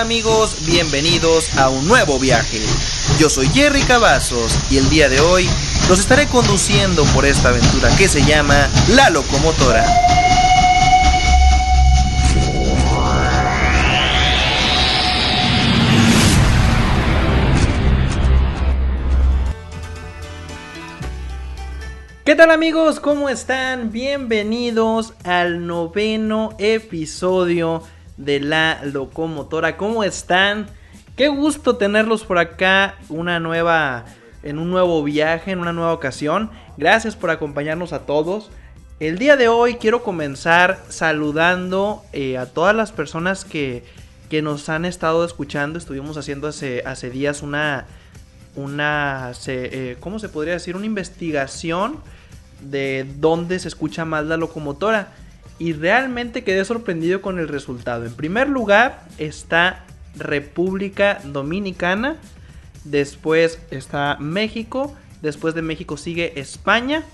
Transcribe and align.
¿Qué 0.00 0.04
tal 0.04 0.12
amigos? 0.12 0.56
Bienvenidos 0.64 1.58
a 1.58 1.68
un 1.68 1.86
nuevo 1.86 2.18
viaje. 2.18 2.58
Yo 3.18 3.28
soy 3.28 3.48
Jerry 3.48 3.82
Cavazos 3.82 4.58
y 4.70 4.78
el 4.78 4.88
día 4.88 5.10
de 5.10 5.20
hoy 5.20 5.46
los 5.90 6.00
estaré 6.00 6.26
conduciendo 6.26 7.04
por 7.14 7.26
esta 7.26 7.50
aventura 7.50 7.90
que 7.98 8.08
se 8.08 8.24
llama 8.24 8.66
La 8.94 9.10
Locomotora. 9.10 9.84
¿Qué 22.24 22.34
tal 22.34 22.50
amigos? 22.52 23.00
¿Cómo 23.00 23.28
están? 23.28 23.92
Bienvenidos 23.92 25.12
al 25.24 25.66
noveno 25.66 26.54
episodio 26.58 27.82
de 28.20 28.38
La 28.38 28.80
Locomotora. 28.84 29.76
¿Cómo 29.76 30.04
están? 30.04 30.66
Qué 31.16 31.28
gusto 31.28 31.76
tenerlos 31.76 32.22
por 32.22 32.38
acá, 32.38 32.96
una 33.08 33.40
nueva 33.40 34.04
en 34.42 34.58
un 34.58 34.70
nuevo 34.70 35.02
viaje, 35.02 35.50
en 35.50 35.58
una 35.58 35.72
nueva 35.72 35.92
ocasión. 35.92 36.50
Gracias 36.76 37.16
por 37.16 37.30
acompañarnos 37.30 37.92
a 37.92 38.06
todos. 38.06 38.50
El 39.00 39.18
día 39.18 39.36
de 39.36 39.48
hoy 39.48 39.76
quiero 39.76 40.02
comenzar 40.02 40.82
saludando 40.88 42.02
eh, 42.12 42.36
a 42.36 42.46
todas 42.46 42.76
las 42.76 42.92
personas 42.92 43.44
que, 43.44 43.84
que, 44.28 44.42
nos 44.42 44.68
han 44.68 44.84
estado 44.84 45.24
escuchando. 45.24 45.78
Estuvimos 45.78 46.16
haciendo 46.18 46.48
hace, 46.48 46.82
hace 46.84 47.08
días 47.08 47.42
una, 47.42 47.86
una, 48.56 49.32
se, 49.32 49.92
eh, 49.92 49.96
¿cómo 50.00 50.18
se 50.18 50.28
podría 50.28 50.54
decir? 50.54 50.76
Una 50.76 50.86
investigación 50.86 51.98
de 52.60 53.06
dónde 53.16 53.58
se 53.58 53.68
escucha 53.68 54.04
más 54.04 54.26
la 54.26 54.36
locomotora. 54.36 55.14
Y 55.60 55.74
realmente 55.74 56.42
quedé 56.42 56.64
sorprendido 56.64 57.20
con 57.20 57.38
el 57.38 57.46
resultado. 57.46 58.06
En 58.06 58.14
primer 58.14 58.48
lugar 58.48 59.04
está 59.18 59.84
República 60.16 61.20
Dominicana. 61.22 62.16
Después 62.84 63.60
está 63.70 64.16
México. 64.18 64.96
Después 65.20 65.54
de 65.54 65.60
México 65.60 65.98
sigue 65.98 66.40
España. 66.40 67.04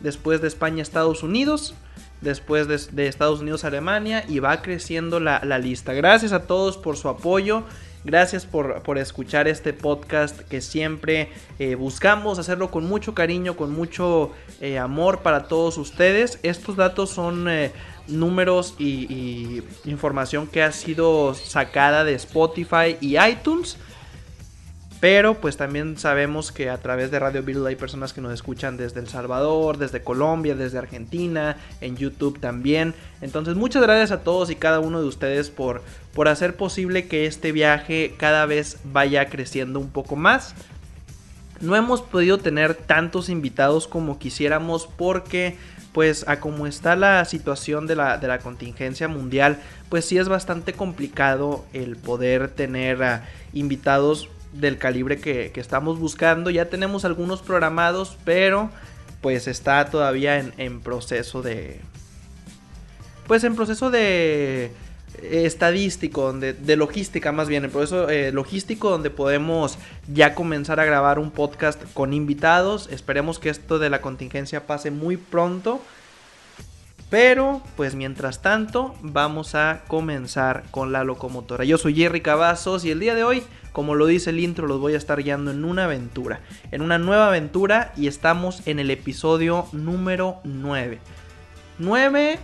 Después 0.00 0.42
de 0.42 0.48
España 0.48 0.82
Estados 0.82 1.22
Unidos. 1.22 1.74
Después 2.20 2.68
de, 2.68 3.08
Estados 3.08 3.40
Unidos 3.40 3.64
Alemania. 3.64 4.22
Y 4.28 4.38
va 4.38 4.60
creciendo 4.60 5.18
la, 5.18 5.40
lista. 5.58 5.94
Gracias 5.94 6.32
a 6.32 6.42
todos 6.42 6.76
por 6.76 6.98
su 6.98 7.08
apoyo. 7.08 7.64
Gracias 8.04 8.44
por, 8.44 8.98
escuchar 8.98 9.48
este 9.48 9.72
podcast 9.72 10.38
que 10.40 10.60
siempre 10.60 11.30
eh, 11.58 11.74
buscamos 11.74 12.38
hacerlo 12.38 12.70
con 12.70 12.84
mucho 12.84 13.14
cariño, 13.14 13.56
con 13.56 13.72
mucho 13.72 14.30
eh, 14.60 14.78
amor 14.78 15.20
para 15.20 15.48
todos 15.48 15.78
ustedes. 15.78 16.38
Estos 16.42 16.76
datos 16.76 17.08
son 17.08 17.48
eh, 17.48 17.72
números 18.06 18.74
y, 18.78 19.62
información 19.86 20.46
que 20.46 20.62
ha 20.62 20.70
sido 20.70 21.32
sacada 21.32 22.04
de 22.04 22.12
Spotify 22.14 22.98
y 23.00 23.16
iTunes. 23.18 23.78
Pero 25.04 25.34
pues 25.34 25.58
también 25.58 25.98
sabemos 25.98 26.50
que 26.50 26.70
a 26.70 26.78
través 26.78 27.10
de 27.10 27.18
Radio 27.18 27.42
Build 27.42 27.66
hay 27.66 27.76
personas 27.76 28.14
que 28.14 28.22
nos 28.22 28.32
escuchan 28.32 28.78
desde 28.78 29.00
El 29.00 29.08
Salvador, 29.08 29.76
desde 29.76 30.00
Colombia, 30.02 30.54
desde 30.54 30.78
Argentina, 30.78 31.58
en 31.82 31.98
YouTube 31.98 32.40
también. 32.40 32.94
Entonces 33.20 33.54
muchas 33.54 33.82
gracias 33.82 34.12
a 34.12 34.22
todos 34.22 34.48
y 34.48 34.56
cada 34.56 34.80
uno 34.80 35.02
de 35.02 35.06
ustedes 35.06 35.50
por, 35.50 35.82
por 36.14 36.26
hacer 36.26 36.56
posible 36.56 37.06
que 37.06 37.26
este 37.26 37.52
viaje 37.52 38.14
cada 38.16 38.46
vez 38.46 38.78
vaya 38.82 39.28
creciendo 39.28 39.78
un 39.78 39.90
poco 39.90 40.16
más. 40.16 40.54
No 41.60 41.76
hemos 41.76 42.00
podido 42.00 42.38
tener 42.38 42.74
tantos 42.74 43.28
invitados 43.28 43.86
como 43.86 44.18
quisiéramos 44.18 44.86
porque 44.86 45.58
pues 45.92 46.26
a 46.26 46.40
como 46.40 46.66
está 46.66 46.96
la 46.96 47.26
situación 47.26 47.86
de 47.86 47.94
la, 47.94 48.16
de 48.16 48.26
la 48.26 48.38
contingencia 48.38 49.06
mundial, 49.06 49.58
pues 49.90 50.06
sí 50.06 50.16
es 50.16 50.30
bastante 50.30 50.72
complicado 50.72 51.66
el 51.74 51.96
poder 51.96 52.48
tener 52.48 53.20
invitados 53.52 54.30
del 54.54 54.78
calibre 54.78 55.18
que, 55.18 55.52
estamos 55.56 55.98
buscando. 55.98 56.50
Ya 56.50 56.66
tenemos 56.66 57.04
algunos 57.04 57.42
programados, 57.42 58.16
pero 58.24 58.70
pues 59.20 59.48
está 59.48 59.84
todavía 59.86 60.38
en, 60.38 60.80
proceso 60.80 61.42
de... 61.42 61.80
Pues 63.26 63.42
en 63.44 63.56
proceso 63.56 63.90
de 63.90 64.70
eh, 65.22 65.42
estadístico, 65.46 66.32
de 66.32 66.76
logística 66.76 67.32
más 67.32 67.48
bien, 67.48 67.64
en 67.64 67.70
proceso 67.70 68.10
eh, 68.10 68.32
logístico 68.32 68.90
donde 68.90 69.10
podemos 69.10 69.78
ya 70.12 70.34
comenzar 70.34 70.78
a 70.78 70.84
grabar 70.84 71.18
un 71.18 71.30
podcast 71.30 71.82
con 71.94 72.12
invitados. 72.12 72.88
Esperemos 72.90 73.38
que 73.38 73.48
esto 73.48 73.78
de 73.78 73.90
la 73.90 74.00
contingencia 74.00 74.66
pase 74.66 74.90
muy 74.90 75.16
pronto. 75.16 75.80
Pero, 77.14 77.62
pues 77.76 77.94
mientras 77.94 78.42
tanto, 78.42 78.96
vamos 79.00 79.54
a 79.54 79.82
comenzar 79.86 80.64
con 80.72 80.90
la 80.90 81.04
locomotora. 81.04 81.62
Yo 81.62 81.78
soy 81.78 81.94
Jerry 81.94 82.22
Cavazos 82.22 82.84
y 82.84 82.90
el 82.90 82.98
día 82.98 83.14
de 83.14 83.22
hoy 83.22 83.44
como 83.70 83.94
lo 83.94 84.06
dice 84.06 84.30
el 84.30 84.40
intro, 84.40 84.66
los 84.66 84.80
voy 84.80 84.94
a 84.94 84.96
estar 84.96 85.22
guiando 85.22 85.52
en 85.52 85.64
una 85.64 85.84
aventura, 85.84 86.40
en 86.72 86.82
una 86.82 86.98
nueva 86.98 87.28
aventura 87.28 87.92
y 87.96 88.08
estamos 88.08 88.66
en 88.66 88.80
el 88.80 88.90
episodio 88.90 89.68
número 89.70 90.40
9. 90.42 90.98
9 91.78 92.38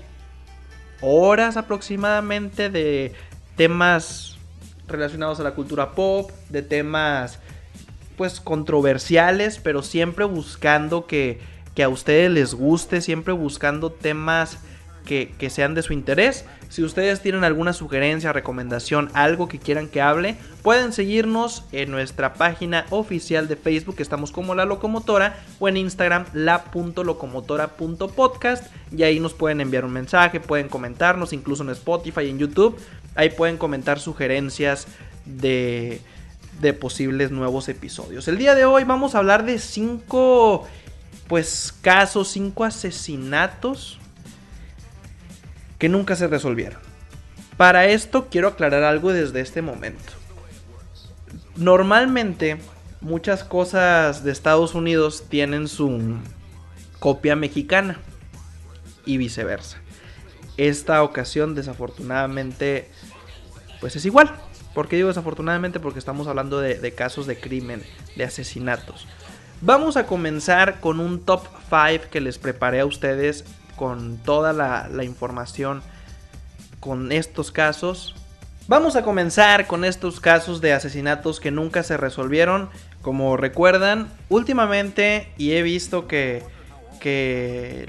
horas 1.01 1.57
aproximadamente 1.57 2.71
de 2.71 3.13
temas 3.57 4.39
relacionados 4.87 5.41
a 5.41 5.43
la 5.43 5.57
cultura 5.57 5.97
pop, 5.97 6.31
de 6.49 6.63
temas 6.63 7.41
pues 8.17 8.41
controversiales, 8.41 9.59
pero 9.59 9.83
siempre 9.83 10.25
buscando 10.27 11.09
que, 11.09 11.41
que 11.75 11.83
a 11.83 11.89
ustedes 11.89 12.31
les 12.31 12.55
guste, 12.55 13.01
siempre 13.01 13.33
buscando 13.33 13.91
temas 13.91 14.59
que, 15.05 15.51
sean 15.51 15.75
de 15.75 15.83
su 15.83 15.93
interés. 15.93 16.47
Si 16.69 16.85
ustedes 16.85 17.21
tienen 17.21 17.43
alguna 17.43 17.73
sugerencia, 17.73 18.33
recomendación, 18.33 19.11
algo 19.13 19.49
que 19.49 19.59
quieran 19.59 19.89
que 19.89 20.01
hable, 20.01 20.37
pueden 20.63 20.93
seguirnos 20.93 21.65
en 21.73 21.91
nuestra 21.91 22.35
página 22.35 22.87
oficial 22.91 23.49
de 23.49 23.57
Facebook, 23.57 23.97
estamos 23.99 24.31
como 24.31 24.55
La 24.55 24.67
Locomotora, 24.67 25.41
o 25.59 25.69
en 25.69 25.79
Instagram 25.79 26.27
la.locomotora.podcast, 26.33 28.73
y 28.97 29.03
ahí 29.03 29.19
nos 29.19 29.35
pueden 29.35 29.61
enviar 29.61 29.85
un 29.85 29.93
mensaje, 29.93 30.39
pueden 30.39 30.69
comentarnos, 30.69 31.33
incluso 31.33 31.65
en 31.65 31.71
Spotify 31.71 32.21
y 32.23 32.31
en 32.31 32.39
YouTube, 32.39 32.79
ahí 33.17 33.31
pueden 33.31 33.57
comentar 33.57 33.99
sugerencias 33.99 34.87
de, 35.25 36.01
de 36.61 36.73
posibles 36.73 37.33
nuevos 37.33 37.69
episodios. 37.69 38.29
El 38.29 38.39
día 38.39 38.55
de 38.55 38.65
hoy 38.65 38.85
vamos 38.85 39.17
a 39.17 39.19
hablar 39.19 39.45
de 39.45 39.59
cinco 39.59 40.69
pues 41.31 41.73
casos, 41.81 42.27
cinco 42.27 42.65
asesinatos 42.65 44.01
que 45.79 45.89
nunca 45.89 46.17
se 46.17 46.27
resolvieron. 46.27 46.81
Para 47.57 47.87
esto 47.87 48.27
quiero 48.29 48.49
aclarar 48.49 48.83
algo 48.83 49.13
desde 49.13 49.41
este 49.41 49.63
momento. 49.63 50.13
Normalmente 51.55 52.59
muchas 53.01 53.45
cosas 53.45 54.25
de 54.25 54.33
Estados 54.33 54.75
Unidos 54.75 55.27
tienen 55.29 55.69
su 55.69 56.17
copia 56.99 57.37
mexicana 57.37 58.01
y 59.07 59.17
viceversa. 59.17 59.79
Esta 60.57 61.01
ocasión 61.05 61.55
desafortunadamente 61.55 62.91
pues 63.81 63.95
es 63.95 64.05
igual. 64.05 64.35
¿Por 64.75 64.89
qué 64.89 64.97
digo 64.97 65.07
desafortunadamente? 65.07 65.79
Porque 65.79 66.01
estamos 66.01 66.27
hablando 66.27 66.59
de, 66.59 66.81
de 66.81 66.93
casos 66.93 67.29
de 67.29 67.39
crimen, 67.39 67.85
de 68.17 68.25
asesinatos. 68.25 69.07
Vamos 69.63 69.99
a 69.99 70.07
comenzar 70.07 70.81
con 70.81 71.01
un 71.01 71.21
top 71.21 71.43
5 71.69 72.07
que 72.11 72.23
les 72.23 72.39
preparé 72.39 72.81
a 72.81 72.87
ustedes 72.87 73.45
con 73.77 74.17
toda 74.17 74.55
la, 74.55 75.05
información 75.05 75.83
con 76.81 77.13
estos 77.13 77.53
casos. 77.53 78.15
Vamos 78.69 78.97
a 78.97 79.03
comenzar 79.03 79.67
con 79.67 79.85
estos 79.85 80.19
casos 80.19 80.63
de 80.63 80.73
asesinatos 80.73 81.41
que 81.41 81.51
nunca 81.51 81.83
se 81.83 81.99
resolvieron. 81.99 82.71
Como 83.03 83.37
recuerdan, 83.37 84.09
últimamente, 84.31 85.31
y 85.37 85.53
he 85.53 85.63
visto 85.63 86.09
que, 86.09 86.43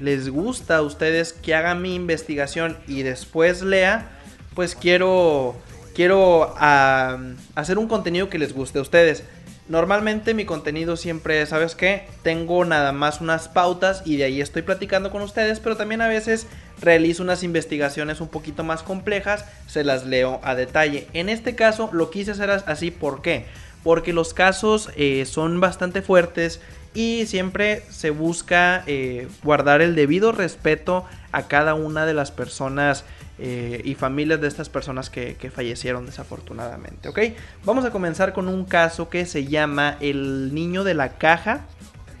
les 0.00 0.28
gusta 0.28 0.76
a 0.76 0.82
ustedes 0.82 1.32
que 1.32 1.54
haga 1.54 1.74
mi 1.74 1.94
investigación 1.94 2.76
y 2.86 3.02
después 3.02 3.62
lea, 3.62 4.10
pues 4.54 4.74
quiero, 4.74 5.56
quiero 5.94 6.54
ah, 6.58 7.18
hacer 7.54 7.78
un 7.78 7.88
contenido 7.88 8.28
que 8.28 8.38
les 8.38 8.52
guste 8.52 8.78
a 8.78 8.82
ustedes. 8.82 9.24
Normalmente 9.72 10.34
mi 10.34 10.44
contenido 10.44 10.98
siempre, 10.98 11.46
¿sabes 11.46 11.74
qué? 11.74 12.04
Tengo 12.22 12.62
nada 12.66 12.92
más 12.92 13.22
unas 13.22 13.48
pautas 13.48 14.02
y 14.04 14.18
de 14.18 14.24
ahí 14.24 14.42
estoy 14.42 14.60
platicando 14.60 15.10
con 15.10 15.22
ustedes, 15.22 15.60
pero 15.60 15.78
también 15.78 16.02
a 16.02 16.08
veces 16.08 16.46
realizo 16.78 17.22
unas 17.22 17.42
investigaciones 17.42 18.20
un 18.20 18.28
poquito 18.28 18.64
más 18.64 18.82
complejas, 18.82 19.46
se 19.66 19.82
las 19.82 20.04
leo 20.04 20.42
a 20.44 20.54
detalle. 20.54 21.06
En 21.14 21.30
este 21.30 21.54
caso 21.54 21.88
lo 21.90 22.10
quise 22.10 22.32
hacer 22.32 22.50
así, 22.50 22.90
¿por 22.90 23.22
qué? 23.22 23.46
Porque 23.82 24.12
los 24.12 24.34
casos 24.34 24.90
eh, 24.94 25.24
son 25.24 25.58
bastante 25.58 26.02
fuertes 26.02 26.60
y 26.92 27.24
siempre 27.24 27.82
se 27.88 28.10
busca 28.10 28.84
eh, 28.86 29.26
guardar 29.42 29.80
el 29.80 29.94
debido 29.94 30.32
respeto 30.32 31.06
a 31.32 31.48
cada 31.48 31.72
una 31.72 32.04
de 32.04 32.12
las 32.12 32.30
personas 32.30 33.06
eh, 33.38 33.80
y 33.84 33.94
familias 33.94 34.40
de 34.40 34.48
estas 34.48 34.68
personas 34.68 35.10
que, 35.10 35.36
fallecieron 35.54 36.06
desafortunadamente. 36.06 37.08
¿ok? 37.08 37.18
Vamos 37.64 37.84
a 37.84 37.90
comenzar 37.90 38.32
con 38.32 38.48
un 38.48 38.64
caso 38.64 39.08
que 39.08 39.26
se 39.26 39.46
llama 39.46 39.96
El 40.00 40.54
Niño 40.54 40.84
de 40.84 40.94
la 40.94 41.10
Caja. 41.18 41.66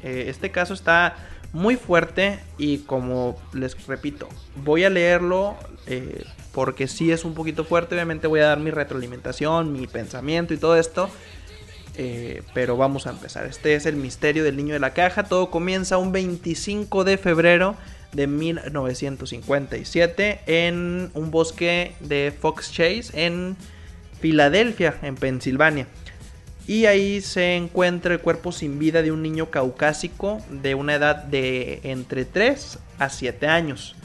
Eh, 0.02 0.24
este 0.28 0.50
caso 0.50 0.74
está 0.74 1.16
muy 1.52 1.76
fuerte 1.76 2.40
y 2.58 2.78
como 2.78 3.36
les 3.52 3.86
repito, 3.86 4.28
voy 4.64 4.84
a 4.84 4.90
leerlo 4.90 5.56
porque 6.52 6.86
sí 6.86 7.10
es 7.10 7.24
un 7.24 7.34
poquito 7.34 7.64
fuerte. 7.64 7.94
Obviamente 7.94 8.26
voy 8.26 8.40
a 8.40 8.46
dar 8.46 8.60
mi 8.60 8.70
retroalimentación, 8.70 9.72
mi 9.72 9.86
pensamiento 9.86 10.54
y 10.54 10.58
todo 10.58 10.76
esto. 10.76 11.10
Eh, 11.94 12.42
pero 12.54 12.76
vamos 12.76 13.06
a 13.06 13.10
empezar. 13.10 13.44
Este 13.46 13.74
es 13.74 13.86
el 13.86 13.96
misterio 13.96 14.44
del 14.44 14.56
niño 14.56 14.74
de 14.74 14.80
la 14.80 14.94
caja. 14.94 15.24
Todo 15.24 15.50
comienza 15.50 15.98
un 15.98 16.12
25 16.12 17.04
de 17.04 17.18
febrero 17.18 17.76
de 18.12 18.26
1957 18.26 20.40
en 20.46 21.10
un 21.14 21.30
bosque 21.30 21.94
de 22.00 22.32
Fox 22.38 22.72
Chase 22.72 23.10
en 23.14 23.56
Filadelfia, 24.20 24.96
en 25.02 25.16
Pensilvania. 25.16 25.86
Y 26.66 26.86
ahí 26.86 27.20
se 27.20 27.56
encuentra 27.56 28.14
el 28.14 28.20
cuerpo 28.20 28.52
sin 28.52 28.78
vida 28.78 29.02
de 29.02 29.10
un 29.10 29.22
niño 29.22 29.50
caucásico 29.50 30.40
de 30.48 30.76
una 30.76 30.94
edad 30.94 31.24
de 31.24 31.80
entre 31.82 32.24
3 32.24 32.78
a 32.98 33.08
7 33.08 33.48
años. 33.48 33.96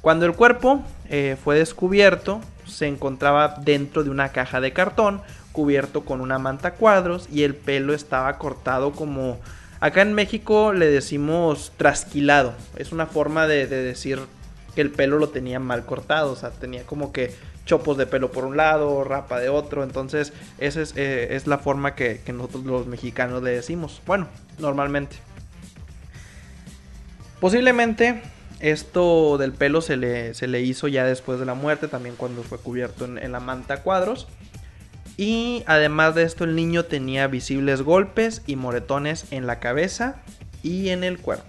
Cuando 0.00 0.26
el 0.26 0.34
cuerpo 0.34 0.84
eh, 1.08 1.36
fue 1.42 1.58
descubierto, 1.58 2.40
se 2.66 2.86
encontraba 2.86 3.56
dentro 3.62 4.04
de 4.04 4.10
una 4.10 4.30
caja 4.30 4.60
de 4.60 4.72
cartón 4.72 5.22
cubierto 5.52 6.04
con 6.04 6.20
una 6.20 6.38
manta 6.38 6.74
cuadros 6.74 7.28
y 7.32 7.42
el 7.42 7.54
pelo 7.54 7.94
estaba 7.94 8.38
cortado 8.38 8.92
como... 8.92 9.40
Acá 9.84 10.00
en 10.00 10.14
México 10.14 10.72
le 10.72 10.86
decimos 10.86 11.70
trasquilado. 11.76 12.54
Es 12.74 12.90
una 12.90 13.04
forma 13.04 13.46
de, 13.46 13.66
decir 13.66 14.18
que 14.74 14.80
el 14.80 14.90
pelo 14.90 15.18
lo 15.18 15.28
tenía 15.28 15.60
mal 15.60 15.84
cortado. 15.84 16.32
O 16.32 16.36
sea, 16.36 16.52
tenía 16.52 16.84
como 16.84 17.12
que 17.12 17.34
chopos 17.66 17.98
de 17.98 18.06
pelo 18.06 18.32
por 18.32 18.46
un 18.46 18.56
lado, 18.56 19.04
rapa 19.04 19.40
de 19.40 19.50
otro. 19.50 19.84
Entonces, 19.84 20.32
esa 20.56 20.80
es, 20.80 20.94
eh, 20.96 21.38
la 21.44 21.58
forma 21.58 21.94
que, 21.94 22.22
nosotros 22.32 22.64
los 22.64 22.86
mexicanos 22.86 23.42
le 23.42 23.50
decimos. 23.50 24.00
Bueno, 24.06 24.26
normalmente. 24.58 25.16
Posiblemente 27.38 28.22
esto 28.60 29.36
del 29.36 29.52
pelo 29.52 29.82
se 29.82 29.98
le, 29.98 30.32
se 30.32 30.46
le, 30.46 30.62
hizo 30.62 30.88
ya 30.88 31.04
después 31.04 31.38
de 31.38 31.44
la 31.44 31.52
muerte, 31.52 31.88
también 31.88 32.14
cuando 32.16 32.42
fue 32.42 32.56
cubierto 32.56 33.04
en, 33.04 33.18
en 33.18 33.32
la 33.32 33.40
manta 33.40 33.82
cuadros. 33.82 34.28
Y 35.16 35.62
además 35.66 36.14
de 36.14 36.24
esto 36.24 36.44
el 36.44 36.56
niño 36.56 36.84
tenía 36.86 37.26
visibles 37.28 37.82
golpes 37.82 38.42
y 38.46 38.56
moretones 38.56 39.26
en 39.30 39.46
la 39.46 39.60
cabeza 39.60 40.16
y 40.62 40.88
en 40.88 41.04
el 41.04 41.18
cuerpo. 41.18 41.46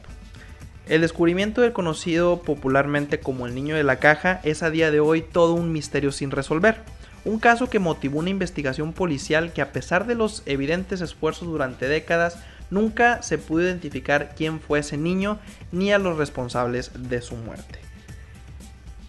El 0.87 1.01
descubrimiento 1.01 1.61
del 1.61 1.73
conocido 1.73 2.43
popularmente 2.43 3.19
como 3.19 3.47
el 3.47 3.55
niño 3.55 3.75
de 3.75 3.83
la 3.83 3.97
caja 3.97 4.39
es 4.43 4.61
a 4.61 4.69
día 4.69 4.91
de 4.91 4.99
hoy 4.99 5.23
todo 5.23 5.55
un 5.55 5.71
misterio 5.71 6.11
sin 6.11 6.29
resolver. 6.29 6.83
Un 7.23 7.39
caso 7.39 7.71
que 7.71 7.79
motivó 7.79 8.19
una 8.19 8.29
investigación 8.29 8.93
policial 8.93 9.51
que 9.51 9.63
a 9.63 9.71
pesar 9.71 10.05
de 10.05 10.13
los 10.13 10.43
evidentes 10.45 11.01
esfuerzos 11.01 11.47
durante 11.47 11.87
décadas, 11.87 12.37
nunca 12.69 13.23
se 13.23 13.39
pudo 13.39 13.63
identificar 13.63 14.35
quién 14.37 14.59
fue 14.59 14.79
ese 14.79 14.95
niño 14.95 15.39
ni 15.71 15.91
a 15.91 15.97
los 15.97 16.19
responsables 16.19 16.91
de 16.93 17.21
su 17.21 17.35
muerte. 17.35 17.79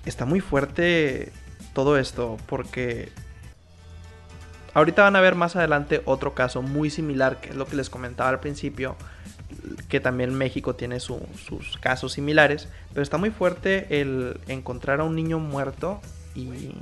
Está 0.06 0.24
muy 0.24 0.40
fuerte 0.40 1.30
todo 1.74 1.98
esto 1.98 2.38
porque 2.46 3.10
Ahorita 4.76 5.04
van 5.04 5.16
a 5.16 5.22
ver 5.22 5.36
más 5.36 5.56
adelante 5.56 6.02
otro 6.04 6.34
caso 6.34 6.60
muy 6.60 6.90
similar, 6.90 7.40
que 7.40 7.48
es 7.48 7.56
lo 7.56 7.64
que 7.64 7.76
les 7.76 7.88
comentaba 7.88 8.28
al 8.28 8.40
principio, 8.40 8.94
que 9.88 10.00
también 10.00 10.34
México 10.34 10.74
tiene 10.74 11.00
sus 11.00 11.78
casos 11.80 12.12
similares, 12.12 12.68
pero 12.90 13.02
está 13.02 13.16
muy 13.16 13.30
fuerte 13.30 14.02
el 14.02 14.38
encontrar 14.48 15.00
a 15.00 15.04
un 15.04 15.16
niño 15.16 15.38
muerto 15.38 16.02
y, 16.34 16.74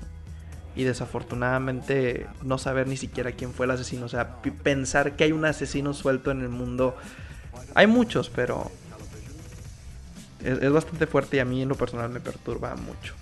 y 0.74 0.82
desafortunadamente 0.82 2.26
no 2.42 2.58
saber 2.58 2.88
ni 2.88 2.96
siquiera 2.96 3.30
quién 3.30 3.52
fue 3.52 3.66
el 3.66 3.70
asesino, 3.70 4.06
o 4.06 4.08
sea, 4.08 4.42
pensar 4.64 5.14
que 5.14 5.22
hay 5.22 5.30
un 5.30 5.44
asesino 5.44 5.94
suelto 5.94 6.32
en 6.32 6.40
el 6.40 6.48
mundo. 6.48 6.96
Hay 7.76 7.86
muchos, 7.86 8.28
pero 8.28 8.72
es 10.42 10.72
bastante 10.72 11.06
fuerte 11.06 11.36
y 11.36 11.38
a 11.38 11.44
mí 11.44 11.62
en 11.62 11.68
lo 11.68 11.76
personal 11.76 12.10
me 12.10 12.18
perturba 12.18 12.74
mucho. 12.74 13.14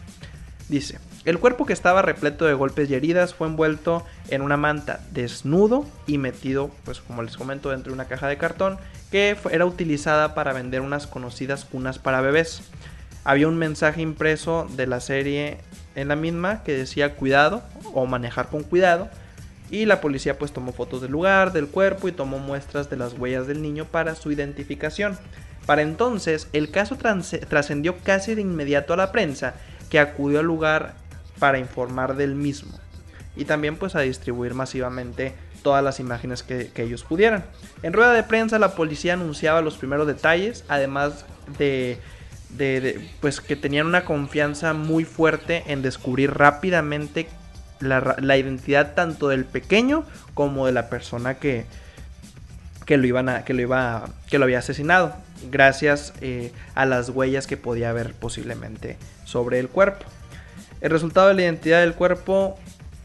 Dice, 0.73 0.99
el 1.27 1.39
cuerpo 1.39 1.67
que 1.67 1.75
estaba 1.75 2.01
repleto 2.01 2.47
de 2.47 2.55
golpes 2.55 2.89
y 2.89 2.95
heridas 2.95 3.35
fue 3.35 3.47
envuelto 3.47 4.07
en 4.31 4.41
una 4.41 4.57
manta 4.57 5.01
desnudo 5.11 5.85
y 6.07 6.17
metido, 6.17 6.71
pues 6.87 7.03
como 7.03 7.23
les 7.23 7.37
comento, 7.37 7.69
dentro 7.69 7.91
de 7.91 7.97
una 7.97 8.09
caja 8.09 8.27
de 8.27 8.39
cartón 8.39 8.79
que 9.11 9.37
era 9.51 9.67
utilizada 9.67 10.35
para 10.35 10.55
vender 10.55 10.81
unas 10.81 11.07
conocidas 11.07 11.67
cunas 11.67 11.99
para 11.99 12.23
bebés. 12.23 12.63
Había 13.23 13.49
un 13.49 13.59
mensaje 13.59 14.01
impreso 14.01 14.67
de 14.75 14.87
la 14.87 15.01
serie 15.01 15.59
en 15.95 16.09
la 16.09 16.17
misma 16.17 16.63
que 16.63 16.73
decía 16.73 17.17
cuidado 17.17 17.63
o 17.93 18.07
manejar 18.07 18.49
con 18.49 18.63
cuidado 18.63 19.11
y 19.71 19.85
la 19.85 20.01
policía 20.01 20.39
pues 20.39 20.53
tomó 20.53 20.73
fotos 20.73 21.03
del 21.03 21.13
lugar, 21.13 21.53
del 21.53 21.67
cuerpo 21.67 22.09
y 22.09 22.13
tomó 22.13 22.39
muestras 22.39 22.89
de 22.89 22.97
las 22.97 23.13
huellas 23.13 23.47
del 23.47 23.61
niño 23.61 23.85
para 23.85 24.15
su 24.15 24.33
identificación. 24.33 25.19
Para 25.67 25.83
entonces 25.83 26.49
el 26.55 26.71
caso 26.71 26.97
trascendió 26.97 27.99
casi 27.99 28.35
de 28.35 28.41
inmediato 28.41 28.95
a 28.95 28.97
la 28.97 29.13
prensa 29.13 29.53
que 29.93 29.99
acudió 29.99 30.41
al 30.41 30.47
lugar 30.47 30.95
para 31.39 31.59
informar 31.59 32.17
del 32.17 32.35
mismo 32.35 32.73
y 33.37 33.45
también 33.45 33.77
pues 33.77 33.95
a 33.95 34.01
distribuir 34.01 34.55
masivamente 34.55 35.35
todas 35.63 35.85
las 35.85 36.01
imágenes 36.01 36.43
que, 36.43 36.71
ellos 36.77 37.05
pudieran. 37.05 37.45
En 37.83 37.93
rueda 37.93 38.15
de 38.15 38.23
prensa 38.23 38.59
la 38.59 38.75
policía 38.75 39.13
anunciaba 39.13 39.61
los 39.61 39.77
primeros 39.77 40.07
detalles, 40.07 40.65
además 40.69 41.27
de, 41.59 41.99
pues 43.21 43.43
que 43.43 43.55
tenían 43.55 43.87
una 43.87 44.07
confianza 44.07 44.73
muy 44.73 45.05
fuerte 45.05 45.63
en 45.67 45.83
descubrir 45.83 46.33
rápidamente 46.33 47.29
la, 47.81 48.39
identidad 48.39 48.95
tanto 48.95 49.29
del 49.29 49.45
pequeño 49.45 50.05
como 50.33 50.65
de 50.65 50.73
la 50.73 50.89
persona 50.89 51.35
que, 51.35 51.67
que 52.85 52.97
lo 52.97 53.07
iban 53.07 53.29
a, 53.29 53.45
que 53.45 53.55
lo 53.55 53.63
iba 53.63 54.09
que 54.29 54.39
lo 54.39 54.45
había 54.45 54.59
asesinado 54.59 55.15
gracias 55.51 56.13
eh, 56.21 56.53
a 56.75 56.87
las 56.87 57.09
huellas 57.09 57.47
que 57.47 57.57
podía 57.57 57.91
haber 57.91 58.15
posiblemente 58.15 58.97
sobre 59.25 59.59
el 59.59 59.69
cuerpo. 59.69 60.05
El 60.81 60.91
resultado 60.91 61.29
de 61.29 61.35
la 61.35 61.43
identidad 61.43 61.81
del 61.81 61.95
cuerpo 61.95 62.59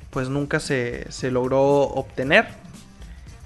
pues 0.09 0.29
nunca 0.29 0.59
se, 0.59 1.07
logró 1.29 1.81
obtener 1.81 2.47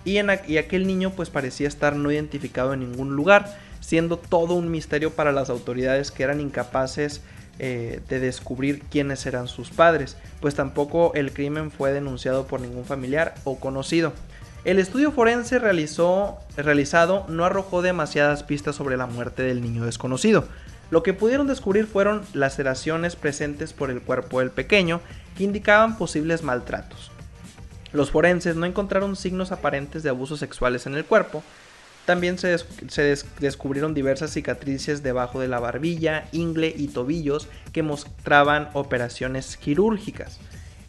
y, 0.05 0.17
en, 0.17 0.29
aquel 0.29 0.87
niño 0.87 1.11
pues 1.11 1.29
parecía 1.29 1.67
estar 1.67 1.95
no 1.95 2.11
identificado 2.11 2.73
en 2.73 2.79
ningún 2.79 3.15
lugar, 3.15 3.57
siendo 3.81 4.17
todo 4.17 4.53
un 4.53 4.71
misterio 4.71 5.11
para 5.11 5.31
las 5.31 5.49
autoridades 5.49 6.11
que 6.11 6.23
eran 6.23 6.39
incapaces 6.39 7.21
eh, 7.59 7.99
de 8.07 8.19
descubrir 8.19 8.83
quiénes 8.83 9.25
eran 9.25 9.47
sus 9.47 9.69
padres, 9.69 10.17
pues 10.39 10.55
tampoco 10.55 11.11
el 11.13 11.33
crimen 11.33 11.71
fue 11.71 11.91
denunciado 11.91 12.47
por 12.47 12.61
ningún 12.61 12.85
familiar 12.85 13.35
o 13.43 13.59
conocido. 13.59 14.13
El 14.63 14.77
estudio 14.77 15.11
forense 15.11 15.57
realizó, 15.57 16.37
realizado 16.55 17.25
no 17.27 17.45
arrojó 17.45 17.81
demasiadas 17.81 18.43
pistas 18.43 18.75
sobre 18.75 18.95
la 18.95 19.07
muerte 19.07 19.41
del 19.41 19.59
niño 19.59 19.85
desconocido. 19.85 20.45
Lo 20.91 21.01
que 21.01 21.13
pudieron 21.13 21.47
descubrir 21.47 21.87
fueron 21.87 22.21
laceraciones 22.33 23.15
presentes 23.15 23.73
por 23.73 23.89
el 23.89 24.01
cuerpo 24.01 24.39
del 24.39 24.51
pequeño 24.51 25.01
que 25.35 25.45
indicaban 25.45 25.97
posibles 25.97 26.43
maltratos. 26.43 27.11
Los 27.91 28.11
forenses 28.11 28.55
no 28.55 28.67
encontraron 28.67 29.15
signos 29.15 29.51
aparentes 29.51 30.03
de 30.03 30.09
abusos 30.09 30.39
sexuales 30.39 30.85
en 30.85 30.93
el 30.93 31.05
cuerpo. 31.05 31.43
También 32.05 32.37
se, 32.37 32.55
se 32.87 33.17
descubrieron 33.39 33.95
diversas 33.95 34.31
cicatrices 34.31 35.01
debajo 35.01 35.39
de 35.39 35.47
la 35.47 35.59
barbilla, 35.59 36.27
ingle 36.33 36.71
y 36.75 36.89
tobillos 36.89 37.47
que 37.73 37.81
mostraban 37.81 38.69
operaciones 38.73 39.57
quirúrgicas. 39.57 40.39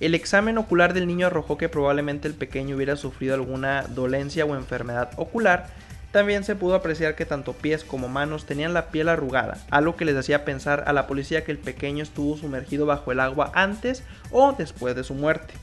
El 0.03 0.17
examen 0.17 0.59
ocular 0.59 0.95
del 0.95 1.07
niño 1.07 1.29
arrojó 1.29 1.57
que 1.57 1.69
probablemente 1.69 2.27
el 2.27 2.35
pequeño 2.35 2.75
hubiera 2.75 2.97
sufrido 2.97 3.35
alguna 3.35 3.83
dolencia 3.83 4.45
o 4.45 4.57
enfermedad 4.57 5.13
ocular. 5.15 5.69
También 6.11 6.43
se 6.43 6.57
pudo 6.57 6.75
apreciar 6.75 7.15
que 7.15 7.25
tanto 7.25 7.53
pies 7.53 7.85
como 7.85 8.09
manos 8.09 8.45
tenían 8.45 8.75
la 8.75 8.89
piel 8.89 9.09
arrugada, 9.09 9.59
algo 9.71 9.95
que 9.95 10.05
les 10.05 10.17
hacía 10.17 10.45
pensar 10.45 10.83
a 10.89 10.93
la 10.93 11.07
policía 11.07 11.45
que 11.45 11.53
el 11.53 11.59
pequeño 11.59 12.03
estuvo 12.03 12.37
sumergido 12.37 12.85
bajo 12.85 13.13
el 13.13 13.21
agua 13.21 13.53
antes 13.55 14.03
o 14.33 14.53
después 14.59 14.97
de 14.97 15.05
su 15.05 15.15
muerte. 15.15 15.55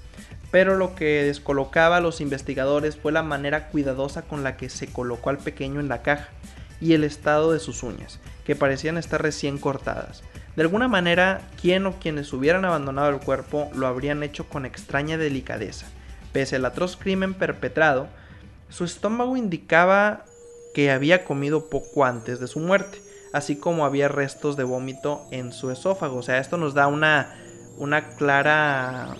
Pero 0.52 0.78
lo 0.78 0.96
que 0.96 1.26
descolocaba 1.26 1.98
a 1.98 2.02
los 2.02 2.22
investigadores 2.22 2.96
fue 2.96 3.12
la 3.12 3.24
manera 3.24 3.68
cuidadosa 3.68 4.22
con 4.22 4.46
la 4.46 4.56
que 4.56 4.70
se 4.70 4.88
colocó 4.88 5.32
al 5.32 5.40
pequeño 5.40 5.82
en 5.82 5.90
la 5.90 6.02
caja 6.02 6.30
y 6.80 6.94
el 6.94 7.04
estado 7.04 7.52
de 7.52 7.60
sus 7.60 7.84
uñas, 7.84 8.22
que 8.46 8.56
parecían 8.56 8.98
estar 8.98 9.22
recién 9.22 9.58
cortadas. 9.58 10.24
De 10.60 10.64
alguna 10.64 10.90
manera, 10.90 11.40
quien 11.62 11.86
o 11.86 11.94
quienes 12.00 12.34
hubieran 12.34 12.66
abandonado 12.66 13.08
el 13.12 13.22
cuerpo 13.22 13.72
lo 13.74 13.88
habrían 13.88 14.24
hecho 14.24 14.50
con 14.50 14.66
extraña 14.66 15.18
delicadeza. 15.18 15.86
Pese 16.34 16.58
al 16.58 16.66
atroz 16.66 16.98
crimen 16.98 17.34
perpetrado, 17.34 18.10
su 18.68 18.84
estómago 18.84 19.38
indicaba 19.38 20.26
que 20.74 20.92
había 20.92 21.24
comido 21.24 21.70
poco 21.70 22.04
antes 22.04 22.42
de 22.42 22.48
su 22.48 22.60
muerte, 22.60 23.02
así 23.32 23.56
como 23.56 23.86
había 23.86 24.10
restos 24.10 24.58
de 24.58 24.66
vómito 24.66 25.26
en 25.32 25.54
su 25.54 25.72
esófago. 25.72 26.18
O 26.18 26.24
sea, 26.24 26.40
esto 26.40 26.58
nos 26.58 26.74
da 26.74 26.88
una, 26.88 27.34
una 27.78 28.10
clara... 28.10 29.16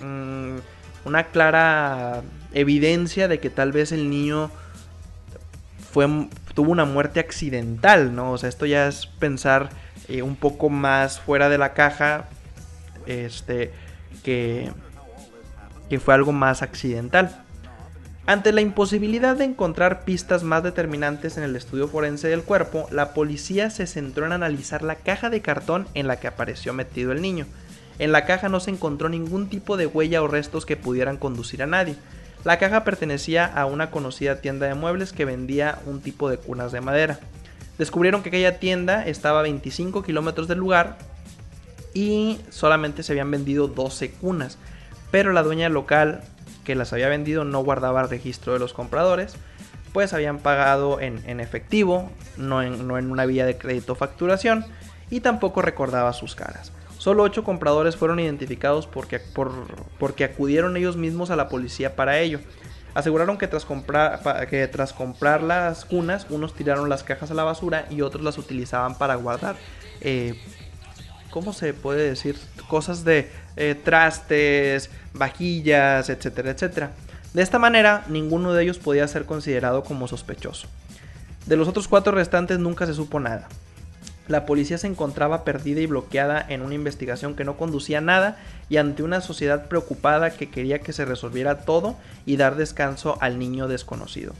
Mm, 0.00 0.56
una 1.04 1.28
clara 1.28 2.24
evidencia 2.52 3.28
de 3.28 3.38
que 3.38 3.48
tal 3.48 3.70
vez 3.70 3.92
el 3.92 4.10
niño 4.10 4.50
fue, 5.92 6.08
tuvo 6.54 6.72
una 6.72 6.84
muerte 6.84 7.20
accidental, 7.20 8.12
¿no? 8.12 8.32
O 8.32 8.38
sea, 8.38 8.48
esto 8.48 8.66
ya 8.66 8.88
es 8.88 9.06
pensar 9.06 9.70
eh, 10.12 10.22
un 10.22 10.36
poco 10.36 10.68
más 10.68 11.20
fuera 11.20 11.48
de 11.48 11.56
la 11.56 11.72
caja, 11.72 12.28
este, 13.06 13.72
que, 14.22 14.70
que 15.88 16.00
fue 16.00 16.12
algo 16.12 16.32
más 16.32 16.60
accidental. 16.60 17.42
Ante 18.26 18.52
la 18.52 18.60
imposibilidad 18.60 19.36
de 19.36 19.44
encontrar 19.44 20.04
pistas 20.04 20.42
más 20.42 20.62
determinantes 20.62 21.38
en 21.38 21.44
el 21.44 21.56
estudio 21.56 21.88
forense 21.88 22.28
del 22.28 22.42
cuerpo, 22.42 22.86
la 22.90 23.14
policía 23.14 23.70
se 23.70 23.86
centró 23.86 24.26
en 24.26 24.32
analizar 24.32 24.82
la 24.82 24.96
caja 24.96 25.30
de 25.30 25.40
cartón 25.40 25.88
en 25.94 26.06
la 26.06 26.20
que 26.20 26.28
apareció 26.28 26.74
metido 26.74 27.10
el 27.12 27.22
niño. 27.22 27.46
En 27.98 28.12
la 28.12 28.26
caja 28.26 28.50
no 28.50 28.60
se 28.60 28.70
encontró 28.70 29.08
ningún 29.08 29.48
tipo 29.48 29.78
de 29.78 29.86
huella 29.86 30.22
o 30.22 30.28
restos 30.28 30.66
que 30.66 30.76
pudieran 30.76 31.16
conducir 31.16 31.62
a 31.62 31.66
nadie. 31.66 31.96
La 32.44 32.58
caja 32.58 32.84
pertenecía 32.84 33.46
a 33.46 33.64
una 33.64 33.90
conocida 33.90 34.42
tienda 34.42 34.66
de 34.66 34.74
muebles 34.74 35.12
que 35.12 35.24
vendía 35.24 35.78
un 35.86 36.02
tipo 36.02 36.28
de 36.28 36.36
cunas 36.36 36.70
de 36.70 36.82
madera. 36.82 37.18
Descubrieron 37.78 38.22
que 38.22 38.28
aquella 38.28 38.58
tienda 38.58 39.06
estaba 39.06 39.40
a 39.40 39.42
25 39.42 40.02
kilómetros 40.02 40.48
del 40.48 40.58
lugar 40.58 40.98
y 41.94 42.38
solamente 42.50 43.02
se 43.02 43.12
habían 43.12 43.30
vendido 43.30 43.68
12 43.68 44.12
cunas, 44.12 44.58
pero 45.10 45.32
la 45.32 45.42
dueña 45.42 45.68
local 45.68 46.22
que 46.64 46.74
las 46.74 46.92
había 46.92 47.08
vendido 47.08 47.44
no 47.44 47.62
guardaba 47.62 48.02
registro 48.04 48.52
de 48.52 48.58
los 48.58 48.72
compradores, 48.72 49.34
pues 49.92 50.12
habían 50.12 50.38
pagado 50.38 51.00
en, 51.00 51.40
efectivo, 51.40 52.10
no 52.36 52.62
en, 52.62 52.86
no 52.86 52.98
en 52.98 53.10
una 53.10 53.26
vía 53.26 53.44
de 53.44 53.58
crédito 53.58 53.94
facturación, 53.94 54.64
y 55.10 55.20
tampoco 55.20 55.60
recordaba 55.60 56.12
sus 56.12 56.34
caras. 56.34 56.72
Solo 56.98 57.24
8 57.24 57.44
compradores 57.44 57.96
fueron 57.96 58.20
identificados 58.20 58.86
porque, 58.86 59.20
porque 59.98 60.24
acudieron 60.24 60.76
ellos 60.76 60.96
mismos 60.96 61.30
a 61.30 61.36
la 61.36 61.48
policía 61.48 61.96
para 61.96 62.20
ello. 62.20 62.38
Aseguraron 62.94 63.38
que 63.38 63.48
tras, 63.48 63.64
comprar, 63.64 64.46
que 64.48 64.66
tras 64.68 64.92
comprar 64.92 65.42
las 65.42 65.84
cunas, 65.84 66.26
unos 66.28 66.54
tiraron 66.54 66.88
las 66.88 67.02
cajas 67.02 67.30
a 67.30 67.34
la 67.34 67.44
basura 67.44 67.86
y 67.90 68.02
otros 68.02 68.22
las 68.22 68.38
utilizaban 68.38 68.96
para 68.96 69.14
guardar 69.14 69.56
eh, 70.02 70.34
¿cómo 71.30 71.52
se 71.52 71.74
puede 71.74 72.08
decir? 72.08 72.36
Cosas 72.68 73.04
de 73.04 73.30
eh, 73.56 73.74
trastes, 73.74 74.90
vajillas, 75.14 76.08
etcétera, 76.10 76.50
etcétera. 76.50 76.90
De 77.32 77.42
esta 77.42 77.58
manera, 77.58 78.04
ninguno 78.08 78.52
de 78.52 78.62
ellos 78.62 78.78
podía 78.78 79.08
ser 79.08 79.24
considerado 79.24 79.82
como 79.84 80.06
sospechoso. 80.08 80.68
De 81.46 81.56
los 81.56 81.68
otros 81.68 81.88
cuatro 81.88 82.12
restantes 82.12 82.58
nunca 82.58 82.86
se 82.86 82.94
supo 82.94 83.18
nada. 83.18 83.48
La 84.28 84.46
policía 84.46 84.78
se 84.78 84.86
encontraba 84.86 85.44
perdida 85.44 85.80
y 85.80 85.86
bloqueada 85.86 86.44
en 86.48 86.62
una 86.62 86.74
investigación 86.74 87.34
que 87.34 87.44
no 87.44 87.56
conducía 87.56 87.98
a 87.98 88.02
nada 88.02 88.38
y 88.68 88.76
ante 88.76 89.02
una 89.02 89.20
sociedad 89.20 89.66
preocupada 89.66 90.30
que 90.30 90.48
quería 90.48 90.78
que 90.78 90.92
se 90.92 91.04
resolviera 91.04 91.60
todo 91.60 91.96
y 92.24 92.36
dar 92.36 92.56
descanso 92.56 93.18
al 93.20 93.38
niño 93.38 93.66
desconocido. 93.66 94.32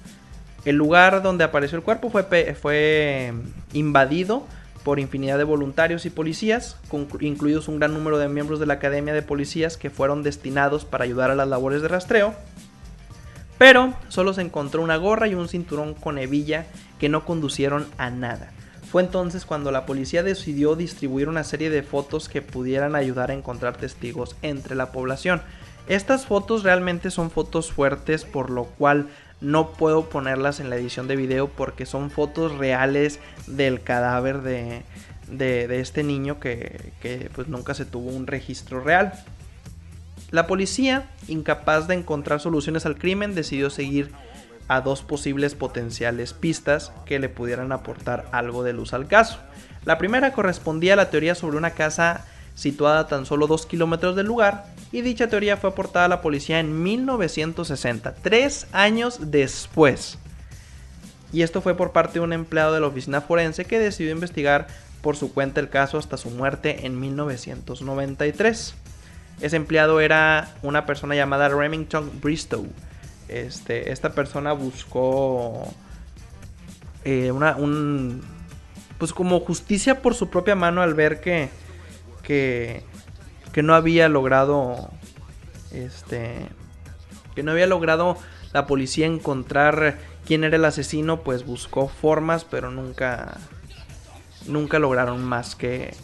El 0.64 0.76
lugar 0.76 1.22
donde 1.22 1.42
apareció 1.42 1.76
el 1.76 1.84
cuerpo 1.84 2.10
fue, 2.10 2.54
fue 2.54 3.32
invadido 3.72 4.46
por 4.84 5.00
infinidad 5.00 5.38
de 5.38 5.44
voluntarios 5.44 6.06
y 6.06 6.10
policías, 6.10 6.76
incluidos 7.20 7.68
un 7.68 7.78
gran 7.78 7.94
número 7.94 8.18
de 8.18 8.28
miembros 8.28 8.60
de 8.60 8.66
la 8.66 8.74
Academia 8.74 9.14
de 9.14 9.22
Policías 9.22 9.76
que 9.76 9.90
fueron 9.90 10.22
destinados 10.22 10.84
para 10.84 11.04
ayudar 11.04 11.30
a 11.30 11.34
las 11.34 11.48
labores 11.48 11.82
de 11.82 11.88
rastreo. 11.88 12.34
Pero 13.58 13.94
solo 14.08 14.32
se 14.32 14.42
encontró 14.42 14.82
una 14.82 14.96
gorra 14.96 15.28
y 15.28 15.34
un 15.34 15.48
cinturón 15.48 15.94
con 15.94 16.18
hebilla 16.18 16.66
que 16.98 17.08
no 17.08 17.24
conducieron 17.24 17.86
a 17.98 18.10
nada. 18.10 18.50
Fue 18.92 19.02
entonces 19.02 19.46
cuando 19.46 19.72
la 19.72 19.86
policía 19.86 20.22
decidió 20.22 20.76
distribuir 20.76 21.30
una 21.30 21.44
serie 21.44 21.70
de 21.70 21.82
fotos 21.82 22.28
que 22.28 22.42
pudieran 22.42 22.94
ayudar 22.94 23.30
a 23.30 23.34
encontrar 23.34 23.78
testigos 23.78 24.36
entre 24.42 24.74
la 24.74 24.92
población. 24.92 25.40
Estas 25.88 26.26
fotos 26.26 26.62
realmente 26.62 27.10
son 27.10 27.30
fotos 27.30 27.72
fuertes, 27.72 28.26
por 28.26 28.50
lo 28.50 28.64
cual 28.64 29.08
no 29.40 29.72
puedo 29.72 30.10
ponerlas 30.10 30.60
en 30.60 30.68
la 30.68 30.76
edición 30.76 31.08
de 31.08 31.16
video 31.16 31.48
porque 31.48 31.86
son 31.86 32.10
fotos 32.10 32.58
reales 32.58 33.18
del 33.46 33.80
cadáver 33.80 34.42
de, 34.42 34.84
este 35.80 36.02
niño 36.02 36.38
que, 36.38 36.92
que, 37.00 37.30
pues 37.34 37.48
nunca 37.48 37.72
se 37.72 37.86
tuvo 37.86 38.10
un 38.10 38.26
registro 38.26 38.80
real. 38.80 39.14
La 40.30 40.46
policía, 40.46 41.08
incapaz 41.28 41.88
de 41.88 41.94
encontrar 41.94 42.40
soluciones 42.40 42.84
al 42.84 42.98
crimen, 42.98 43.34
decidió 43.34 43.70
seguir 43.70 44.10
a 44.68 44.80
dos 44.80 45.02
posibles 45.02 45.54
potenciales 45.54 46.32
pistas 46.32 46.92
que 47.06 47.18
le 47.18 47.28
pudieran 47.28 47.72
aportar 47.72 48.26
algo 48.32 48.62
de 48.62 48.72
luz 48.72 48.92
al 48.92 49.06
caso. 49.06 49.38
La 49.84 49.98
primera 49.98 50.32
correspondía 50.32 50.94
a 50.94 50.96
la 50.96 51.10
teoría 51.10 51.34
sobre 51.34 51.56
una 51.56 51.70
casa 51.70 52.24
situada 52.54 53.00
a 53.00 53.06
tan 53.06 53.26
solo 53.26 53.46
2 53.46 53.66
kilómetros 53.66 54.16
del 54.16 54.26
lugar, 54.26 54.66
y 54.92 55.00
dicha 55.00 55.28
teoría 55.28 55.56
fue 55.56 55.70
aportada 55.70 56.04
a 56.04 56.08
la 56.08 56.20
policía 56.20 56.60
en 56.60 56.82
1960, 56.82 58.14
tres 58.16 58.66
años 58.72 59.30
después. 59.30 60.18
Y 61.32 61.42
esto 61.42 61.62
fue 61.62 61.74
por 61.74 61.92
parte 61.92 62.14
de 62.14 62.20
un 62.20 62.32
empleado 62.34 62.74
de 62.74 62.80
la 62.80 62.88
oficina 62.88 63.22
forense 63.22 63.64
que 63.64 63.78
decidió 63.78 64.12
investigar 64.12 64.66
por 65.00 65.16
su 65.16 65.32
cuenta 65.32 65.60
el 65.60 65.70
caso 65.70 65.96
hasta 65.96 66.18
su 66.18 66.30
muerte 66.30 66.86
en 66.86 67.00
1993. 67.00 68.74
Ese 69.40 69.56
empleado 69.56 70.00
era 70.00 70.54
una 70.62 70.84
persona 70.84 71.14
llamada 71.14 71.48
Remington 71.48 72.10
Bristow. 72.20 72.66
Este, 73.32 73.92
esta 73.92 74.12
persona 74.12 74.52
buscó 74.52 75.72
eh, 77.04 77.32
una, 77.32 77.56
un, 77.56 78.22
pues 78.98 79.12
como 79.12 79.40
justicia 79.40 80.02
por 80.02 80.14
su 80.14 80.28
propia 80.28 80.54
mano 80.54 80.82
al 80.82 80.94
ver 80.94 81.20
que 81.20 81.50
que, 82.22 82.82
que 83.52 83.62
no 83.62 83.74
había 83.74 84.08
logrado 84.08 84.90
este 85.72 86.46
que 87.34 87.42
no 87.42 87.52
había 87.52 87.66
logrado 87.66 88.16
la 88.52 88.66
policía 88.66 89.06
encontrar 89.06 89.98
quién 90.26 90.44
era 90.44 90.56
el 90.56 90.64
asesino, 90.64 91.22
pues 91.22 91.46
buscó 91.46 91.88
formas, 91.88 92.44
pero 92.44 92.70
nunca 92.70 93.38
nunca 94.46 94.78
lograron 94.78 95.24
más 95.24 95.56
que 95.56 95.94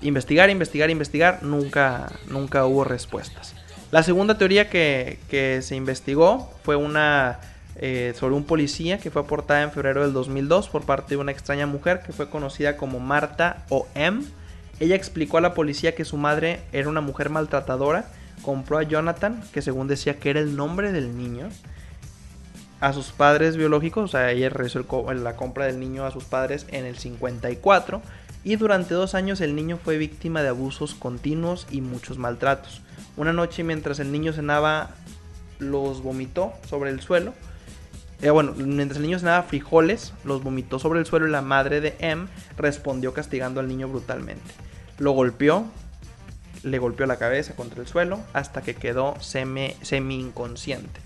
investigar, 0.00 0.50
investigar, 0.50 0.90
investigar, 0.90 1.42
nunca 1.42 2.10
nunca 2.26 2.66
hubo 2.66 2.84
respuestas. 2.84 3.54
La 3.92 4.02
segunda 4.02 4.36
teoría 4.36 4.68
que, 4.68 5.60
se 5.62 5.76
investigó 5.76 6.52
fue 6.64 6.74
una 6.74 7.38
eh, 7.76 8.12
sobre 8.18 8.34
un 8.34 8.44
policía 8.44 8.98
que 8.98 9.12
fue 9.12 9.22
aportada 9.22 9.62
en 9.62 9.70
febrero 9.70 10.02
del 10.02 10.12
2002 10.12 10.68
por 10.68 10.84
parte 10.84 11.14
de 11.14 11.18
una 11.18 11.30
extraña 11.30 11.66
mujer 11.66 12.00
que 12.04 12.12
fue 12.12 12.28
conocida 12.28 12.76
como 12.76 12.98
Marta 12.98 13.64
O.M 13.68 14.24
ella 14.82 14.96
explicó 14.96 15.38
a 15.38 15.40
la 15.40 15.54
policía 15.54 15.94
que 15.94 16.04
su 16.04 16.16
madre 16.16 16.60
era 16.72 16.88
una 16.88 17.00
mujer 17.00 17.30
maltratadora, 17.30 18.06
compró 18.42 18.78
a 18.78 18.82
Jonathan, 18.82 19.40
que 19.52 19.62
según 19.62 19.86
decía 19.86 20.18
que 20.18 20.30
era 20.30 20.40
el 20.40 20.56
nombre 20.56 20.90
del 20.90 21.16
niño, 21.16 21.50
a 22.80 22.92
sus 22.92 23.12
padres 23.12 23.56
biológicos, 23.56 24.02
o 24.02 24.08
sea, 24.08 24.32
ella 24.32 24.48
realizó 24.48 24.84
la 25.14 25.36
compra 25.36 25.66
del 25.66 25.78
niño 25.78 26.04
a 26.04 26.10
sus 26.10 26.24
padres 26.24 26.66
en 26.70 26.84
el 26.84 26.98
54 26.98 28.02
y 28.42 28.56
durante 28.56 28.94
dos 28.94 29.14
años 29.14 29.40
el 29.40 29.54
niño 29.54 29.78
fue 29.80 29.98
víctima 29.98 30.42
de 30.42 30.48
abusos 30.48 30.96
continuos 30.96 31.68
y 31.70 31.80
muchos 31.80 32.18
maltratos. 32.18 32.82
Una 33.16 33.32
noche 33.32 33.62
mientras 33.62 33.98
el 34.00 34.10
niño 34.10 34.32
cenaba 34.32 34.90
los 35.58 36.02
vomitó 36.02 36.52
sobre 36.68 36.90
el 36.90 37.00
suelo. 37.00 37.34
Eh, 38.20 38.30
bueno, 38.30 38.52
mientras 38.56 38.98
el 38.98 39.02
niño 39.02 39.18
cenaba 39.18 39.42
frijoles, 39.42 40.12
los 40.24 40.42
vomitó 40.42 40.78
sobre 40.78 41.00
el 41.00 41.06
suelo 41.06 41.26
y 41.26 41.30
la 41.30 41.42
madre 41.42 41.80
de 41.80 41.96
M 41.98 42.26
respondió 42.56 43.12
castigando 43.12 43.60
al 43.60 43.68
niño 43.68 43.88
brutalmente. 43.88 44.54
Lo 44.98 45.12
golpeó, 45.12 45.64
le 46.62 46.78
golpeó 46.78 47.06
la 47.06 47.16
cabeza 47.16 47.54
contra 47.56 47.80
el 47.80 47.88
suelo 47.88 48.20
hasta 48.32 48.62
que 48.62 48.74
quedó 48.74 49.16
semi, 49.20 49.74
inconsciente. 49.90 51.00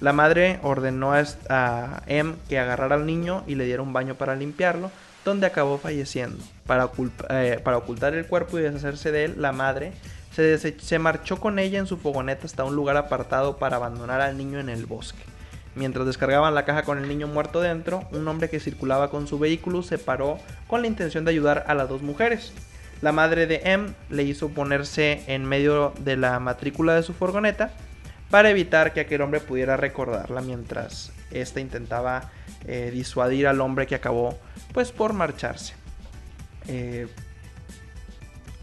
La 0.00 0.12
madre 0.12 0.60
ordenó 0.62 1.12
a 1.12 2.02
M 2.06 2.34
que 2.48 2.58
agarrara 2.58 2.96
al 2.96 3.06
niño 3.06 3.44
y 3.46 3.54
le 3.54 3.64
diera 3.64 3.82
un 3.82 3.92
baño 3.92 4.14
para 4.14 4.34
limpiarlo, 4.34 4.90
donde 5.24 5.46
acabó 5.46 5.78
falleciendo. 5.78 6.42
Para, 6.66 6.90
eh, 7.30 7.60
para 7.62 7.78
ocultar 7.78 8.14
el 8.14 8.26
cuerpo 8.26 8.58
y 8.58 8.62
deshacerse 8.62 9.10
de 9.10 9.24
él, 9.24 9.34
la 9.38 9.52
madre 9.52 9.92
se, 10.36 10.98
marchó 10.98 11.40
con 11.40 11.58
ella 11.58 11.78
en 11.78 11.86
su 11.86 11.96
fogoneta 11.96 12.44
hasta 12.44 12.64
un 12.64 12.76
lugar 12.76 12.96
apartado 12.96 13.56
para 13.56 13.76
abandonar 13.76 14.20
al 14.20 14.36
niño 14.36 14.60
en 14.60 14.68
el 14.68 14.84
bosque. 14.84 15.22
Mientras 15.74 16.06
descargaban 16.06 16.54
la 16.54 16.64
caja 16.64 16.82
con 16.82 16.98
el 16.98 17.08
niño 17.08 17.26
muerto 17.26 17.60
dentro, 17.60 18.06
un 18.12 18.26
hombre 18.28 18.50
que 18.50 18.60
circulaba 18.60 19.10
con 19.10 19.26
su 19.26 19.38
vehículo 19.38 19.82
se 19.82 19.98
paró 19.98 20.38
con 20.66 20.82
la 20.82 20.88
intención 20.88 21.24
de 21.24 21.30
ayudar 21.30 21.64
a 21.66 21.74
las 21.74 21.88
dos 21.88 22.02
mujeres. 22.02 22.52
La 23.02 23.12
madre 23.12 23.46
de 23.46 23.60
M 23.64 23.88
le 24.10 24.22
hizo 24.24 24.48
ponerse 24.50 25.22
en 25.26 25.44
medio 25.44 25.92
de 26.00 26.16
la 26.16 26.38
matrícula 26.38 26.94
de 26.94 27.02
su 27.02 27.12
furgoneta 27.12 27.72
para 28.30 28.50
evitar 28.50 28.92
que 28.92 29.00
aquel 29.00 29.22
hombre 29.22 29.40
pudiera 29.40 29.76
recordarla 29.76 30.40
mientras 30.40 31.12
ésta 31.30 31.60
intentaba 31.60 32.30
eh, 32.66 32.90
disuadir 32.92 33.46
al 33.46 33.60
hombre 33.60 33.86
que 33.86 33.94
acabó 33.94 34.38
pues 34.72 34.92
por 34.92 35.12
marcharse. 35.12 35.74
Eh, 36.68 37.06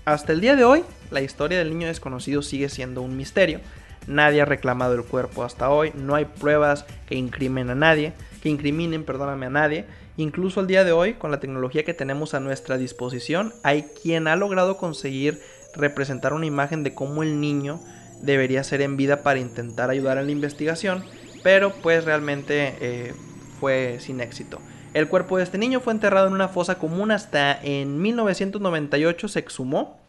hasta 0.06 0.34
el 0.34 0.42
día 0.42 0.56
de 0.56 0.65
hoy, 0.65 0.84
la 1.13 1.22
historia 1.22 1.58
del 1.58 1.70
niño 1.70 1.88
desconocido 1.88 2.41
sigue 2.41 2.70
siendo 2.70 3.01
un 3.01 3.15
misterio. 3.15 3.60
Nadie 4.08 4.41
ha 4.41 4.46
reclamado 4.46 4.96
el 4.96 5.03
cuerpo 5.03 5.43
hasta 5.43 5.70
hoy, 5.70 5.91
no 5.96 6.15
hay 6.15 6.25
pruebas 6.25 6.86
que 7.08 7.15
incriminen 7.15 7.70
a 7.70 7.75
nadie, 7.75 8.13
que 8.41 8.50
incriminen, 8.50 9.05
perdóname, 9.05 9.46
a 9.46 9.50
nadie. 9.50 9.86
Incluso 10.17 10.60
al 10.60 10.67
día 10.67 10.84
de 10.84 10.91
hoy, 10.91 11.13
con 11.13 11.32
la 11.32 11.39
tecnología 11.39 11.86
que 11.86 11.93
tenemos 11.93 12.34
a 12.34 12.39
nuestra 12.39 12.77
disposición, 12.77 13.53
hay 13.63 13.84
quien 14.01 14.27
ha 14.27 14.36
logrado 14.36 14.77
conseguir 14.77 15.41
representar 15.74 16.34
una 16.34 16.46
imagen 16.46 16.84
de 16.84 16.93
cómo 16.93 17.24
el 17.24 17.39
niño 17.39 17.79
debería 18.22 18.63
ser 18.63 18.82
en 18.82 18.98
vida 18.98 19.24
para 19.24 19.39
intentar 19.39 19.89
ayudar 19.89 20.17
en 20.17 20.25
la 20.25 20.32
investigación, 20.32 21.03
pero 21.41 21.74
pues 21.82 22.05
realmente 22.05 22.75
eh, 22.79 23.13
fue 23.60 23.98
sin 24.00 24.22
éxito. 24.22 24.60
El 24.93 25.08
cuerpo 25.08 25.38
de 25.38 25.43
este 25.43 25.58
niño 25.58 25.79
fue 25.79 25.93
enterrado 25.93 26.27
en 26.27 26.34
una 26.34 26.50
fosa 26.50 26.77
común 26.77 27.10
hasta 27.10 27.60
en 27.63 28.00
1998 28.01 29.27
se 29.27 29.39
exhumó 29.39 30.03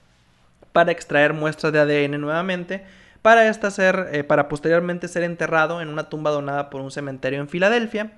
para 0.75 0.91
extraer 0.91 1.35
muestras 1.35 1.73
de 1.73 1.79
ADN 1.79 2.21
nuevamente, 2.21 2.85
para, 3.23 3.47
esta 3.47 3.71
ser, 3.71 4.09
eh, 4.11 4.25
para 4.25 4.49
posteriormente 4.49 5.07
ser 5.07 5.23
enterrado 5.23 5.81
en 5.81 5.89
una 5.89 6.09
tumba 6.09 6.33
donada 6.33 6.69
por 6.69 6.81
un 6.81 6.91
cementerio 6.91 7.39
en 7.39 7.49
Filadelfia 7.49 8.15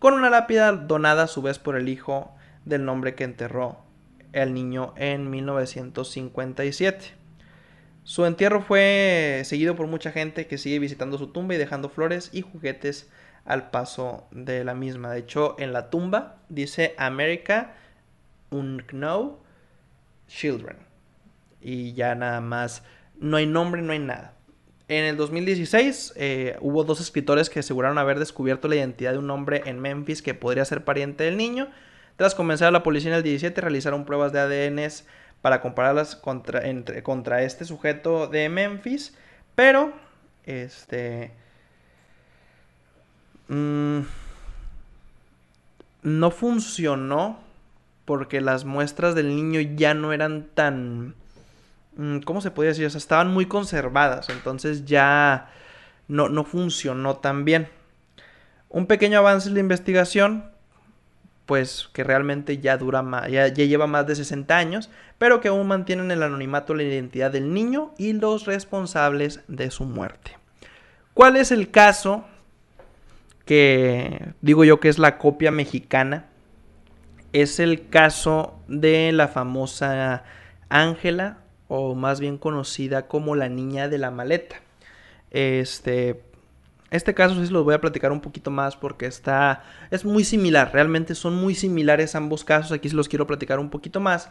con 0.00 0.14
una 0.14 0.28
lápida 0.28 0.72
donada 0.72 1.22
a 1.22 1.26
su 1.28 1.40
vez 1.40 1.60
por 1.60 1.76
el 1.76 1.88
hijo 1.88 2.34
del 2.64 2.84
nombre 2.84 3.14
que 3.14 3.22
enterró 3.22 3.78
el 4.32 4.52
niño 4.52 4.92
en 4.96 5.30
1957. 5.30 7.12
Su 8.02 8.26
entierro 8.26 8.60
fue 8.60 9.42
seguido 9.44 9.76
por 9.76 9.86
mucha 9.86 10.10
gente 10.10 10.48
que 10.48 10.58
sigue 10.58 10.80
visitando 10.80 11.16
su 11.16 11.28
tumba 11.28 11.54
y 11.54 11.58
dejando 11.58 11.90
flores 11.90 12.30
y 12.32 12.42
juguetes 12.42 13.08
al 13.44 13.70
paso 13.70 14.26
de 14.32 14.64
la 14.64 14.74
misma. 14.74 15.12
De 15.12 15.20
hecho, 15.20 15.54
en 15.60 15.72
la 15.72 15.90
tumba 15.90 16.40
dice 16.48 16.96
America 16.98 17.74
Unknown 18.50 19.36
Children. 20.26 20.89
Y 21.60 21.92
ya 21.92 22.14
nada 22.14 22.40
más, 22.40 22.82
no 23.18 23.36
hay 23.36 23.46
nombre, 23.46 23.82
no 23.82 23.92
hay 23.92 23.98
nada. 23.98 24.34
En 24.88 25.04
el 25.04 25.16
2016 25.16 26.14
eh, 26.16 26.56
hubo 26.60 26.82
dos 26.82 27.00
escritores 27.00 27.48
que 27.48 27.60
aseguraron 27.60 27.98
haber 27.98 28.18
descubierto 28.18 28.66
la 28.66 28.76
identidad 28.76 29.12
de 29.12 29.18
un 29.18 29.30
hombre 29.30 29.62
en 29.66 29.78
Memphis 29.78 30.20
que 30.20 30.34
podría 30.34 30.64
ser 30.64 30.84
pariente 30.84 31.24
del 31.24 31.36
niño. 31.36 31.68
Tras 32.16 32.34
comenzar 32.34 32.72
la 32.72 32.82
policía 32.82 33.10
en 33.10 33.16
el 33.18 33.22
17 33.22 33.60
realizaron 33.60 34.04
pruebas 34.04 34.32
de 34.32 34.40
ADN 34.40 34.90
para 35.42 35.62
compararlas 35.62 36.16
contra, 36.16 36.66
entre, 36.66 37.02
contra 37.02 37.42
este 37.42 37.64
sujeto 37.64 38.26
de 38.26 38.48
Memphis. 38.48 39.16
Pero, 39.54 39.92
este... 40.44 41.30
Mm, 43.48 44.00
no 46.02 46.30
funcionó 46.30 47.38
porque 48.04 48.40
las 48.40 48.64
muestras 48.64 49.14
del 49.14 49.28
niño 49.28 49.60
ya 49.60 49.94
no 49.94 50.12
eran 50.12 50.48
tan... 50.54 51.14
Mm, 51.96 52.20
¿Cómo 52.20 52.40
se 52.40 52.50
podía 52.50 52.70
decir? 52.70 52.86
O 52.86 52.90
sea, 52.90 52.98
estaban 52.98 53.32
muy 53.32 53.46
conservadas, 53.46 54.28
entonces 54.28 54.84
ya 54.84 55.50
no, 56.08 56.28
no 56.28 56.44
funcionó 56.44 57.16
tan 57.16 57.44
bien. 57.44 57.68
Un 58.68 58.86
pequeño 58.86 59.18
avance 59.18 59.48
en 59.48 59.54
la 59.54 59.60
investigación, 59.60 60.50
pues 61.46 61.88
que 61.92 62.04
realmente 62.04 62.58
ya 62.58 62.76
dura 62.76 63.02
más, 63.02 63.28
ya, 63.28 63.48
ya, 63.48 63.64
lleva 63.64 63.86
más 63.88 64.06
de 64.06 64.14
60 64.14 64.56
años, 64.56 64.90
pero 65.18 65.40
que 65.40 65.48
aún 65.48 65.66
mantienen 65.66 66.10
el 66.10 66.22
anonimato 66.22 66.74
la 66.74 66.84
identidad 66.84 67.32
del 67.32 67.52
niño 67.52 67.92
y 67.98 68.12
los 68.12 68.46
responsables 68.46 69.40
de 69.48 69.70
su 69.70 69.84
muerte. 69.84 70.36
¿Cuál 71.14 71.36
es 71.36 71.50
el 71.50 71.70
caso 71.70 72.24
que 73.44 74.32
digo 74.40 74.64
yo 74.64 74.78
que 74.78 74.88
es 74.88 74.98
la 74.98 75.18
copia 75.18 75.50
mexicana? 75.50 76.26
Es 77.32 77.58
el 77.58 77.88
caso 77.88 78.60
de 78.68 79.10
la 79.12 79.28
famosa 79.28 80.22
Ángela, 80.68 81.38
o 81.70 81.94
más 81.94 82.18
bien 82.18 82.36
conocida 82.36 83.06
como 83.06 83.36
la 83.36 83.48
niña 83.48 83.88
de 83.88 83.96
la 83.96 84.10
maleta. 84.10 84.56
Este, 85.30 86.20
este 86.90 87.14
caso 87.14 87.36
sí 87.36 87.46
se 87.46 87.52
los 87.52 87.62
voy 87.62 87.74
a 87.74 87.80
platicar 87.80 88.10
un 88.10 88.20
poquito 88.20 88.50
más 88.50 88.76
porque 88.76 89.06
está, 89.06 89.62
es 89.92 90.04
muy 90.04 90.24
similar, 90.24 90.72
realmente 90.72 91.14
son 91.14 91.36
muy 91.36 91.54
similares 91.54 92.16
ambos 92.16 92.42
casos, 92.42 92.72
aquí 92.72 92.88
se 92.88 92.96
los 92.96 93.08
quiero 93.08 93.28
platicar 93.28 93.60
un 93.60 93.70
poquito 93.70 94.00
más. 94.00 94.30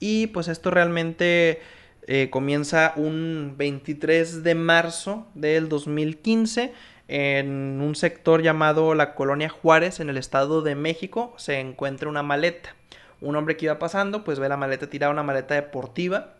Y 0.00 0.28
pues 0.28 0.48
esto 0.48 0.70
realmente 0.70 1.60
eh, 2.06 2.30
comienza 2.30 2.94
un 2.96 3.56
23 3.58 4.42
de 4.42 4.54
marzo 4.54 5.26
del 5.34 5.68
2015 5.68 6.72
en 7.08 7.82
un 7.82 7.96
sector 7.96 8.40
llamado 8.40 8.94
la 8.94 9.14
Colonia 9.14 9.50
Juárez, 9.50 10.00
en 10.00 10.08
el 10.08 10.16
Estado 10.16 10.62
de 10.62 10.74
México, 10.74 11.34
se 11.36 11.60
encuentra 11.60 12.08
una 12.08 12.22
maleta. 12.22 12.74
Un 13.20 13.36
hombre 13.36 13.58
que 13.58 13.66
iba 13.66 13.78
pasando, 13.78 14.24
pues 14.24 14.38
ve 14.38 14.48
la 14.48 14.56
maleta 14.56 14.88
tirada, 14.88 15.12
una 15.12 15.22
maleta 15.22 15.54
deportiva, 15.54 16.37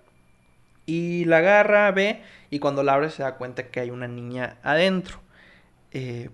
y 0.89 1.27
la 1.27 1.39
agarra, 1.39 1.91
ve, 1.93 2.23
y 2.49 2.61
cuando 2.61 2.83
la 2.83 2.95
abre 2.95 3.11
se 3.11 3.23
da 3.23 3.37
cuenta 3.37 3.69
que 3.69 3.81
hay 3.81 3.91
una 3.91 4.09
niña 4.09 4.57
adentro. 4.63 5.21
Eh, 5.93 6.31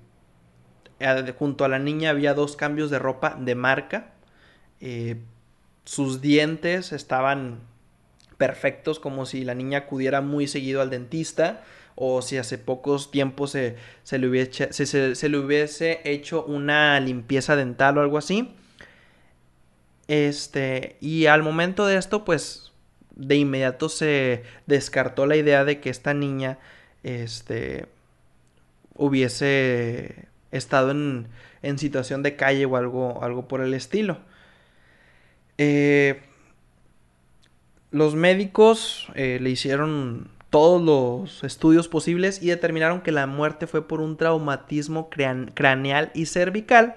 junto 1.36 1.64
a 1.64 1.68
la 1.68 1.80
niña 1.80 2.10
había 2.10 2.34
dos 2.34 2.54
cambios 2.54 2.88
de 2.88 3.00
ropa 3.00 3.36
de 3.36 3.56
marca. 3.56 4.12
Eh, 4.80 5.16
sus 5.84 6.20
dientes 6.20 6.92
estaban 6.92 7.62
perfectos, 8.38 9.00
como 9.00 9.26
si 9.26 9.42
la 9.44 9.56
niña 9.56 9.78
acudiera 9.78 10.20
muy 10.20 10.46
seguido 10.46 10.80
al 10.82 10.90
dentista 10.90 11.64
o 11.96 12.22
si 12.22 12.38
hace 12.38 12.56
pocos 12.56 13.10
tiempos 13.10 13.50
se, 13.50 13.76
le 14.12 14.28
hubiese, 14.28 14.72
se, 14.72 15.28
le 15.28 15.38
hubiese 15.38 16.00
hecho 16.04 16.44
una 16.44 17.00
limpieza 17.00 17.56
dental 17.56 17.98
o 17.98 18.02
algo 18.02 18.18
así. 18.18 18.54
Este, 20.06 20.96
y 21.00 21.26
al 21.26 21.42
momento 21.42 21.86
de 21.86 21.96
esto, 21.96 22.24
pues 22.24 22.73
de 23.16 23.36
inmediato 23.36 23.88
se 23.88 24.42
descartó 24.66 25.26
la 25.26 25.36
idea 25.36 25.64
de 25.64 25.80
que 25.80 25.90
esta 25.90 26.14
niña 26.14 26.58
este, 27.02 27.86
hubiese 28.94 30.26
estado 30.50 30.90
en, 30.90 31.28
en 31.62 31.78
situación 31.78 32.22
de 32.22 32.36
calle 32.36 32.66
o 32.66 32.76
algo, 32.76 33.22
algo 33.22 33.48
por 33.48 33.60
el 33.60 33.74
estilo. 33.74 34.18
Eh, 35.58 36.20
los 37.90 38.14
médicos 38.14 39.08
eh, 39.14 39.38
le 39.40 39.50
hicieron 39.50 40.28
todos 40.50 40.82
los 40.82 41.44
estudios 41.44 41.88
posibles 41.88 42.42
y 42.42 42.46
determinaron 42.46 43.00
que 43.00 43.12
la 43.12 43.26
muerte 43.26 43.66
fue 43.66 43.86
por 43.86 44.00
un 44.00 44.16
traumatismo 44.16 45.10
craneal 45.10 46.10
y 46.14 46.26
cervical. 46.26 46.96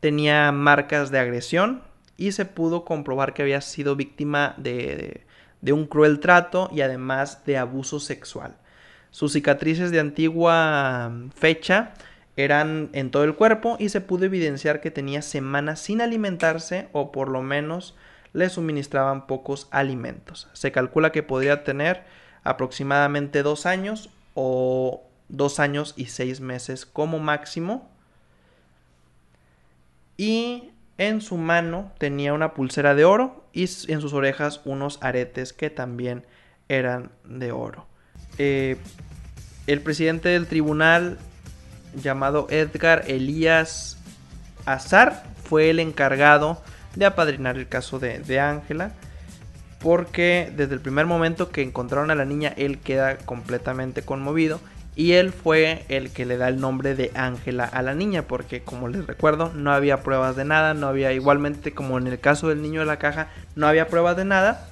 Tenía 0.00 0.52
marcas 0.52 1.10
de 1.10 1.18
agresión 1.18 1.82
y 2.16 2.32
se 2.32 2.44
pudo 2.44 2.84
comprobar 2.84 3.34
que 3.34 3.42
había 3.42 3.60
sido 3.60 3.96
víctima 3.96 4.54
de, 4.56 5.26
un 5.72 5.86
cruel 5.86 6.20
trato 6.20 6.68
y 6.72 6.82
además 6.82 7.44
de 7.46 7.56
abuso 7.56 8.00
sexual. 8.00 8.56
Sus 9.10 9.32
cicatrices 9.32 9.90
de 9.90 10.00
antigua 10.00 11.12
fecha 11.34 11.94
eran 12.36 12.90
en 12.92 13.10
todo 13.10 13.24
el 13.24 13.34
cuerpo 13.34 13.76
y 13.78 13.88
se 13.88 14.00
pudo 14.00 14.24
evidenciar 14.24 14.80
que 14.80 14.90
tenía 14.90 15.22
semanas 15.22 15.80
sin 15.80 16.00
alimentarse 16.00 16.88
o 16.92 17.12
por 17.12 17.28
lo 17.28 17.40
menos 17.42 17.94
le 18.32 18.48
suministraban 18.48 19.26
pocos 19.26 19.68
alimentos. 19.70 20.48
Se 20.52 20.72
calcula 20.72 21.12
que 21.12 21.22
podría 21.22 21.62
tener 21.62 22.02
aproximadamente 22.42 23.42
dos 23.42 23.66
años 23.66 24.10
o 24.34 25.04
dos 25.28 25.60
años 25.60 25.94
y 25.96 26.06
seis 26.06 26.40
meses 26.40 26.84
como 26.84 27.20
máximo. 27.20 27.88
Y 30.16 30.70
en 30.98 31.20
su 31.20 31.36
mano 31.36 31.92
tenía 31.98 32.34
una 32.34 32.54
pulsera 32.54 32.96
de 32.96 33.04
oro 33.04 33.43
y 33.54 33.68
en 33.88 34.00
sus 34.00 34.12
orejas 34.12 34.60
unos 34.64 34.98
aretes 35.00 35.52
que 35.52 35.70
también 35.70 36.24
eran 36.68 37.10
de 37.24 37.52
oro. 37.52 37.86
Eh, 38.38 38.76
el 39.66 39.80
presidente 39.80 40.28
del 40.28 40.46
tribunal 40.46 41.18
llamado 41.94 42.48
Edgar 42.50 43.04
Elías 43.06 43.98
Azar 44.66 45.24
fue 45.44 45.70
el 45.70 45.78
encargado 45.78 46.62
de 46.96 47.06
apadrinar 47.06 47.56
el 47.56 47.68
caso 47.68 47.98
de 47.98 48.40
Ángela 48.40 48.92
porque 49.84 50.50
desde 50.56 50.72
el 50.72 50.80
primer 50.80 51.04
momento 51.04 51.50
que 51.50 51.60
encontraron 51.60 52.10
a 52.10 52.14
la 52.14 52.24
niña 52.24 52.54
él 52.56 52.78
queda 52.78 53.18
completamente 53.18 54.00
conmovido 54.00 54.58
y 54.96 55.12
él 55.12 55.32
fue 55.32 55.84
el 55.88 56.10
que 56.10 56.24
le 56.24 56.36
da 56.36 56.48
el 56.48 56.60
nombre 56.60 56.94
de 56.94 57.10
Ángela 57.14 57.64
a 57.64 57.82
la 57.82 57.94
niña 57.94 58.22
porque 58.22 58.62
como 58.62 58.88
les 58.88 59.06
recuerdo 59.06 59.52
no 59.54 59.72
había 59.72 60.02
pruebas 60.02 60.36
de 60.36 60.44
nada, 60.44 60.74
no 60.74 60.86
había 60.86 61.12
igualmente 61.12 61.72
como 61.72 61.98
en 61.98 62.06
el 62.06 62.20
caso 62.20 62.48
del 62.48 62.62
niño 62.62 62.80
de 62.80 62.86
la 62.86 62.98
caja 62.98 63.28
no 63.56 63.66
había 63.66 63.88
pruebas 63.88 64.16
de 64.16 64.24
nada 64.24 64.68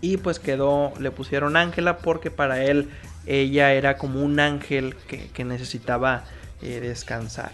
y 0.00 0.16
pues 0.16 0.38
quedó, 0.38 0.92
le 0.98 1.10
pusieron 1.10 1.56
Ángela 1.56 1.98
porque 1.98 2.30
para 2.30 2.64
él 2.64 2.88
ella 3.26 3.72
era 3.72 3.98
como 3.98 4.22
un 4.22 4.40
ángel 4.40 4.96
que, 5.06 5.44
necesitaba 5.44 6.24
eh, 6.62 6.80
descansar. 6.80 7.52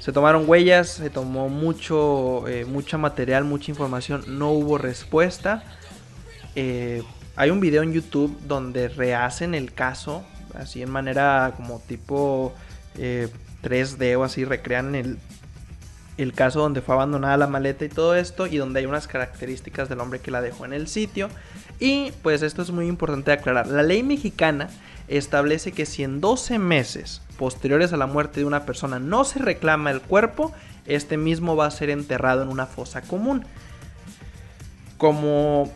Se 0.00 0.10
tomaron 0.10 0.48
huellas, 0.48 0.88
se 0.88 1.10
tomó 1.10 1.50
mucho, 1.50 2.48
eh, 2.48 2.66
material, 2.96 3.44
mucha 3.44 3.70
información, 3.70 4.24
no 4.26 4.50
hubo 4.50 4.78
respuesta 4.78 5.62
eh, 6.54 7.02
hay 7.36 7.50
un 7.50 7.60
video 7.60 7.82
en 7.82 7.92
YouTube 7.92 8.36
donde 8.46 8.88
rehacen 8.88 9.54
el 9.54 9.72
caso, 9.72 10.24
así 10.54 10.82
en 10.82 10.90
manera 10.90 11.54
como 11.56 11.80
tipo 11.80 12.52
3D 12.96 14.02
eh, 14.02 14.16
o 14.16 14.24
así, 14.24 14.44
recrean 14.44 14.94
el, 14.94 15.18
el 16.18 16.32
caso 16.32 16.60
donde 16.60 16.82
fue 16.82 16.94
abandonada 16.94 17.36
la 17.36 17.46
maleta 17.46 17.84
y 17.84 17.88
todo 17.88 18.14
esto, 18.14 18.46
y 18.46 18.56
donde 18.56 18.80
hay 18.80 18.86
unas 18.86 19.06
características 19.06 19.88
del 19.88 20.00
hombre 20.00 20.20
que 20.20 20.30
la 20.30 20.40
dejó 20.40 20.64
en 20.64 20.72
el 20.72 20.88
sitio. 20.88 21.28
Y 21.80 22.12
pues 22.22 22.42
esto 22.42 22.62
es 22.62 22.70
muy 22.70 22.86
importante 22.86 23.32
aclarar. 23.32 23.66
La 23.68 23.82
ley 23.82 24.02
mexicana 24.02 24.68
establece 25.08 25.72
que 25.72 25.86
si 25.86 26.04
en 26.04 26.20
12 26.20 26.58
meses 26.58 27.22
posteriores 27.38 27.92
a 27.92 27.96
la 27.96 28.06
muerte 28.06 28.40
de 28.40 28.46
una 28.46 28.64
persona 28.64 28.98
no 28.98 29.24
se 29.24 29.38
reclama 29.38 29.90
el 29.90 30.00
cuerpo, 30.00 30.52
este 30.86 31.16
mismo 31.16 31.56
va 31.56 31.66
a 31.66 31.70
ser 31.70 31.90
enterrado 31.90 32.42
en 32.42 32.48
una 32.48 32.66
fosa 32.66 33.02
común. 33.02 33.44
Como 34.96 35.72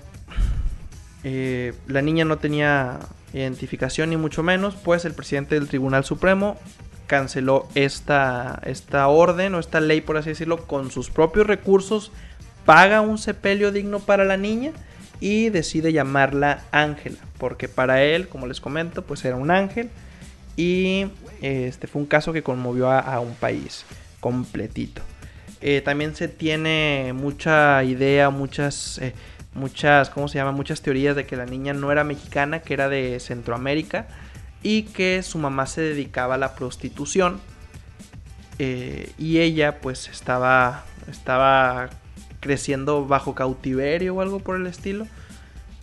eh, 1.24 1.74
la 1.88 2.02
niña 2.02 2.24
no 2.24 2.38
tenía 2.38 3.00
identificación 3.40 4.10
ni 4.10 4.16
mucho 4.16 4.42
menos, 4.42 4.74
pues 4.76 5.04
el 5.04 5.14
presidente 5.14 5.54
del 5.54 5.68
Tribunal 5.68 6.04
Supremo 6.04 6.58
canceló 7.06 7.68
esta, 7.74 8.60
esta 8.64 9.06
orden 9.08 9.54
o 9.54 9.60
esta 9.60 9.80
ley, 9.80 10.00
por 10.00 10.16
así 10.16 10.30
decirlo, 10.30 10.66
con 10.66 10.90
sus 10.90 11.10
propios 11.10 11.46
recursos, 11.46 12.12
paga 12.64 13.00
un 13.00 13.18
sepelio 13.18 13.72
digno 13.72 14.00
para 14.00 14.24
la 14.24 14.36
niña 14.36 14.72
y 15.20 15.50
decide 15.50 15.92
llamarla 15.92 16.64
Ángela, 16.72 17.18
porque 17.38 17.68
para 17.68 18.02
él, 18.02 18.28
como 18.28 18.46
les 18.46 18.60
comento, 18.60 19.02
pues 19.02 19.24
era 19.24 19.36
un 19.36 19.50
ángel 19.50 19.88
y 20.56 21.06
este 21.42 21.86
fue 21.86 22.02
un 22.02 22.08
caso 22.08 22.32
que 22.32 22.42
conmovió 22.42 22.90
a, 22.90 23.20
un 23.20 23.34
país 23.34 23.84
completito. 24.20 25.02
Eh, 25.60 25.80
también 25.82 26.14
se 26.14 26.28
tiene 26.28 27.12
mucha 27.14 27.82
idea, 27.84 28.30
muchas... 28.30 28.98
Eh, 28.98 29.14
muchas, 29.56 30.10
¿cómo 30.10 30.28
se 30.28 30.38
llama? 30.38 30.52
Muchas 30.52 30.82
teorías 30.82 31.16
de 31.16 31.26
que 31.26 31.36
la 31.36 31.46
niña 31.46 31.72
no 31.72 31.90
era 31.90 32.04
mexicana, 32.04 32.60
que 32.60 32.74
era 32.74 32.88
de 32.88 33.18
Centroamérica 33.18 34.06
y 34.62 34.82
que 34.82 35.22
su 35.22 35.38
mamá 35.38 35.66
se 35.66 35.80
dedicaba 35.80 36.34
a 36.34 36.38
la 36.38 36.54
prostitución 36.54 37.40
eh, 38.58 39.12
y 39.18 39.38
ella 39.38 39.80
pues 39.80 40.08
estaba, 40.08 40.84
estaba 41.10 41.90
creciendo 42.40 43.06
bajo 43.06 43.34
cautiverio 43.34 44.14
o 44.14 44.20
algo 44.20 44.40
por 44.40 44.56
el 44.56 44.66
estilo. 44.66 45.06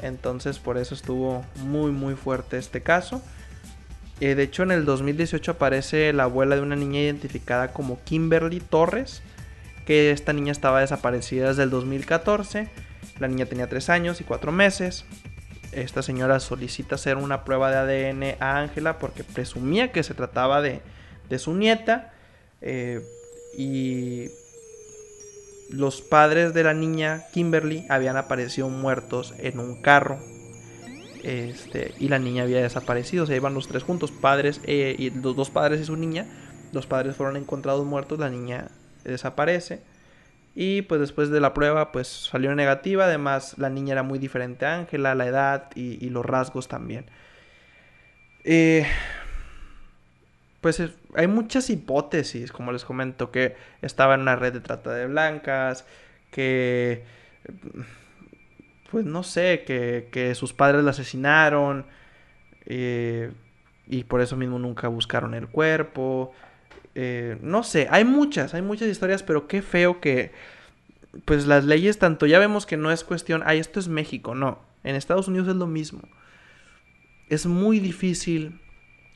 Entonces 0.01 0.59
por 0.59 0.77
eso 0.77 0.95
estuvo 0.95 1.45
muy 1.57 1.91
muy 1.91 2.15
fuerte 2.15 2.57
este 2.57 2.81
caso. 2.81 3.21
Eh, 4.19 4.35
de 4.35 4.43
hecho 4.43 4.63
en 4.63 4.71
el 4.71 4.85
2018 4.85 5.51
aparece 5.51 6.13
la 6.13 6.23
abuela 6.23 6.55
de 6.55 6.61
una 6.61 6.75
niña 6.75 6.99
identificada 7.01 7.73
como 7.73 8.03
Kimberly 8.03 8.59
Torres, 8.59 9.21
que 9.85 10.11
esta 10.11 10.33
niña 10.33 10.51
estaba 10.51 10.81
desaparecida 10.81 11.49
desde 11.49 11.63
el 11.63 11.69
2014. 11.69 12.69
La 13.19 13.27
niña 13.27 13.45
tenía 13.45 13.67
3 13.67 13.89
años 13.89 14.21
y 14.21 14.23
4 14.23 14.51
meses. 14.51 15.05
Esta 15.71 16.03
señora 16.03 16.39
solicita 16.39 16.95
hacer 16.95 17.17
una 17.17 17.43
prueba 17.43 17.71
de 17.71 18.09
ADN 18.11 18.37
a 18.39 18.59
Ángela 18.59 18.99
porque 18.99 19.23
presumía 19.23 19.91
que 19.91 20.03
se 20.03 20.13
trataba 20.13 20.61
de, 20.61 20.81
de 21.29 21.39
su 21.39 21.53
nieta. 21.53 22.13
Eh, 22.61 23.01
y 23.57 24.29
los 25.69 26.01
padres 26.01 26.53
de 26.53 26.63
la 26.63 26.73
niña 26.73 27.23
Kimberly 27.33 27.85
habían 27.89 28.17
aparecido 28.17 28.69
muertos 28.69 29.33
en 29.39 29.59
un 29.59 29.81
carro. 29.81 30.19
Este, 31.23 31.93
y 31.99 32.09
la 32.09 32.19
niña 32.19 32.43
había 32.43 32.61
desaparecido. 32.61 33.25
Se 33.25 33.35
iban 33.35 33.53
los 33.53 33.67
tres 33.67 33.83
juntos, 33.83 34.11
padres 34.11 34.61
eh, 34.65 34.95
y 34.97 35.09
los 35.09 35.35
dos 35.35 35.49
padres 35.49 35.81
y 35.81 35.85
su 35.85 35.95
niña. 35.95 36.27
Los 36.71 36.85
padres 36.85 37.15
fueron 37.15 37.37
encontrados 37.37 37.85
muertos, 37.85 38.19
la 38.19 38.29
niña 38.29 38.69
desaparece. 39.03 39.81
Y 40.55 40.83
pues 40.83 41.01
después 41.01 41.29
de 41.29 41.39
la 41.39 41.53
prueba 41.53 41.91
pues 41.91 42.07
salió 42.07 42.53
negativa. 42.55 43.05
Además 43.05 43.57
la 43.57 43.69
niña 43.69 43.93
era 43.93 44.03
muy 44.03 44.19
diferente 44.19 44.65
a 44.65 44.75
Ángela, 44.75 45.15
la 45.15 45.25
edad 45.25 45.69
y, 45.75 46.09
los 46.09 46.25
rasgos 46.25 46.67
también. 46.67 47.05
Eh, 48.43 48.85
pues 50.61 50.81
hay 51.15 51.27
muchas 51.27 51.69
hipótesis, 51.69 52.51
como 52.51 52.71
les 52.71 52.85
comento, 52.85 53.31
que 53.31 53.55
estaba 53.81 54.15
en 54.15 54.21
una 54.21 54.35
red 54.35 54.53
de 54.53 54.61
trata 54.61 54.93
de 54.93 55.07
blancas, 55.07 55.85
que, 56.31 57.03
pues 58.89 59.05
no 59.05 59.23
sé, 59.23 59.63
que, 59.65 60.35
sus 60.35 60.53
padres 60.53 60.83
la 60.83 60.91
asesinaron 60.91 61.85
eh, 62.65 63.31
y 63.87 64.05
por 64.05 64.21
eso 64.21 64.37
mismo 64.37 64.57
nunca 64.57 64.87
buscaron 64.87 65.33
el 65.33 65.47
cuerpo. 65.49 66.33
Eh, 66.95 67.37
no 67.41 67.63
sé, 67.63 67.87
hay 67.89 68.05
muchas, 68.05 68.53
hay 68.53 68.61
muchas 68.61 68.87
historias, 68.87 69.23
pero 69.23 69.47
qué 69.47 69.61
feo 69.61 69.99
que, 69.99 70.31
pues 71.25 71.47
las 71.47 71.65
leyes, 71.65 71.99
tanto 71.99 72.25
ya 72.25 72.39
vemos 72.39 72.65
que 72.65 72.77
no 72.77 72.91
es 72.91 73.03
cuestión, 73.03 73.41
ay, 73.45 73.59
esto 73.59 73.79
es 73.79 73.87
México, 73.87 74.35
no, 74.35 74.59
en 74.83 74.95
Estados 74.95 75.27
Unidos 75.27 75.47
es 75.47 75.55
lo 75.55 75.67
mismo. 75.67 76.01
Es 77.29 77.45
muy 77.45 77.79
difícil 77.79 78.59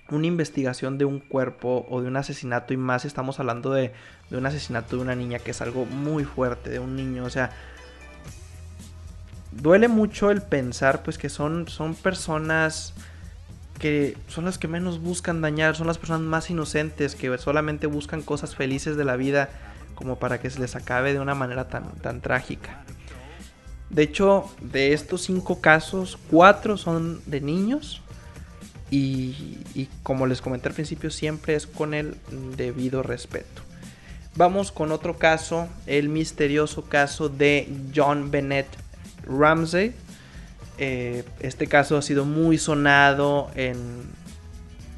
una 0.10 0.28
investigación 0.28 0.98
de 0.98 1.06
un 1.06 1.20
cuerpo 1.20 1.86
o 1.90 2.02
de 2.02 2.08
un 2.08 2.16
asesinato 2.16 2.74
y 2.74 2.78
más 2.78 3.06
estamos 3.06 3.40
hablando 3.40 3.72
de, 3.72 3.92
un 4.32 4.46
asesinato 4.46 4.96
de 4.96 5.02
una 5.02 5.16
niña 5.16 5.40
que 5.40 5.52
es 5.52 5.62
algo 5.62 5.86
muy 5.86 6.24
fuerte, 6.24 6.70
de 6.70 6.80
un 6.80 6.96
niño, 6.96 7.26
o 7.26 7.30
sea, 7.30 7.52
duele 9.52 9.88
mucho 9.88 10.32
el 10.32 10.42
pensar 10.42 11.04
pues 11.04 11.18
que 11.18 11.30
son, 11.30 11.68
son 11.68 11.96
personas 11.96 12.94
que 13.80 14.18
son 14.28 14.46
las 14.46 14.58
que 14.58 14.68
menos 14.68 15.00
buscan 15.02 15.42
dañar, 15.42 15.76
son 15.76 15.88
las 15.88 15.98
personas 15.98 16.22
más 16.22 16.50
inocentes 16.50 17.16
que 17.16 17.36
solamente 17.38 17.88
buscan 17.88 18.22
cosas 18.22 18.56
felices 18.56 18.98
de 18.98 19.06
la 19.06 19.16
vida 19.16 19.50
como 19.96 20.18
para 20.18 20.40
que 20.40 20.50
se 20.50 20.60
les 20.60 20.76
acabe 20.76 21.14
de 21.14 21.20
una 21.20 21.36
manera 21.36 21.68
tan, 21.68 21.96
tan 21.96 22.22
trágica. 22.22 22.84
De 23.90 24.04
hecho, 24.04 24.46
de 24.62 24.94
estos 24.94 25.22
cinco 25.24 25.62
casos, 25.62 26.18
cuatro 26.30 26.78
son 26.78 27.22
de 27.26 27.42
niños, 27.42 28.02
y, 28.90 29.90
como 30.04 30.28
les 30.28 30.42
comenté 30.42 30.70
al 30.70 30.74
principio, 30.74 31.12
siempre 31.12 31.56
es 31.56 31.68
con 31.68 31.94
el 31.94 32.16
debido 32.56 33.04
respeto. 33.04 33.62
Vamos 34.36 34.72
con 34.72 34.92
otro 34.92 35.18
caso, 35.18 35.68
el 35.88 36.10
misterioso 36.10 36.86
caso 36.86 37.28
de 37.28 37.68
John 37.94 38.32
Bennett 38.32 38.68
Ramsey. 39.26 39.94
Eh, 40.78 41.24
este 41.40 41.68
caso 41.68 41.98
ha 41.98 42.02
sido 42.02 42.26
muy 42.26 42.58
sonado 42.58 43.50
en 43.56 43.78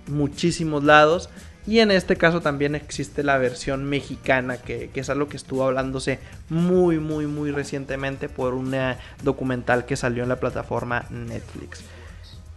muchísimos 0.07 0.83
lados. 0.83 1.29
Y 1.67 1.79
en 1.79 1.91
este 1.91 2.15
caso 2.15 2.41
también 2.41 2.73
existe 2.73 3.21
la 3.21 3.37
versión 3.37 3.85
mexicana, 3.85 4.57
que, 4.57 4.89
es 4.93 5.09
algo 5.09 5.27
que 5.27 5.37
estuvo 5.37 5.63
hablándose 5.63 6.19
muy, 6.49 6.97
muy, 6.97 7.27
muy 7.27 7.51
recientemente 7.51 8.27
por 8.27 8.55
un 8.55 8.73
documental 9.21 9.85
que 9.85 9.95
salió 9.95 10.23
en 10.23 10.29
la 10.29 10.39
plataforma 10.39 11.05
Netflix. 11.11 11.83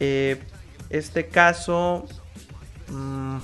Eh, 0.00 0.40
este 0.88 1.26
caso, 1.26 2.06
mm, 2.88 3.37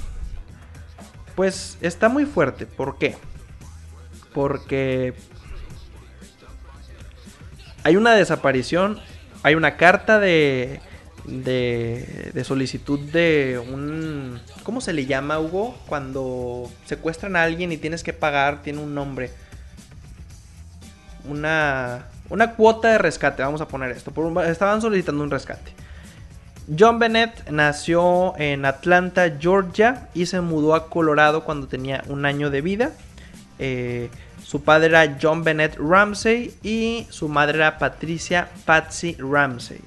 pues 1.35 1.77
está 1.83 2.09
muy 2.09 2.25
fuerte. 2.25 2.65
¿Por 2.65 2.97
qué? 2.97 3.17
Porque 4.33 5.15
hay 7.85 7.97
una 7.97 8.13
desaparición, 8.13 8.99
hay 9.49 9.55
una 9.55 9.77
carta 9.77 10.21
de, 10.21 10.81
de, 11.25 12.31
de, 12.35 12.45
solicitud 12.45 13.01
de 13.01 13.59
un... 13.59 14.39
¿Cómo 14.63 14.83
se 14.83 14.93
le 14.93 15.07
llama, 15.07 15.41
Hugo? 15.41 15.75
Cuando 15.87 16.71
secuestran 16.85 17.35
a 17.35 17.45
alguien 17.45 17.73
y 17.73 17.79
tienes 17.79 18.03
que 18.03 18.13
pagar, 18.13 18.63
tiene 18.63 18.81
un 18.81 18.95
nombre. 18.95 19.31
Una, 21.25 22.09
una 22.29 22.53
cuota 22.57 22.89
de 22.89 22.99
rescate, 22.99 23.43
vamos 23.43 23.63
a 23.63 23.69
poner 23.69 23.91
esto. 23.91 24.13
estaban 24.43 24.83
solicitando 24.83 25.25
un 25.25 25.31
rescate. 25.31 25.73
John 26.79 26.99
Bennett 26.99 27.49
nació 27.51 28.35
en 28.37 28.67
Atlanta, 28.67 29.35
Georgia 29.41 30.09
y 30.13 30.27
se 30.27 30.43
mudó 30.43 30.75
a 30.75 30.91
Colorado 30.91 31.45
cuando 31.45 31.69
tenía 31.69 32.05
un 32.09 32.27
año 32.27 32.51
de 32.51 32.61
vida. 32.61 32.93
Eh, 33.59 34.11
su 34.49 34.63
padre 34.63 34.87
era 34.87 35.19
John 35.21 35.45
Bennett 35.45 35.77
Ramsey 35.77 36.55
y 36.63 37.07
su 37.11 37.29
madre 37.29 37.59
era 37.59 37.77
Patricia 37.77 38.49
Patsy 38.65 39.15
Ramsey. 39.19 39.81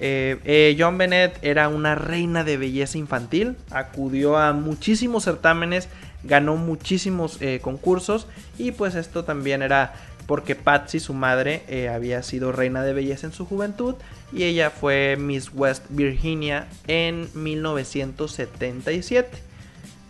Eh, 0.00 0.38
eh, 0.44 0.76
John 0.76 0.98
Bennett 0.98 1.38
era 1.40 1.68
una 1.68 1.94
reina 1.94 2.42
de 2.42 2.56
belleza 2.56 2.98
infantil, 2.98 3.54
acudió 3.70 4.38
a 4.38 4.52
muchísimos 4.52 5.22
certámenes, 5.22 5.88
ganó 6.24 6.56
muchísimos 6.56 7.38
concursos 7.60 8.26
y 8.58 8.72
pues 8.72 8.96
esto 8.96 9.22
también 9.22 9.62
era 9.62 9.94
porque 10.26 10.56
Patsy, 10.56 10.98
su 10.98 11.14
madre, 11.14 11.88
había 11.94 12.24
sido 12.24 12.50
reina 12.50 12.82
de 12.82 12.92
belleza 12.92 13.28
en 13.28 13.32
su 13.32 13.46
juventud 13.46 13.94
y 14.32 14.42
ella 14.42 14.70
fue 14.70 15.16
Miss 15.16 15.52
West 15.54 15.84
Virginia 15.90 16.66
en 16.88 17.28
1977. 17.34 19.55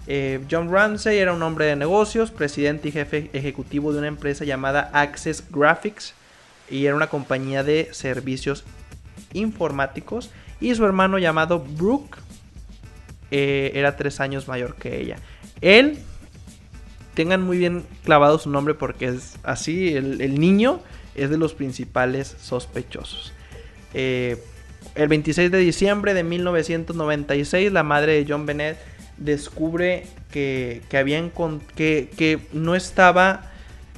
Eh, 0.07 0.41
John 0.51 0.71
Ramsey 0.71 1.19
era 1.19 1.33
un 1.33 1.43
hombre 1.43 1.67
de 1.67 1.77
negocios, 1.77 2.31
presidente 2.31 2.89
y 2.89 2.93
jefe 2.93 3.31
ejecutivo 3.33 3.93
de 3.93 3.99
una 3.99 4.09
empresa 4.09 4.45
llamada 4.45 4.91
Access 4.93 5.45
Graphics 5.51 6.15
y 6.71 6.87
era 6.87 6.95
una 6.95 7.09
compañía 7.09 7.65
de 7.65 7.89
servicios 7.93 8.65
informáticos 9.33 10.31
y 10.61 10.75
su 10.75 10.85
hermano 10.85 11.19
llamado 11.19 11.59
Brooke 11.61 12.19
eh, 13.31 13.73
era 13.75 13.97
tres 13.97 14.21
años 14.21 14.49
mayor 14.49 14.77
que 14.77 15.01
ella. 15.01 15.17
Él, 15.61 15.99
tengan 17.15 17.43
muy 17.43 17.59
bien 17.59 17.85
clavado 18.05 18.39
su 18.39 18.51
nombre 18.51 18.75
porque 18.75 19.07
es 19.07 19.37
así, 19.43 19.97
el 19.97 20.39
niño 20.39 20.81
es 21.17 21.31
de 21.31 21.39
los 21.39 21.55
principales 21.55 22.37
sospechosos. 22.41 23.33
Eh, 23.95 24.43
el 24.95 25.09
26 25.09 25.51
de 25.51 25.59
diciembre 25.59 26.15
de 26.15 26.23
1996, 26.23 27.73
la 27.73 27.83
madre 27.83 28.13
de 28.13 28.27
John 28.29 28.47
Bennett 28.47 28.79
descubre 29.17 30.07
que, 30.31 30.83
que, 30.89 32.11
que, 32.17 32.39
no 32.53 32.75
estaba 32.75 33.51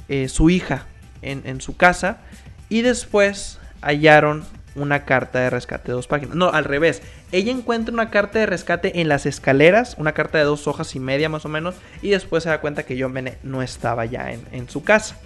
eh, 0.07 0.29
su 0.29 0.49
hija 0.49 0.85
en, 1.21 1.61
su 1.61 1.75
casa 1.75 2.21
y 2.69 2.81
después 2.81 3.59
hallaron 3.81 4.45
una 4.75 5.03
carta 5.03 5.39
de 5.39 5.49
rescate 5.49 5.87
de 5.87 5.93
dos 5.93 6.07
páginas. 6.07 6.35
No, 6.35 6.49
al 6.49 6.63
revés. 6.63 7.01
Ella 7.31 7.51
encuentra 7.51 7.93
una 7.93 8.09
carta 8.09 8.39
de 8.39 8.45
rescate 8.45 9.01
en 9.01 9.09
las 9.09 9.25
escaleras, 9.25 9.95
una 9.97 10.13
carta 10.13 10.37
de 10.37 10.45
dos 10.45 10.67
hojas 10.67 10.95
y 10.95 10.99
media 10.99 11.27
más 11.27 11.45
o 11.45 11.49
menos, 11.49 11.75
y 12.01 12.09
después 12.09 12.43
se 12.43 12.49
da 12.49 12.61
cuenta 12.61 12.83
que 12.83 12.99
John 12.99 13.13
Bennett 13.13 13.43
no 13.43 13.61
estaba 13.61 14.05
ya 14.05 14.31
en, 14.31 14.41
en 14.51 14.69
su 14.69 14.83
casa. 14.83 15.19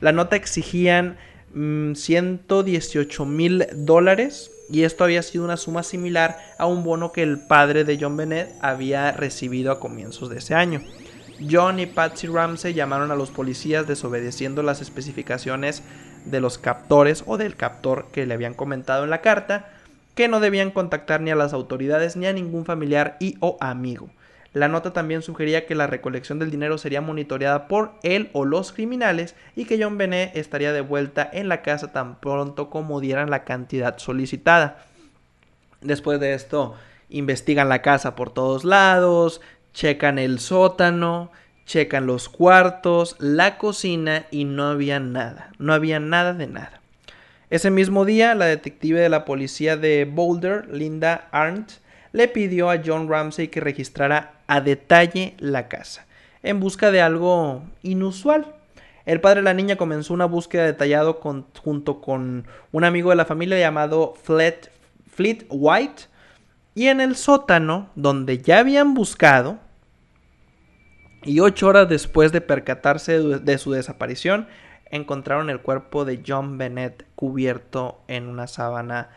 La 0.00 0.12
nota 0.12 0.36
exigían 0.36 1.16
118 1.54 3.24
mm, 3.24 3.36
mil 3.36 3.66
dólares 3.72 4.50
y 4.70 4.82
esto 4.82 5.04
había 5.04 5.22
sido 5.22 5.44
una 5.44 5.56
suma 5.56 5.82
similar 5.82 6.38
a 6.58 6.66
un 6.66 6.84
bono 6.84 7.12
que 7.12 7.22
el 7.22 7.38
padre 7.38 7.84
de 7.84 7.98
John 8.00 8.16
Bennett 8.16 8.54
había 8.60 9.12
recibido 9.12 9.72
a 9.72 9.80
comienzos 9.80 10.28
de 10.28 10.38
ese 10.38 10.54
año. 10.54 10.82
John 11.50 11.78
y 11.78 11.86
Patsy 11.86 12.26
Ramsey 12.26 12.74
llamaron 12.74 13.10
a 13.10 13.16
los 13.16 13.30
policías 13.30 13.86
desobedeciendo 13.86 14.62
las 14.62 14.80
especificaciones 14.80 15.82
de 16.24 16.40
los 16.40 16.58
captores 16.58 17.22
o 17.26 17.36
del 17.36 17.56
captor 17.56 18.08
que 18.12 18.26
le 18.26 18.34
habían 18.34 18.54
comentado 18.54 19.04
en 19.04 19.10
la 19.10 19.20
carta, 19.20 19.70
que 20.14 20.28
no 20.28 20.40
debían 20.40 20.72
contactar 20.72 21.20
ni 21.20 21.30
a 21.30 21.36
las 21.36 21.52
autoridades 21.52 22.16
ni 22.16 22.26
a 22.26 22.32
ningún 22.32 22.64
familiar 22.64 23.16
y 23.20 23.36
o 23.40 23.56
amigo. 23.60 24.10
La 24.58 24.66
nota 24.66 24.92
también 24.92 25.22
sugería 25.22 25.66
que 25.66 25.76
la 25.76 25.86
recolección 25.86 26.40
del 26.40 26.50
dinero 26.50 26.78
sería 26.78 27.00
monitoreada 27.00 27.68
por 27.68 27.92
él 28.02 28.28
o 28.32 28.44
los 28.44 28.72
criminales 28.72 29.36
y 29.54 29.66
que 29.66 29.80
John 29.80 29.98
Benet 29.98 30.36
estaría 30.36 30.72
de 30.72 30.80
vuelta 30.80 31.30
en 31.32 31.48
la 31.48 31.62
casa 31.62 31.92
tan 31.92 32.18
pronto 32.18 32.68
como 32.68 32.98
dieran 32.98 33.30
la 33.30 33.44
cantidad 33.44 33.98
solicitada. 33.98 34.84
Después 35.80 36.18
de 36.18 36.34
esto, 36.34 36.74
investigan 37.08 37.68
la 37.68 37.82
casa 37.82 38.16
por 38.16 38.32
todos 38.32 38.64
lados, 38.64 39.40
checan 39.74 40.18
el 40.18 40.40
sótano, 40.40 41.30
checan 41.64 42.06
los 42.06 42.28
cuartos, 42.28 43.14
la 43.20 43.58
cocina 43.58 44.26
y 44.32 44.44
no 44.44 44.64
había 44.64 44.98
nada, 44.98 45.52
no 45.58 45.72
había 45.72 46.00
nada 46.00 46.34
de 46.34 46.48
nada. 46.48 46.80
Ese 47.48 47.70
mismo 47.70 48.04
día, 48.04 48.34
la 48.34 48.46
detective 48.46 48.98
de 48.98 49.08
la 49.08 49.24
policía 49.24 49.76
de 49.76 50.04
Boulder, 50.04 50.66
Linda 50.68 51.28
Arndt, 51.30 51.74
le 52.12 52.28
pidió 52.28 52.70
a 52.70 52.80
John 52.84 53.08
Ramsey 53.08 53.48
que 53.48 53.60
registrara 53.60 54.34
a 54.46 54.60
detalle 54.60 55.34
la 55.38 55.68
casa, 55.68 56.06
en 56.42 56.60
busca 56.60 56.90
de 56.90 57.00
algo 57.00 57.62
inusual. 57.82 58.54
El 59.06 59.20
padre 59.20 59.40
de 59.40 59.44
la 59.44 59.54
niña 59.54 59.76
comenzó 59.76 60.12
una 60.12 60.26
búsqueda 60.26 60.66
detallada 60.66 61.14
junto 61.14 62.00
con 62.00 62.46
un 62.72 62.84
amigo 62.84 63.10
de 63.10 63.16
la 63.16 63.24
familia 63.24 63.58
llamado 63.58 64.14
Fleet 64.22 65.46
White, 65.48 66.04
y 66.74 66.86
en 66.86 67.00
el 67.00 67.16
sótano, 67.16 67.90
donde 67.96 68.38
ya 68.38 68.60
habían 68.60 68.94
buscado, 68.94 69.58
y 71.24 71.40
ocho 71.40 71.68
horas 71.68 71.88
después 71.88 72.32
de 72.32 72.40
percatarse 72.40 73.18
de 73.18 73.58
su 73.58 73.72
desaparición, 73.72 74.46
encontraron 74.90 75.50
el 75.50 75.60
cuerpo 75.60 76.04
de 76.04 76.22
John 76.26 76.58
Bennett 76.58 77.04
cubierto 77.14 78.00
en 78.08 78.28
una 78.28 78.46
sábana 78.46 79.08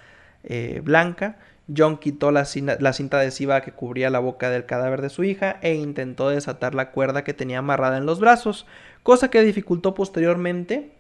eh, 0.44 0.82
blanca. 0.84 1.38
John 1.76 1.98
quitó 1.98 2.32
la, 2.32 2.46
cinta 2.46 2.78
adhesiva 3.20 3.62
que 3.62 3.72
cubría 3.72 4.10
la 4.10 4.20
boca 4.20 4.50
del 4.50 4.66
cadáver 4.66 5.02
de 5.02 5.10
su 5.10 5.24
hija 5.24 5.58
e 5.62 5.76
intentó 5.76 6.30
desatar 6.30 6.76
la 6.76 6.92
cuerda 6.92 7.24
que 7.24 7.34
tenía 7.34 7.60
amarrada 7.60 7.98
en 7.98 8.06
los 8.06 8.20
brazos, 8.20 8.66
cosa 9.04 9.30
que 9.30 9.42
dificultó 9.42 9.94
posteriormente 9.94 10.92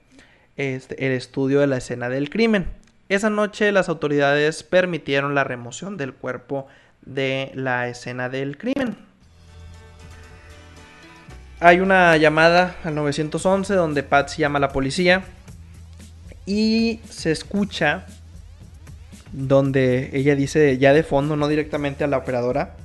este, 0.58 1.06
el 1.06 1.12
estudio 1.14 1.60
de 1.60 1.68
la 1.68 1.78
escena 1.78 2.10
del 2.10 2.30
crimen. 2.30 2.68
Esa 3.10 3.30
noche 3.30 3.72
las 3.72 3.90
autoridades 3.90 4.64
permitieron 4.64 5.36
la 5.36 5.44
remoción 5.44 5.98
del 5.98 6.14
cuerpo 6.14 6.68
de 7.02 7.52
la 7.56 7.88
escena 7.90 8.30
del 8.30 8.58
crimen. 8.58 8.96
Hay 11.60 11.80
una 11.80 12.16
llamada 12.18 12.76
al 12.84 12.96
911 12.96 13.74
donde 13.74 14.04
Patsy 14.04 14.42
llama 14.42 14.58
a 14.58 14.62
la 14.62 14.70
policía 14.70 15.24
y 16.46 17.02
se 17.08 17.32
escucha 17.32 18.08
donde 19.32 20.10
ella 20.14 20.36
dice 20.36 20.78
ya 20.78 20.94
de 20.94 21.04
fondo, 21.04 21.36
no 21.36 21.48
directamente 21.48 22.04
a 22.04 22.08
la 22.08 22.18
operadora, 22.18 22.76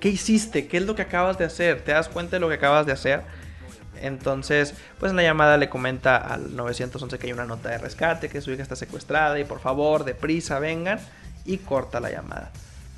¿qué 0.00 0.08
hiciste? 0.08 0.66
¿Qué 0.66 0.78
es 0.78 0.86
lo 0.86 0.94
que 0.94 1.02
acabas 1.02 1.38
de 1.38 1.44
hacer? 1.44 1.82
¿Te 1.82 1.92
das 1.92 2.08
cuenta 2.08 2.36
de 2.36 2.40
lo 2.40 2.48
que 2.48 2.54
acabas 2.54 2.86
de 2.86 2.92
hacer? 2.92 3.22
Entonces, 4.00 4.74
pues 4.98 5.10
en 5.10 5.16
la 5.16 5.22
llamada 5.22 5.56
le 5.56 5.68
comenta 5.68 6.16
al 6.16 6.56
911 6.56 7.18
que 7.18 7.26
hay 7.28 7.32
una 7.32 7.44
nota 7.44 7.68
de 7.68 7.78
rescate, 7.78 8.28
que 8.28 8.40
su 8.40 8.50
hija 8.50 8.62
está 8.62 8.74
secuestrada 8.74 9.38
y 9.38 9.44
por 9.44 9.60
favor, 9.60 10.04
deprisa, 10.04 10.58
vengan 10.58 10.98
y 11.44 11.58
corta 11.58 12.00
la 12.00 12.10
llamada. 12.10 12.50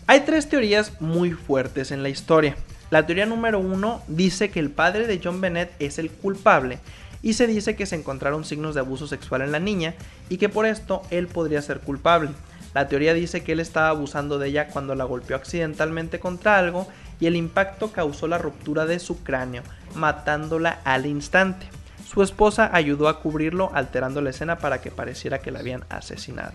Hay 0.06 0.20
tres 0.20 0.48
teorías 0.48 1.00
muy 1.00 1.32
fuertes 1.32 1.90
en 1.90 2.02
la 2.02 2.08
historia. 2.08 2.56
La 2.90 3.06
teoría 3.06 3.26
número 3.26 3.58
uno 3.58 4.02
dice 4.06 4.50
que 4.50 4.60
el 4.60 4.70
padre 4.70 5.06
de 5.06 5.20
John 5.22 5.40
Bennett 5.40 5.72
es 5.78 5.98
el 5.98 6.10
culpable 6.10 6.78
y 7.24 7.32
se 7.32 7.46
dice 7.46 7.74
que 7.74 7.86
se 7.86 7.96
encontraron 7.96 8.44
signos 8.44 8.74
de 8.74 8.82
abuso 8.82 9.06
sexual 9.06 9.40
en 9.40 9.50
la 9.50 9.58
niña 9.58 9.94
y 10.28 10.36
que 10.36 10.50
por 10.50 10.66
esto 10.66 11.02
él 11.10 11.26
podría 11.26 11.62
ser 11.62 11.80
culpable. 11.80 12.28
La 12.74 12.86
teoría 12.86 13.14
dice 13.14 13.42
que 13.42 13.52
él 13.52 13.60
estaba 13.60 13.88
abusando 13.88 14.38
de 14.38 14.48
ella 14.48 14.68
cuando 14.68 14.94
la 14.94 15.04
golpeó 15.04 15.34
accidentalmente 15.34 16.20
contra 16.20 16.58
algo 16.58 16.86
y 17.18 17.26
el 17.26 17.34
impacto 17.34 17.92
causó 17.92 18.28
la 18.28 18.36
ruptura 18.36 18.84
de 18.84 18.98
su 18.98 19.22
cráneo, 19.22 19.62
matándola 19.94 20.80
al 20.84 21.06
instante. 21.06 21.66
Su 22.06 22.22
esposa 22.22 22.68
ayudó 22.74 23.08
a 23.08 23.20
cubrirlo 23.20 23.70
alterando 23.72 24.20
la 24.20 24.30
escena 24.30 24.58
para 24.58 24.82
que 24.82 24.90
pareciera 24.90 25.38
que 25.38 25.50
la 25.50 25.60
habían 25.60 25.84
asesinado. 25.88 26.52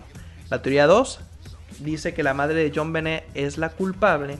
La 0.50 0.62
teoría 0.62 0.86
2 0.86 1.18
dice 1.80 2.14
que 2.14 2.22
la 2.22 2.34
madre 2.34 2.62
de 2.62 2.72
John 2.72 2.92
Bennett 2.92 3.24
es 3.34 3.58
la 3.58 3.70
culpable 3.70 4.38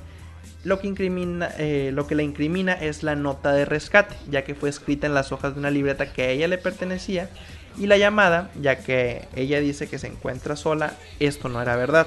lo 0.64 0.79
que, 0.79 0.88
incrimina, 0.88 1.50
eh, 1.59 1.90
lo 1.92 2.07
que 2.07 2.14
le 2.14 2.22
incrimina 2.22 2.72
es 2.72 3.03
la 3.03 3.16
nota 3.16 3.53
de 3.53 3.64
rescate, 3.64 4.14
ya 4.31 4.44
que 4.44 4.55
fue 4.55 4.68
escrita 4.68 5.07
en 5.07 5.14
las 5.14 5.33
hojas 5.33 5.55
de 5.55 5.61
una 5.61 5.70
libreta 5.70 6.12
que 6.12 6.22
a 6.22 6.29
ella 6.29 6.48
le 6.48 6.59
pertenecía, 6.59 7.31
y 7.79 7.87
la 7.87 7.96
llamada, 7.96 8.50
ya 8.61 8.76
que 8.76 9.29
ella 9.35 9.61
dice 9.61 9.88
que 9.88 9.98
se 9.98 10.09
encuentra 10.09 10.57
sola, 10.57 10.94
esto 11.18 11.48
no 11.48 11.62
era 11.62 11.76
verdad. 11.76 12.07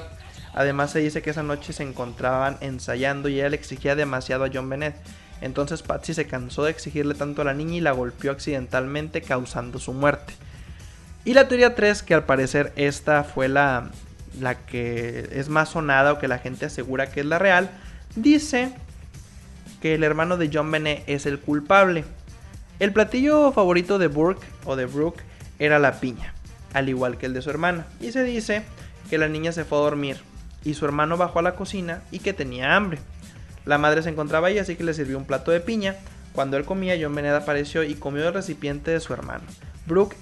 Además 0.54 0.92
se 0.92 1.00
dice 1.00 1.22
que 1.22 1.32
esa 1.32 1.42
noche 1.42 1.74
se 1.74 1.84
encontraban 1.84 2.58
ensayando 2.62 3.28
y 3.28 3.36
ella 3.36 3.50
le 3.50 3.56
exigía 3.56 3.96
demasiado 3.96 4.44
a 4.44 4.50
John 4.54 4.70
Bennett. 4.70 4.96
Entonces 5.42 5.82
Patsy 5.82 6.14
se 6.14 6.28
cansó 6.28 6.64
de 6.64 6.72
exigirle 6.72 7.16
tanto 7.16 7.42
a 7.42 7.46
la 7.46 7.54
niña 7.54 7.76
y 7.76 7.82
la 7.82 7.92
golpeó 7.92 8.32
accidentalmente 8.32 9.22
causando 9.22 9.80
su 9.80 9.94
muerte. 9.94 10.34
Y 11.26 11.34
la 11.34 11.48
teoría 11.48 11.74
3, 11.74 12.04
que 12.04 12.14
al 12.14 12.26
parecer 12.26 12.72
esta 12.76 13.24
fue 13.24 13.48
la, 13.48 13.90
la 14.40 14.56
que 14.56 15.30
es 15.32 15.50
más 15.50 15.70
sonada 15.70 16.14
o 16.14 16.20
que 16.20 16.28
la 16.28 16.38
gente 16.38 16.66
asegura 16.66 17.10
que 17.10 17.22
es 17.22 17.26
la 17.26 17.40
real, 17.40 17.72
dice 18.16 18.74
que 19.82 19.96
el 19.96 20.04
hermano 20.04 20.38
de 20.38 20.50
John 20.52 20.72
Benet 20.72 21.04
es 21.08 21.26
el 21.26 21.40
culpable. 21.40 22.06
El 22.80 22.94
platillo 22.94 23.52
favorito 23.52 23.98
de 24.00 24.08
Burke 24.08 24.46
o 24.66 24.76
de 24.76 24.86
Brooke 24.86 25.24
era 25.60 25.80
la 25.80 26.00
piña, 26.00 26.34
al 26.74 26.90
igual 26.90 27.18
que 27.18 27.26
el 27.26 27.34
de 27.34 27.42
su 27.42 27.50
hermana, 27.50 27.86
y 28.00 28.12
se 28.12 28.24
dice 28.24 28.64
que 29.10 29.18
la 29.18 29.28
niña 29.28 29.52
se 29.52 29.66
fue 29.66 29.78
a 29.78 29.82
dormir 29.82 30.18
y 30.64 30.74
su 30.74 30.86
hermano 30.86 31.18
bajó 31.18 31.40
a 31.40 31.44
la 31.44 31.56
cocina 31.56 32.02
y 32.12 32.20
que 32.20 32.34
tenía 32.34 32.76
hambre. 32.76 33.00
La 33.66 33.78
madre 33.78 34.02
se 34.04 34.10
encontraba 34.10 34.48
ahí 34.48 34.58
así 34.58 34.76
que 34.76 34.84
le 34.84 34.94
sirvió 34.94 35.18
un 35.18 35.26
plato 35.26 35.52
de 35.52 35.60
piña. 35.60 35.96
Cuando 36.34 36.58
él 36.58 36.66
comía, 36.66 36.98
John 37.00 37.16
Benet 37.16 37.34
apareció 37.34 37.84
y 37.84 37.96
comió 37.96 38.28
el 38.28 38.34
recipiente 38.34 38.92
de 38.92 39.00
su 39.00 39.14
hermano. 39.14 39.44
Brooke, 39.86 40.16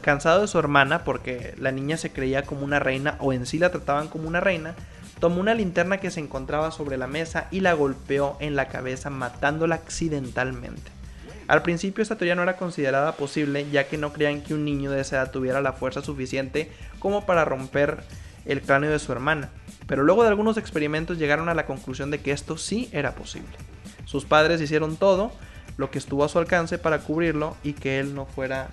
cansado 0.00 0.40
de 0.40 0.48
su 0.48 0.58
hermana 0.58 1.04
porque 1.04 1.54
la 1.58 1.70
niña 1.70 1.96
se 1.96 2.10
creía 2.10 2.42
como 2.42 2.64
una 2.64 2.78
reina 2.78 3.16
o 3.20 3.32
en 3.32 3.46
sí 3.46 3.58
la 3.58 3.70
trataban 3.70 4.08
como 4.08 4.26
una 4.26 4.40
reina, 4.40 4.74
tomó 5.22 5.40
una 5.40 5.54
linterna 5.54 5.98
que 5.98 6.10
se 6.10 6.18
encontraba 6.18 6.72
sobre 6.72 6.96
la 6.96 7.06
mesa 7.06 7.46
y 7.52 7.60
la 7.60 7.74
golpeó 7.74 8.36
en 8.40 8.56
la 8.56 8.66
cabeza 8.66 9.08
matándola 9.08 9.76
accidentalmente. 9.76 10.90
Al 11.46 11.62
principio 11.62 12.02
esta 12.02 12.16
teoría 12.16 12.34
no 12.34 12.42
era 12.42 12.56
considerada 12.56 13.12
posible 13.12 13.70
ya 13.70 13.86
que 13.86 13.98
no 13.98 14.12
creían 14.12 14.42
que 14.42 14.52
un 14.52 14.64
niño 14.64 14.90
de 14.90 15.00
esa 15.00 15.18
edad 15.18 15.30
tuviera 15.30 15.60
la 15.60 15.74
fuerza 15.74 16.02
suficiente 16.02 16.72
como 16.98 17.24
para 17.24 17.44
romper 17.44 18.02
el 18.46 18.62
cráneo 18.62 18.90
de 18.90 18.98
su 18.98 19.12
hermana, 19.12 19.50
pero 19.86 20.02
luego 20.02 20.24
de 20.24 20.30
algunos 20.30 20.56
experimentos 20.56 21.18
llegaron 21.18 21.48
a 21.48 21.54
la 21.54 21.66
conclusión 21.66 22.10
de 22.10 22.20
que 22.20 22.32
esto 22.32 22.56
sí 22.58 22.88
era 22.90 23.14
posible. 23.14 23.56
Sus 24.06 24.24
padres 24.24 24.60
hicieron 24.60 24.96
todo 24.96 25.30
lo 25.76 25.92
que 25.92 25.98
estuvo 25.98 26.24
a 26.24 26.28
su 26.28 26.40
alcance 26.40 26.78
para 26.78 26.98
cubrirlo 26.98 27.56
y 27.62 27.74
que 27.74 28.00
él 28.00 28.16
no 28.16 28.26
fuera 28.26 28.70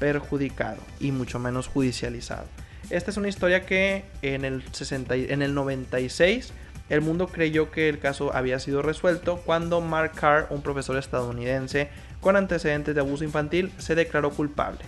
perjudicado 0.00 0.78
y 0.98 1.12
mucho 1.12 1.38
menos 1.38 1.68
judicializado. 1.68 2.46
Esta 2.90 3.10
es 3.10 3.16
una 3.16 3.28
historia 3.28 3.66
que 3.66 4.04
en 4.22 4.44
el, 4.44 4.62
60, 4.72 5.14
en 5.14 5.42
el 5.42 5.54
96 5.54 6.52
el 6.88 7.00
mundo 7.00 7.26
creyó 7.26 7.70
que 7.70 7.88
el 7.88 7.98
caso 7.98 8.34
había 8.34 8.60
sido 8.60 8.80
resuelto 8.80 9.38
cuando 9.44 9.80
Mark 9.80 10.12
Carr, 10.14 10.46
un 10.50 10.62
profesor 10.62 10.96
estadounidense 10.96 11.88
con 12.20 12.36
antecedentes 12.36 12.94
de 12.94 13.00
abuso 13.00 13.24
infantil, 13.24 13.72
se 13.78 13.96
declaró 13.96 14.30
culpable. 14.30 14.80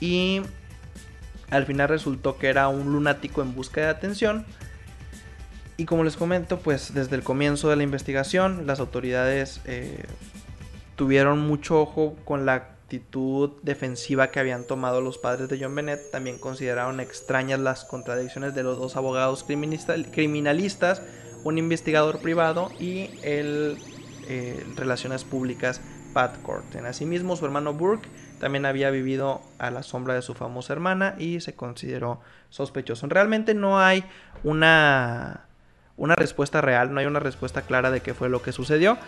Y 0.00 0.42
al 1.50 1.66
final 1.66 1.88
resultó 1.88 2.38
que 2.38 2.48
era 2.48 2.68
un 2.68 2.92
lunático 2.92 3.42
en 3.42 3.54
busca 3.54 3.80
de 3.80 3.88
atención. 3.88 4.46
Y 5.76 5.84
como 5.84 6.04
les 6.04 6.16
comento, 6.16 6.60
pues 6.60 6.94
desde 6.94 7.16
el 7.16 7.24
comienzo 7.24 7.68
de 7.68 7.76
la 7.76 7.82
investigación, 7.82 8.66
las 8.66 8.78
autoridades 8.78 9.60
eh, 9.64 10.04
tuvieron 10.94 11.40
mucho 11.40 11.80
ojo 11.80 12.16
con 12.24 12.46
la 12.46 12.68
actitud 12.92 13.52
defensiva 13.62 14.30
que 14.30 14.38
habían 14.38 14.66
tomado 14.66 15.00
los 15.00 15.16
padres 15.16 15.48
de 15.48 15.58
John 15.58 15.74
Bennett. 15.74 16.10
También 16.10 16.38
consideraron 16.38 17.00
extrañas 17.00 17.58
las 17.58 17.84
contradicciones 17.86 18.54
de 18.54 18.62
los 18.62 18.78
dos 18.78 18.96
abogados 18.96 19.44
criminalistas, 19.44 21.02
un 21.42 21.56
investigador 21.56 22.18
privado 22.18 22.70
y 22.78 23.08
el 23.22 23.78
eh, 24.28 24.62
Relaciones 24.76 25.24
Públicas 25.24 25.80
Pat 26.12 26.42
Corten. 26.42 26.84
Asimismo, 26.84 27.34
su 27.34 27.46
hermano 27.46 27.72
Burke 27.72 28.10
también 28.38 28.66
había 28.66 28.90
vivido 28.90 29.40
a 29.58 29.70
la 29.70 29.82
sombra 29.82 30.12
de 30.12 30.20
su 30.20 30.34
famosa 30.34 30.74
hermana 30.74 31.14
y 31.18 31.40
se 31.40 31.54
consideró 31.54 32.20
sospechoso. 32.50 33.06
Realmente 33.06 33.54
no 33.54 33.80
hay 33.80 34.04
una, 34.44 35.46
una 35.96 36.14
respuesta 36.14 36.60
real, 36.60 36.92
no 36.92 37.00
hay 37.00 37.06
una 37.06 37.20
respuesta 37.20 37.62
clara 37.62 37.90
de 37.90 38.00
qué 38.00 38.12
fue 38.12 38.28
lo 38.28 38.42
que 38.42 38.52
sucedió. 38.52 38.98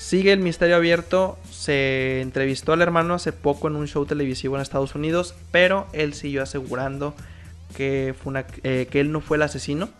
Sigue 0.00 0.32
el 0.32 0.40
misterio 0.40 0.76
abierto. 0.76 1.38
Se 1.50 2.22
entrevistó 2.22 2.72
al 2.72 2.80
hermano 2.80 3.12
hace 3.12 3.32
poco 3.32 3.68
en 3.68 3.76
un 3.76 3.86
show 3.86 4.06
televisivo 4.06 4.56
en 4.56 4.62
Estados 4.62 4.94
Unidos, 4.94 5.34
pero 5.50 5.86
él 5.92 6.14
siguió 6.14 6.42
asegurando 6.42 7.14
que, 7.76 8.14
fue 8.18 8.46
eh, 8.62 8.88
que 8.90 9.00
él 9.00 9.12
no 9.12 9.20
fue 9.20 9.36
el 9.36 9.42
asesino 9.42 9.90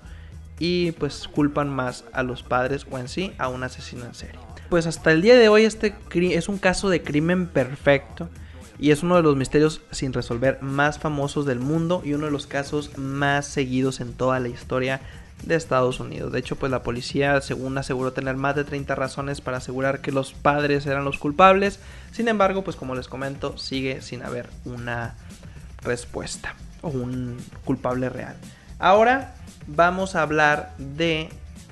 y 0.59 0.93
pues 0.93 1.29
culpan 1.29 1.69
más 1.69 2.05
a 2.15 2.23
los 2.23 2.43
padres 2.43 2.87
o 2.91 2.97
en 2.97 3.09
sí 3.09 3.33
a 3.37 3.49
un 3.49 3.63
asesino 3.63 4.07
en 4.07 4.15
serie. 4.15 4.41
Pues 4.71 4.87
hasta 4.87 5.13
el 5.13 5.21
día 5.21 5.37
de 5.37 5.51
hoy 5.51 5.65
este 5.65 5.95
es 6.15 6.49
un 6.49 6.57
caso 6.57 6.89
de 6.89 7.03
crimen 7.03 7.47
perfecto 7.47 8.31
y 8.79 8.93
es 8.93 9.03
uno 9.03 9.17
de 9.17 9.23
los 9.23 9.37
misterios 9.37 9.83
sin 9.91 10.15
resolver 10.15 10.63
más 10.63 10.99
famosos 10.99 11.45
del 11.45 11.61
mundo 11.61 12.01
y 12.07 12.15
uno 12.15 12.25
de 12.25 12.33
los 12.33 12.47
casos 12.47 12.97
más 12.97 13.47
seguidos 13.47 14.01
en 14.01 14.15
toda 14.15 14.41
la 14.41 14.49
historia 14.49 15.03
de 15.43 15.55
Estados 15.55 16.01
Unidos. 16.01 16.33
De 16.33 16.39
hecho, 16.39 16.57
pues 16.57 16.71
la 16.71 16.83
policía, 16.83 17.41
según 17.41 17.79
aseguró 17.79 18.13
tener 18.13 18.37
más 18.37 18.57
de 18.57 18.65
30 18.65 18.95
razones 18.95 19.41
para 19.41 19.59
asegurar 19.59 20.01
que 20.01 20.13
los 20.13 20.33
padres 20.33 20.87
eran 20.87 21.05
los 21.05 21.19
culpables. 21.19 21.81
Sin 22.13 22.29
embargo, 22.29 22.63
pues 22.65 22.77
como 22.77 22.95
les 22.95 23.09
comento, 23.09 23.57
sigue 23.59 24.03
sin 24.03 24.23
haber 24.23 24.49
una 24.65 25.15
respuesta 25.83 26.55
o 26.83 26.89
un 26.89 27.39
culpable 27.65 28.09
real. 28.09 28.37
Ahora 28.79 29.35
vamos 29.67 30.15
a 30.15 30.23
hablar 30.23 30.75
de 30.79 31.29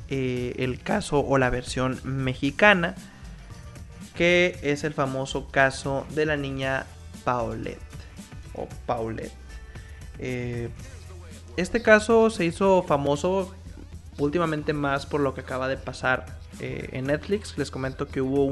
eh, 0.08 0.54
el 0.58 0.80
caso 0.80 1.20
o 1.20 1.38
la 1.38 1.50
versión 1.50 2.00
mexicana, 2.04 2.94
que 4.14 4.58
es 4.62 4.84
el 4.84 4.94
famoso 4.94 5.48
caso 5.48 6.06
de 6.14 6.26
la 6.26 6.36
niña 6.36 6.86
Paulette 7.24 7.80
o 8.54 8.68
Paulette. 8.86 9.32
Eh, 10.18 10.70
este 11.56 11.82
caso 11.82 12.30
se 12.30 12.44
hizo 12.44 12.84
famoso 12.84 13.54
últimamente 14.18 14.72
más 14.72 15.06
por 15.06 15.20
lo 15.20 15.34
que 15.34 15.40
acaba 15.40 15.68
de 15.68 15.76
pasar 15.76 16.26
eh, 16.60 16.90
en 16.92 17.06
Netflix. 17.06 17.56
Les 17.56 17.70
comento 17.70 18.08
que 18.08 18.20
hubo 18.20 18.44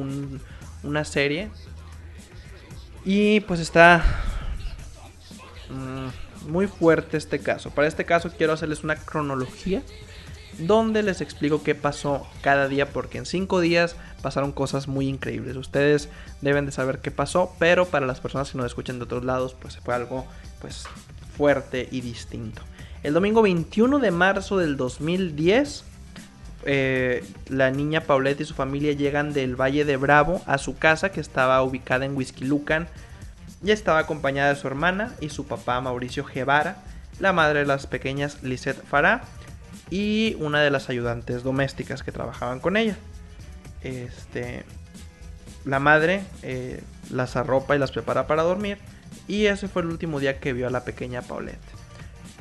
una 0.83 1.05
serie. 1.05 1.51
Y 3.05 3.41
pues 3.41 3.61
está 3.61 4.05
mm, 5.71 6.51
muy 6.51 6.67
fuerte 6.67 7.17
este 7.17 7.41
caso. 7.41 7.71
Para 7.71 7.89
este 7.89 8.05
caso 8.05 8.31
quiero 8.37 8.53
hacerles 8.53 8.85
una 8.85 8.97
cronología 8.97 9.83
donde 10.59 11.03
les 11.03 11.21
explico 11.21 11.63
qué 11.63 11.75
pasó 11.75 12.27
cada 12.41 12.67
día 12.67 12.91
porque 12.91 13.19
en 13.19 13.27
cinco 13.27 13.61
días 13.61 13.97
pasaron 14.23 14.53
cosas 14.53 14.89
muy 14.89 15.09
increíbles. 15.09 15.57
Ustedes 15.57 16.09
deben 16.41 16.67
de 16.67 16.73
saber 16.73 17.01
qué 17.01 17.11
pasó, 17.11 17.55
pero 17.59 17.87
para 17.87 18.07
las 18.07 18.21
personas 18.21 18.51
que 18.51 18.59
nos 18.59 18.67
escuchan 18.67 18.99
de 18.99 19.05
otros 19.05 19.25
lados, 19.25 19.55
pues 19.61 19.77
fue 19.79 19.95
algo 19.95 20.27
pues 20.61 20.87
fuerte 21.37 21.89
y 21.91 22.01
distinto. 22.01 22.63
El 23.07 23.15
domingo 23.15 23.41
21 23.41 24.01
de 24.01 24.11
marzo 24.11 24.59
del 24.59 24.77
2010, 24.77 25.85
eh, 26.65 27.25
la 27.49 27.71
niña 27.71 28.01
Paulette 28.01 28.41
y 28.41 28.45
su 28.45 28.55
familia 28.55 28.95
llegan 28.95 29.33
del 29.33 29.55
Valle 29.55 29.85
de 29.85 29.97
Bravo 29.97 30.43
a 30.45 30.59
su 30.59 30.77
casa 30.77 31.13
que 31.13 31.21
estaba 31.21 31.63
ubicada 31.63 32.05
en 32.05 32.17
Whisky 32.17 32.45
Lucan. 32.45 32.89
Ya 33.63 33.75
estaba 33.75 34.01
acompañada 34.01 34.53
de 34.53 34.61
su 34.61 34.67
hermana 34.67 35.15
y 35.21 35.29
su 35.29 35.47
papá 35.47 35.81
Mauricio 35.81 36.25
Guevara, 36.25 36.79
la 37.21 37.33
madre 37.33 37.61
de 37.61 37.67
las 37.67 37.87
pequeñas 37.87 38.43
Lisette 38.43 38.83
Farah 38.83 39.23
y 39.89 40.37
una 40.41 40.61
de 40.61 40.73
las 40.73 40.91
ayudantes 40.91 41.45
domésticas 41.45 42.03
que 42.03 42.11
trabajaban 42.11 42.59
con 42.59 42.77
ella. 42.77 42.97
Este, 43.85 44.65
la 45.65 45.79
madre 45.79 46.25
eh, 46.43 46.83
las 47.13 47.37
arropa 47.37 47.77
y 47.77 47.79
las 47.79 47.93
prepara 47.93 48.27
para 48.27 48.43
dormir 48.43 48.79
y 49.29 49.47
ese 49.47 49.69
fue 49.69 49.83
el 49.83 49.91
último 49.91 50.19
día 50.19 50.41
que 50.41 50.53
vio 50.53 50.67
a 50.67 50.71
la 50.71 50.83
pequeña 50.83 51.23
Paulette. 51.23 51.76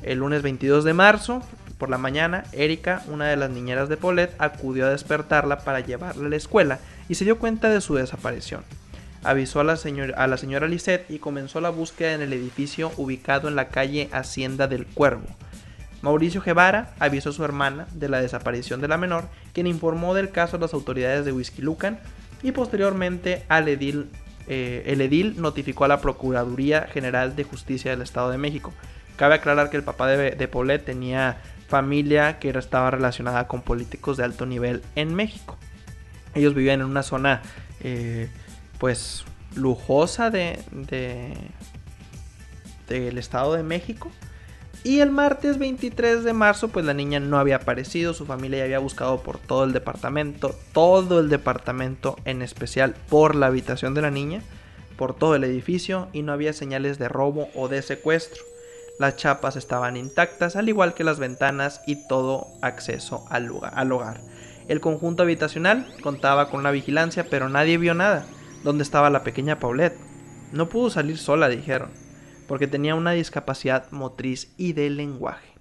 El 0.05 0.19
lunes 0.19 0.43
22 0.43 0.83
de 0.83 0.93
marzo, 0.93 1.41
por 1.79 1.89
la 1.89 1.97
mañana, 1.97 2.43
Erika, 2.51 3.01
una 3.07 3.25
de 3.25 3.37
las 3.37 3.49
niñeras 3.49 3.89
de 3.89 3.97
Paulette, 3.97 4.35
acudió 4.37 4.85
a 4.85 4.91
despertarla 4.91 5.57
para 5.59 5.79
llevarla 5.79 6.27
a 6.27 6.29
la 6.29 6.35
escuela 6.35 6.79
y 7.09 7.15
se 7.15 7.25
dio 7.25 7.39
cuenta 7.39 7.69
de 7.69 7.81
su 7.81 7.95
desaparición. 7.95 8.61
Avisó 9.23 9.61
a 9.61 9.63
la, 9.63 9.77
señora, 9.77 10.15
a 10.15 10.27
la 10.27 10.37
señora 10.37 10.67
Lisette 10.67 11.09
y 11.09 11.17
comenzó 11.17 11.59
la 11.59 11.71
búsqueda 11.71 12.13
en 12.13 12.21
el 12.21 12.33
edificio 12.33 12.91
ubicado 12.97 13.47
en 13.47 13.55
la 13.55 13.69
calle 13.69 14.07
Hacienda 14.11 14.67
del 14.67 14.85
Cuervo. 14.85 15.25
Mauricio 16.03 16.43
Guevara 16.43 16.93
avisó 16.99 17.31
a 17.31 17.33
su 17.33 17.43
hermana 17.43 17.87
de 17.93 18.07
la 18.07 18.21
desaparición 18.21 18.81
de 18.81 18.87
la 18.87 18.99
menor, 18.99 19.25
quien 19.53 19.65
informó 19.65 20.13
del 20.13 20.29
caso 20.29 20.57
a 20.57 20.59
las 20.59 20.75
autoridades 20.75 21.25
de 21.25 21.31
Whisky 21.31 21.63
Lucan 21.63 21.99
y 22.43 22.51
posteriormente 22.51 23.43
eh, 23.49 24.83
el 24.85 25.01
edil 25.01 25.41
notificó 25.41 25.85
a 25.85 25.87
la 25.87 25.99
Procuraduría 25.99 26.83
General 26.93 27.35
de 27.35 27.43
Justicia 27.43 27.89
del 27.89 28.03
Estado 28.03 28.29
de 28.29 28.37
México, 28.37 28.71
Cabe 29.17 29.35
aclarar 29.35 29.69
que 29.69 29.77
el 29.77 29.83
papá 29.83 30.07
de, 30.07 30.31
de 30.31 30.47
Paulette 30.47 30.85
tenía 30.85 31.37
familia 31.67 32.39
que 32.39 32.49
estaba 32.49 32.91
relacionada 32.91 33.47
con 33.47 33.61
políticos 33.61 34.17
de 34.17 34.23
alto 34.23 34.45
nivel 34.45 34.81
en 34.95 35.13
México. 35.15 35.57
Ellos 36.33 36.53
vivían 36.53 36.81
en 36.81 36.87
una 36.87 37.03
zona 37.03 37.41
eh, 37.81 38.29
pues 38.77 39.25
lujosa 39.55 40.29
de, 40.29 40.59
del 42.87 43.17
Estado 43.17 43.53
de 43.53 43.63
México. 43.63 44.11
Y 44.83 44.99
el 44.99 45.09
martes 45.09 45.57
23 45.57 46.23
de 46.23 46.33
marzo, 46.33 46.67
pues 46.67 46.85
la 46.85 46.93
niña 46.93 47.19
no 47.19 47.39
había 47.39 47.55
aparecido, 47.55 48.13
su 48.13 48.27
familia 48.27 48.59
ya 48.59 48.65
había 48.65 48.79
buscado 48.79 49.23
por 49.23 49.39
todo 49.39 49.63
el 49.63 49.73
departamento, 49.73 50.55
todo 50.73 51.19
el 51.19 51.29
departamento, 51.29 52.17
en 52.25 52.43
especial 52.43 52.93
por 53.09 53.33
la 53.33 53.47
habitación 53.47 53.95
de 53.95 54.03
la 54.03 54.11
niña, 54.11 54.43
por 54.95 55.15
todo 55.15 55.33
el 55.35 55.43
edificio, 55.43 56.07
y 56.13 56.21
no 56.21 56.33
había 56.33 56.53
señales 56.53 56.99
de 56.99 57.09
robo 57.09 57.49
o 57.55 57.67
de 57.67 57.81
secuestro. 57.81 58.43
Las 58.97 59.17
chapas 59.17 59.57
estaban 59.57 59.97
intactas, 59.97 60.55
al 60.55 60.69
igual 60.69 60.93
que 60.93 61.03
las 61.03 61.19
ventanas 61.19 61.81
y 61.85 62.07
todo 62.07 62.47
acceso 62.61 63.25
al, 63.29 63.51
hogar. 63.51 64.21
El 64.69 64.79
conjunto 64.79 65.23
habitacional 65.23 65.85
contaba 66.01 66.49
con 66.49 66.61
una 66.61 66.71
vigilancia, 66.71 67.25
pero 67.29 67.49
nadie 67.49 67.77
vio 67.77 67.93
nada. 67.93 68.25
¿Dónde 68.63 68.83
estaba 68.83 69.09
la 69.09 69.23
pequeña 69.23 69.59
Paulette? 69.59 69.97
No 70.53 70.69
pudo 70.69 70.89
salir 70.89 71.17
sola, 71.17 71.49
dijeron, 71.49 71.89
porque 72.47 72.67
tenía 72.67 72.95
una 72.95 73.11
discapacidad 73.11 73.91
motriz 73.91 74.53
y 74.55 74.71
de 74.71 74.89
lenguaje. 74.89 75.55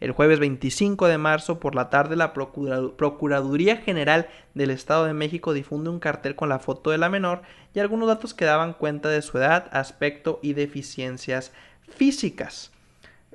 El 0.00 0.12
jueves 0.12 0.38
25 0.38 1.08
de 1.08 1.18
marzo 1.18 1.58
por 1.58 1.74
la 1.74 1.90
tarde 1.90 2.16
la 2.16 2.32
Procuraduría 2.32 3.76
General 3.76 4.28
del 4.54 4.70
Estado 4.70 5.04
de 5.04 5.12
México 5.12 5.52
difunde 5.52 5.90
un 5.90 6.00
cartel 6.00 6.36
con 6.36 6.48
la 6.48 6.58
foto 6.58 6.90
de 6.90 6.98
la 6.98 7.10
menor 7.10 7.42
y 7.74 7.80
algunos 7.80 8.08
datos 8.08 8.32
que 8.32 8.46
daban 8.46 8.72
cuenta 8.72 9.10
de 9.10 9.20
su 9.20 9.36
edad, 9.36 9.68
aspecto 9.72 10.38
y 10.40 10.54
deficiencias 10.54 11.52
físicas. 11.88 12.70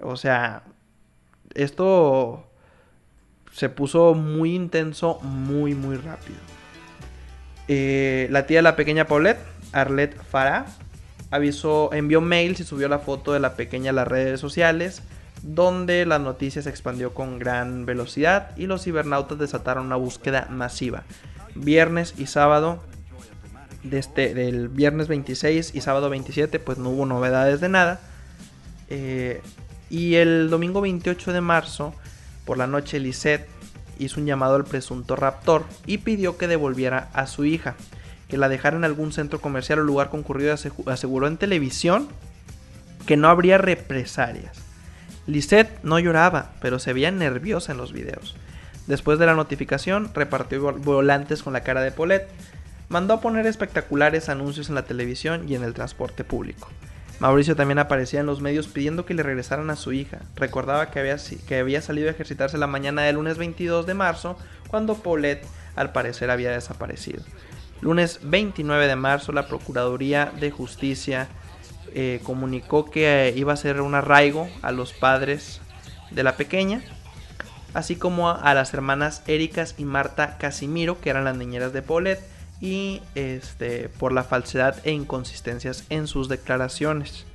O 0.01 0.15
sea, 0.15 0.63
esto 1.53 2.45
se 3.51 3.69
puso 3.69 4.13
muy 4.13 4.55
intenso 4.55 5.19
muy, 5.21 5.75
muy 5.75 5.95
rápido. 5.97 6.39
Eh, 7.67 8.27
la 8.31 8.45
tía 8.45 8.57
de 8.57 8.63
la 8.63 8.75
pequeña 8.75 9.05
Paulette, 9.05 9.39
Arlette 9.71 10.21
Farah, 10.21 10.65
avisó, 11.31 11.93
envió 11.93 12.21
mails 12.21 12.59
y 12.59 12.63
subió 12.63 12.89
la 12.89 12.99
foto 12.99 13.33
de 13.33 13.39
la 13.39 13.55
pequeña 13.55 13.91
a 13.91 13.93
las 13.93 14.07
redes 14.07 14.39
sociales, 14.39 15.01
donde 15.43 16.05
la 16.05 16.19
noticia 16.19 16.61
se 16.61 16.69
expandió 16.69 17.13
con 17.13 17.39
gran 17.39 17.85
velocidad 17.85 18.51
y 18.57 18.65
los 18.67 18.83
cibernautas 18.83 19.37
desataron 19.37 19.85
una 19.87 19.95
búsqueda 19.95 20.47
masiva. 20.49 21.03
Viernes 21.55 22.15
y 22.17 22.27
sábado, 22.27 22.81
este, 23.89 24.33
del 24.33 24.69
viernes 24.69 25.07
26 25.07 25.75
y 25.75 25.81
sábado 25.81 26.09
27, 26.09 26.59
pues 26.59 26.77
no 26.77 26.89
hubo 26.89 27.05
novedades 27.05 27.61
de 27.61 27.69
nada. 27.69 27.99
Eh, 28.89 29.41
y 29.93 30.15
el 30.15 30.49
domingo 30.49 30.81
28 30.81 31.33
de 31.33 31.41
marzo, 31.41 31.93
por 32.45 32.57
la 32.57 32.65
noche, 32.65 32.99
Lisette 32.99 33.47
hizo 33.99 34.19
un 34.19 34.25
llamado 34.25 34.55
al 34.55 34.63
presunto 34.63 35.15
raptor 35.15 35.65
y 35.85 35.99
pidió 35.99 36.35
que 36.35 36.47
devolviera 36.47 37.11
a 37.13 37.27
su 37.27 37.45
hija, 37.45 37.75
que 38.27 38.37
la 38.37 38.49
dejara 38.49 38.75
en 38.75 38.85
algún 38.85 39.13
centro 39.13 39.39
comercial 39.39 39.77
o 39.77 39.83
lugar 39.83 40.09
concurrido 40.09 40.55
aseguró 40.87 41.27
en 41.27 41.37
televisión 41.37 42.07
que 43.05 43.17
no 43.17 43.27
habría 43.27 43.59
represalias. 43.59 44.57
Lisette 45.27 45.83
no 45.83 45.99
lloraba, 45.99 46.53
pero 46.59 46.79
se 46.79 46.91
veía 46.91 47.11
nerviosa 47.11 47.71
en 47.71 47.77
los 47.77 47.93
videos. 47.93 48.35
Después 48.87 49.19
de 49.19 49.27
la 49.27 49.35
notificación, 49.35 50.09
repartió 50.15 50.73
volantes 50.73 51.43
con 51.43 51.53
la 51.53 51.61
cara 51.61 51.81
de 51.81 51.91
Paulette, 51.91 52.31
mandó 52.89 53.13
a 53.13 53.21
poner 53.21 53.45
espectaculares 53.45 54.27
anuncios 54.27 54.69
en 54.69 54.75
la 54.75 54.85
televisión 54.85 55.47
y 55.47 55.53
en 55.53 55.63
el 55.63 55.75
transporte 55.75 56.23
público. 56.23 56.69
Mauricio 57.23 57.55
también 57.55 57.79
aparecía 57.79 58.19
en 58.19 58.25
los 58.25 58.41
medios 58.41 58.67
pidiendo 58.67 59.05
que 59.05 59.13
le 59.13 59.23
regresaran 59.23 59.69
a 59.69 59.77
su 59.77 59.93
hija. 59.93 60.19
Recordaba 60.35 60.91
que 60.91 60.99
había, 60.99 61.15
que 61.47 61.57
había 61.57 61.81
salido 61.81 62.09
a 62.09 62.11
ejercitarse 62.11 62.57
la 62.57 62.67
mañana 62.67 63.03
del 63.03 63.15
lunes 63.15 63.37
22 63.37 63.85
de 63.85 63.93
marzo, 63.93 64.37
cuando 64.67 64.95
Paulette 64.95 65.47
al 65.77 65.93
parecer 65.93 66.29
había 66.29 66.51
desaparecido. 66.51 67.23
Lunes 67.79 68.19
29 68.23 68.87
de 68.87 68.97
marzo, 68.97 69.31
la 69.31 69.47
Procuraduría 69.47 70.33
de 70.37 70.51
Justicia 70.51 71.29
eh, 71.93 72.19
comunicó 72.23 72.91
que 72.91 73.29
eh, 73.29 73.33
iba 73.37 73.53
a 73.53 73.55
hacer 73.55 73.79
un 73.79 73.95
arraigo 73.95 74.49
a 74.61 74.73
los 74.73 74.91
padres 74.91 75.61
de 76.11 76.23
la 76.23 76.35
pequeña, 76.35 76.83
así 77.73 77.95
como 77.95 78.31
a, 78.31 78.53
las 78.53 78.73
hermanas 78.73 79.23
Éricas 79.27 79.75
y 79.77 79.85
Marta 79.85 80.37
Casimiro, 80.37 80.99
que 80.99 81.09
eran 81.09 81.23
las 81.23 81.37
niñeras 81.37 81.71
de 81.71 81.83
Paulette, 81.83 82.32
y 82.63 83.01
este, 83.13 83.89
por 83.89 84.13
la 84.13 84.23
falsedad 84.23 84.77
e 84.85 84.91
inconsistencias 84.91 85.83
en 85.89 86.07
sus 86.07 86.29
declaraciones. 86.29 87.25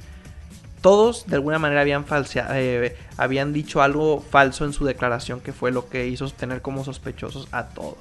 Todos 0.81 1.27
de 1.27 1.37
alguna 1.37 1.59
manera 1.59 1.83
habían, 1.83 2.07
eh, 2.55 2.97
habían 3.19 3.53
dicho 3.53 3.83
algo 3.83 4.23
falso 4.23 4.65
en 4.65 4.73
su 4.73 4.87
declaración 4.87 5.41
que 5.41 5.53
fue 5.53 5.71
lo 5.71 5.91
que 5.91 6.07
hizo 6.07 6.31
tener 6.31 6.63
como 6.63 6.83
sospechosos 6.83 7.47
a 7.53 7.67
todos. 7.67 7.99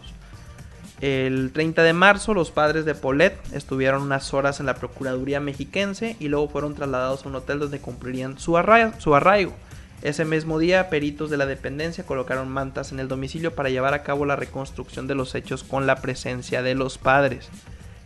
El 1.01 1.51
30 1.51 1.83
de 1.83 1.91
marzo 1.91 2.33
los 2.33 2.49
padres 2.49 2.85
de 2.85 2.95
Paulette 2.95 3.37
estuvieron 3.51 4.03
unas 4.03 4.33
horas 4.33 4.61
en 4.61 4.65
la 4.65 4.75
Procuraduría 4.75 5.41
Mexiquense 5.41 6.15
y 6.21 6.29
luego 6.29 6.47
fueron 6.47 6.75
trasladados 6.75 7.25
a 7.25 7.29
un 7.29 7.35
hotel 7.35 7.59
donde 7.59 7.81
cumplirían 7.81 8.39
su 8.39 8.55
arraigo. 8.55 9.53
Ese 10.01 10.25
mismo 10.25 10.59
día, 10.59 10.89
peritos 10.89 11.29
de 11.29 11.37
la 11.37 11.47
dependencia 11.47 12.05
colocaron 12.05 12.49
mantas 12.49 12.91
en 12.91 12.99
el 12.99 13.07
domicilio 13.07 13.55
para 13.55 13.69
llevar 13.69 13.93
a 13.93 14.03
cabo 14.03 14.25
la 14.25 14.35
reconstrucción 14.35 15.07
de 15.07 15.15
los 15.15 15.33
hechos 15.33 15.63
con 15.63 15.87
la 15.87 15.97
presencia 15.97 16.61
de 16.61 16.75
los 16.75 16.97
padres. 16.97 17.49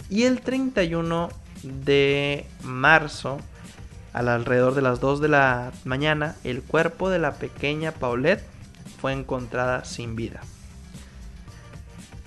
Y 0.10 0.24
el 0.24 0.42
31 0.42 1.30
de 1.64 2.46
marzo, 2.64 3.40
al 4.14 4.30
alrededor 4.30 4.74
de 4.74 4.82
las 4.82 5.00
2 5.02 5.20
de 5.20 5.28
la 5.28 5.72
mañana, 5.84 6.36
el 6.44 6.62
cuerpo 6.62 7.10
de 7.10 7.20
la 7.20 7.34
pequeña 7.34 7.92
Paulette 7.92 8.44
fue 9.00 9.12
encontrada 9.14 9.84
sin 9.84 10.16
vida. 10.16 10.42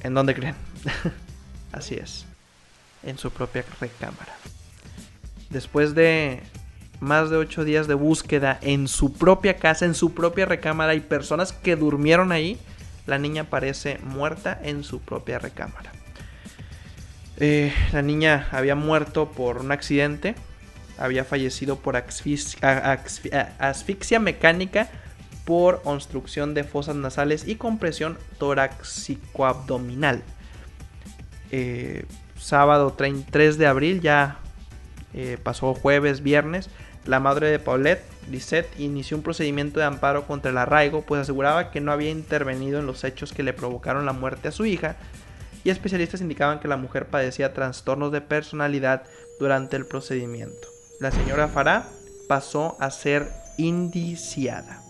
¿En 0.03 0.13
dónde 0.13 0.35
creen? 0.35 0.57
Así 1.73 1.95
es, 1.95 2.27
en 3.03 3.17
su 3.17 3.31
propia 3.31 3.65
recámara. 3.81 4.35
Después 5.49 5.95
de 5.95 6.43
más 7.01 7.31
de 7.31 7.37
ocho 7.37 7.65
días 7.65 7.87
de 7.87 7.95
búsqueda 7.95 8.59
en 8.63 8.89
su 8.89 9.13
propia 9.13 9.57
casa, 9.57 9.85
en 9.85 9.95
su 9.95 10.15
propia 10.15 10.47
recámara 10.47 10.95
y 10.95 11.01
personas 11.01 11.53
que 11.53 11.77
durmieron 11.77 12.33
ahí, 12.33 12.59
la 13.07 13.19
niña 13.19 13.43
aparece 13.43 13.99
muerta 14.03 14.59
en 14.63 14.85
su 14.85 15.01
propia 15.01 15.39
recámara. 15.39 15.93
Eh, 17.37 17.73
la 17.93 18.03
niña 18.03 18.49
había 18.53 18.77
muerto 18.77 19.33
por 19.33 19.59
un 19.59 19.73
accidente, 19.73 20.35
había 20.99 21.25
fallecido 21.25 21.77
por 21.77 21.97
asfixia, 21.97 22.61
mecánica 24.21 24.89
por 25.45 25.83
obstrucción 25.85 26.55
de 26.55 26.65
fosas 26.65 26.97
nasales 26.97 27.47
y 27.47 27.57
compresión 27.57 28.17
torácico-abdominal. 28.39 30.23
Eh, 31.51 32.07
sábado 32.39 32.97
3 32.97 33.59
de 33.59 33.67
abril, 33.67 34.01
ya 34.01 34.39
eh, 35.13 35.37
pasó 35.43 35.75
jueves, 35.75 36.23
viernes, 36.23 36.71
la 37.07 37.21
madre 37.21 37.51
de 37.51 37.59
Paulette, 37.59 38.05
Lisette, 38.31 38.81
inició 38.81 39.17
un 39.17 39.23
procedimiento 39.23 39.79
de 39.79 39.87
amparo 39.87 40.27
contra 40.27 40.51
el 40.51 40.59
arraigo, 40.59 41.03
pues 41.03 41.21
aseguraba 41.21 41.71
que 41.71 41.81
no 41.81 41.93
había 41.93 42.11
intervenido 42.11 42.79
en 42.79 42.87
los 42.87 43.05
hechos 43.05 43.33
que 43.33 43.43
le 43.43 43.53
provocaron 43.53 44.07
la 44.07 44.13
muerte 44.13 44.49
a 44.49 44.53
su 44.53 44.65
hija, 44.65 44.97
y 45.65 45.71
especialistas 45.71 46.21
indicaban 46.21 46.61
que 46.61 46.69
la 46.69 46.77
mujer 46.77 47.07
padecía 47.07 47.53
trastornos 47.53 48.13
de 48.13 48.21
personalidad 48.21 49.03
durante 49.39 49.77
el 49.77 49.87
procedimiento. 49.87 50.69
La 51.01 51.11
señora 51.11 51.49
Farah 51.49 51.87
pasó 52.29 52.77
a 52.81 52.91
ser 52.91 53.29
indiciada. 53.59 54.81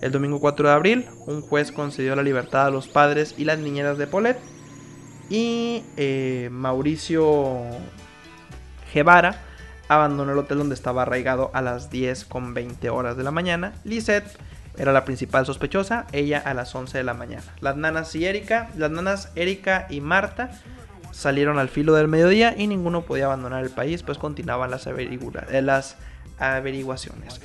El 0.00 0.12
domingo 0.12 0.40
4 0.40 0.68
de 0.68 0.74
abril, 0.74 1.06
un 1.26 1.40
juez 1.42 1.72
concedió 1.72 2.16
la 2.16 2.22
libertad 2.22 2.66
a 2.66 2.70
los 2.70 2.88
padres 2.88 3.34
y 3.36 3.44
las 3.44 3.58
niñeras 3.58 3.98
de 3.98 4.06
Paulette, 4.06 4.40
y 5.28 5.82
eh, 5.96 6.48
Mauricio 6.50 7.62
Guevara 8.92 9.43
abandonó 9.88 10.32
el 10.32 10.38
hotel 10.38 10.58
donde 10.58 10.74
estaba 10.74 11.02
arraigado 11.02 11.50
a 11.54 11.62
las 11.62 11.90
10 11.90 12.24
con 12.24 12.54
20 12.54 12.90
horas 12.90 13.16
de 13.16 13.24
la 13.24 13.30
mañana. 13.30 13.74
Lisette 13.84 14.38
era 14.76 14.92
la 14.92 15.04
principal 15.04 15.46
sospechosa, 15.46 16.06
ella 16.12 16.42
a 16.44 16.54
las 16.54 16.74
11 16.74 16.98
de 16.98 17.04
la 17.04 17.14
mañana. 17.14 17.44
Las 17.60 17.76
nanas 17.76 18.14
y 18.14 18.24
Erika, 18.24 18.70
las 18.76 18.90
nanas 18.90 19.30
Erika 19.36 19.86
y 19.88 20.00
Marta 20.00 20.50
salieron 21.12 21.58
al 21.58 21.68
filo 21.68 21.94
del 21.94 22.08
mediodía 22.08 22.54
y 22.56 22.66
ninguno 22.66 23.02
podía 23.02 23.26
abandonar 23.26 23.62
el 23.62 23.70
país, 23.70 24.02
pues 24.02 24.18
continuaban 24.18 24.70
las, 24.70 24.86
eh, 24.86 25.96
averiguaciones. 26.38 27.40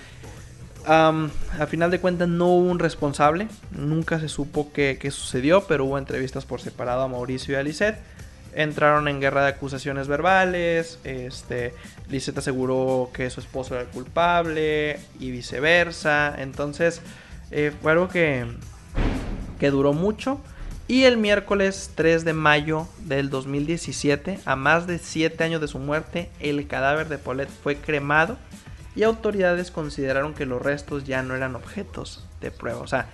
a 0.85 1.67
final 1.67 1.91
de 1.91 1.99
cuentas 1.99 2.27
no 2.27 2.47
hubo 2.47 2.71
un 2.71 2.79
responsable, 2.79 3.47
nunca 3.71 4.19
se 4.19 4.27
supo 4.27 4.71
qué, 4.73 4.97
qué, 4.99 5.11
sucedió, 5.11 5.65
pero 5.67 5.85
hubo 5.85 5.99
entrevistas 5.99 6.45
por 6.45 6.61
separado 6.61 7.03
a 7.03 7.07
Mauricio 7.07 7.53
y 7.53 7.57
a 7.57 7.63
Lisette 7.63 7.99
entraron 8.54 9.08
en 9.08 9.20
guerra 9.20 9.43
de 9.43 9.50
acusaciones 9.50 10.08
verbales. 10.08 11.00
Este, 11.04 11.74
Lisette 12.10 12.39
aseguró 12.39 13.12
que 13.14 13.30
su 13.30 13.39
esposo 13.39 13.76
era 13.76 13.84
el 13.84 13.89
culpable 13.89 15.00
y 15.20 15.32
viceversa. 15.32 16.36
Entonces, 16.38 17.02
eh, 17.52 17.72
fue 17.82 17.91
algo 17.91 18.10
que, 18.10 18.45
que 19.60 19.72
duró 19.72 19.93
mucho. 19.93 20.39
Y 20.88 21.04
el 21.04 21.18
miércoles 21.18 21.91
3 21.93 22.26
de 22.26 22.34
mayo 22.34 22.88
del 23.06 23.30
2017, 23.30 24.39
a 24.45 24.56
más 24.56 24.88
de 24.88 24.97
7 24.97 25.43
años 25.43 25.62
de 25.62 25.68
su 25.68 25.78
muerte, 25.78 26.32
el 26.39 26.66
cadáver 26.66 27.10
de 27.10 27.20
Paulette 27.20 27.52
fue 27.62 27.78
cremado 27.78 28.38
y 28.95 29.04
autoridades 29.04 29.70
consideraron 29.70 30.34
que 30.34 30.47
los 30.47 30.62
restos 30.62 31.04
ya 31.04 31.22
no 31.22 31.36
eran 31.36 31.56
objetos 31.56 32.26
de 32.41 32.50
prueba. 32.50 32.80
O 32.80 32.88
sea, 32.88 33.08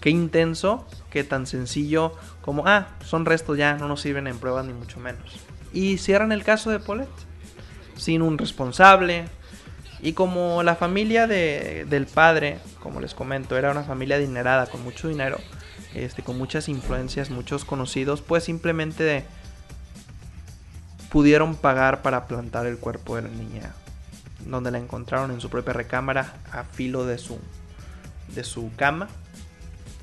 qué 0.00 0.10
intenso, 0.10 0.86
qué 1.10 1.24
tan 1.24 1.46
sencillo 1.46 2.12
como, 2.40 2.66
ah, 2.66 2.88
son 3.04 3.26
restos 3.26 3.58
ya, 3.58 3.74
no 3.74 3.88
nos 3.88 4.00
sirven 4.00 4.26
en 4.26 4.38
pruebas 4.38 4.64
ni 4.64 4.72
mucho 4.72 5.00
menos. 5.00 5.40
Y 5.72 5.98
cierran 5.98 6.32
el 6.32 6.44
caso 6.44 6.70
de 6.70 6.80
Paulette, 6.80 7.10
sin 7.96 8.22
un 8.22 8.38
responsable. 8.38 9.26
Y 10.00 10.12
como 10.12 10.62
la 10.62 10.76
familia 10.76 11.26
del 11.26 12.06
padre, 12.06 12.58
como 12.80 13.00
les 13.00 13.14
comento, 13.14 13.56
era 13.56 13.70
una 13.72 13.82
familia 13.82 14.16
adinerada, 14.16 14.66
con 14.66 14.82
mucho 14.82 15.08
dinero, 15.08 15.38
este, 15.94 16.22
con 16.22 16.38
muchas 16.38 16.68
influencias, 16.68 17.30
muchos 17.30 17.64
conocidos, 17.64 18.22
pues 18.22 18.44
simplemente 18.44 19.24
pudieron 21.10 21.56
pagar 21.56 22.02
para 22.02 22.26
plantar 22.26 22.66
el 22.66 22.78
cuerpo 22.78 23.16
de 23.16 23.22
la 23.22 23.28
niña, 23.28 23.74
donde 24.46 24.70
la 24.70 24.78
encontraron 24.78 25.32
en 25.32 25.40
su 25.40 25.50
propia 25.50 25.72
recámara 25.72 26.34
a 26.52 26.62
filo 26.62 27.04
de 27.04 27.18
su, 27.18 27.38
de 28.34 28.44
su 28.44 28.70
cama 28.76 29.08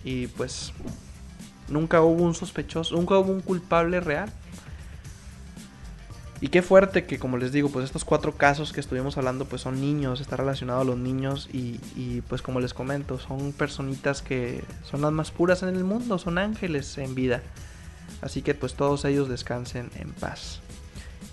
y 0.06 0.28
pues 0.28 0.72
nunca 1.68 2.02
hubo 2.02 2.24
un 2.24 2.36
sospechoso, 2.36 2.96
nunca 2.96 3.18
hubo 3.18 3.34
un 3.34 3.42
culpable 3.42 4.00
real. 4.00 4.32
Y 6.42 6.50
qué 6.50 6.62
fuerte 6.62 7.06
que, 7.06 7.18
como 7.18 7.38
les 7.38 7.52
digo, 7.52 7.70
pues 7.70 7.86
estos 7.86 8.06
cuatro 8.06 8.36
casos 8.36 8.72
que 8.72 8.80
estuvimos 8.80 9.18
hablando, 9.18 9.46
pues 9.46 9.64
son 9.64 9.82
niños, 9.82 10.22
está 10.22 10.36
relacionado 10.36 10.82
a 10.82 10.84
los 10.84 10.98
niños 10.98 11.50
y, 11.52 11.80
y, 11.96 12.22
pues 12.28 12.42
como 12.42 12.60
les 12.60 12.74
comento, 12.74 13.18
son 13.18 13.52
personitas 13.52 14.22
que 14.22 14.64
son 14.84 15.02
las 15.02 15.12
más 15.12 15.32
puras 15.32 15.64
en 15.64 15.70
el 15.70 15.84
mundo, 15.84 16.20
son 16.20 16.38
ángeles 16.38 16.98
en 17.00 17.16
vida. 17.16 17.42
Así 18.22 18.44
que 18.44 18.54
pues 18.54 18.76
todos 18.76 19.06
ellos 19.06 19.28
descansen 19.28 19.90
en 19.96 20.12
paz. 20.12 20.60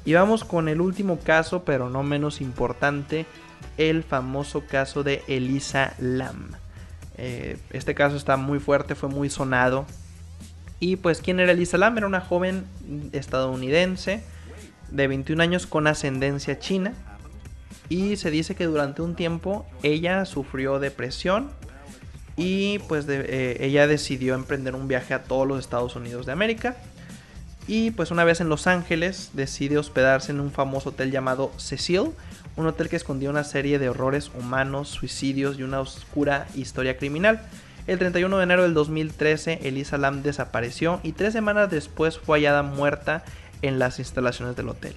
Y 0.04 0.14
vamos 0.14 0.44
con 0.44 0.68
el 0.68 0.80
último 0.80 1.18
caso, 1.18 1.64
pero 1.64 1.90
no 1.90 2.02
menos 2.02 2.40
importante, 2.40 3.26
el 3.76 4.04
famoso 4.04 4.64
caso 4.66 5.02
de 5.02 5.22
Elisa 5.28 5.94
Lam. 5.98 6.61
Eh, 7.18 7.58
este 7.70 7.94
caso 7.94 8.16
está 8.16 8.36
muy 8.36 8.58
fuerte, 8.58 8.94
fue 8.94 9.08
muy 9.08 9.30
sonado. 9.30 9.86
Y 10.80 10.96
pues, 10.96 11.20
¿quién 11.20 11.40
era 11.40 11.52
Elisa 11.52 11.78
Lam? 11.78 11.96
Era 11.96 12.06
una 12.06 12.20
joven 12.20 12.64
estadounidense 13.12 14.22
de 14.90 15.08
21 15.08 15.42
años 15.42 15.66
con 15.66 15.86
ascendencia 15.86 16.58
china. 16.58 16.94
Y 17.88 18.16
se 18.16 18.30
dice 18.30 18.54
que 18.54 18.64
durante 18.64 19.02
un 19.02 19.14
tiempo 19.14 19.66
ella 19.82 20.24
sufrió 20.24 20.78
depresión 20.78 21.50
y 22.36 22.78
pues 22.88 23.04
eh, 23.08 23.58
ella 23.60 23.86
decidió 23.86 24.34
emprender 24.34 24.74
un 24.74 24.88
viaje 24.88 25.14
a 25.14 25.24
todos 25.24 25.46
los 25.46 25.60
Estados 25.60 25.96
Unidos 25.96 26.26
de 26.26 26.32
América. 26.32 26.76
Y 27.66 27.92
pues 27.92 28.10
una 28.10 28.24
vez 28.24 28.40
en 28.40 28.48
Los 28.48 28.66
Ángeles 28.66 29.30
decide 29.34 29.78
hospedarse 29.78 30.32
en 30.32 30.40
un 30.40 30.50
famoso 30.50 30.90
hotel 30.90 31.10
llamado 31.10 31.52
Cecil, 31.58 32.10
un 32.56 32.66
hotel 32.66 32.88
que 32.88 32.96
escondía 32.96 33.30
una 33.30 33.44
serie 33.44 33.78
de 33.78 33.88
horrores 33.88 34.30
humanos, 34.38 34.88
suicidios 34.88 35.58
y 35.58 35.62
una 35.62 35.80
oscura 35.80 36.46
historia 36.54 36.96
criminal. 36.96 37.40
El 37.86 37.98
31 37.98 38.36
de 38.36 38.44
enero 38.44 38.62
del 38.62 38.74
2013, 38.74 39.60
Elisa 39.62 39.98
Lam 39.98 40.22
desapareció 40.22 41.00
y 41.02 41.12
tres 41.12 41.32
semanas 41.32 41.70
después 41.70 42.18
fue 42.18 42.38
hallada 42.38 42.62
muerta 42.62 43.24
en 43.62 43.78
las 43.78 43.98
instalaciones 43.98 44.54
del 44.56 44.68
hotel. 44.68 44.94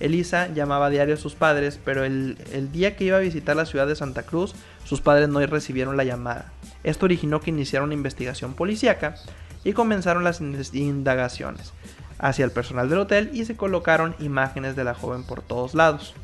Elisa 0.00 0.48
llamaba 0.48 0.86
a 0.86 0.90
diario 0.90 1.14
a 1.14 1.18
sus 1.18 1.34
padres, 1.34 1.78
pero 1.84 2.04
el, 2.04 2.36
día 2.72 2.96
que 2.96 3.04
iba 3.04 3.18
a 3.18 3.20
visitar 3.20 3.54
la 3.54 3.66
ciudad 3.66 3.86
de 3.86 3.94
Santa 3.94 4.24
Cruz, 4.24 4.54
sus 4.84 5.00
padres 5.00 5.28
no 5.28 5.44
recibieron 5.46 5.96
la 5.96 6.04
llamada. 6.04 6.52
Esto 6.82 7.06
originó 7.06 7.40
que 7.40 7.50
iniciara 7.50 7.84
una 7.84 7.94
investigación 7.94 8.54
policíaca 8.54 9.14
y 9.62 9.74
comenzaron 9.74 10.24
las 10.24 10.40
indagaciones 10.40 11.72
hacia 12.18 12.44
el 12.44 12.50
personal 12.50 12.88
del 12.88 12.98
hotel 12.98 13.30
y 13.32 13.44
se 13.44 13.56
colocaron 13.56 14.16
imágenes 14.18 14.74
de 14.74 14.84
la 14.84 14.94
joven 14.94 15.22
por 15.22 15.40
todos 15.40 15.74
lados. 15.74 16.14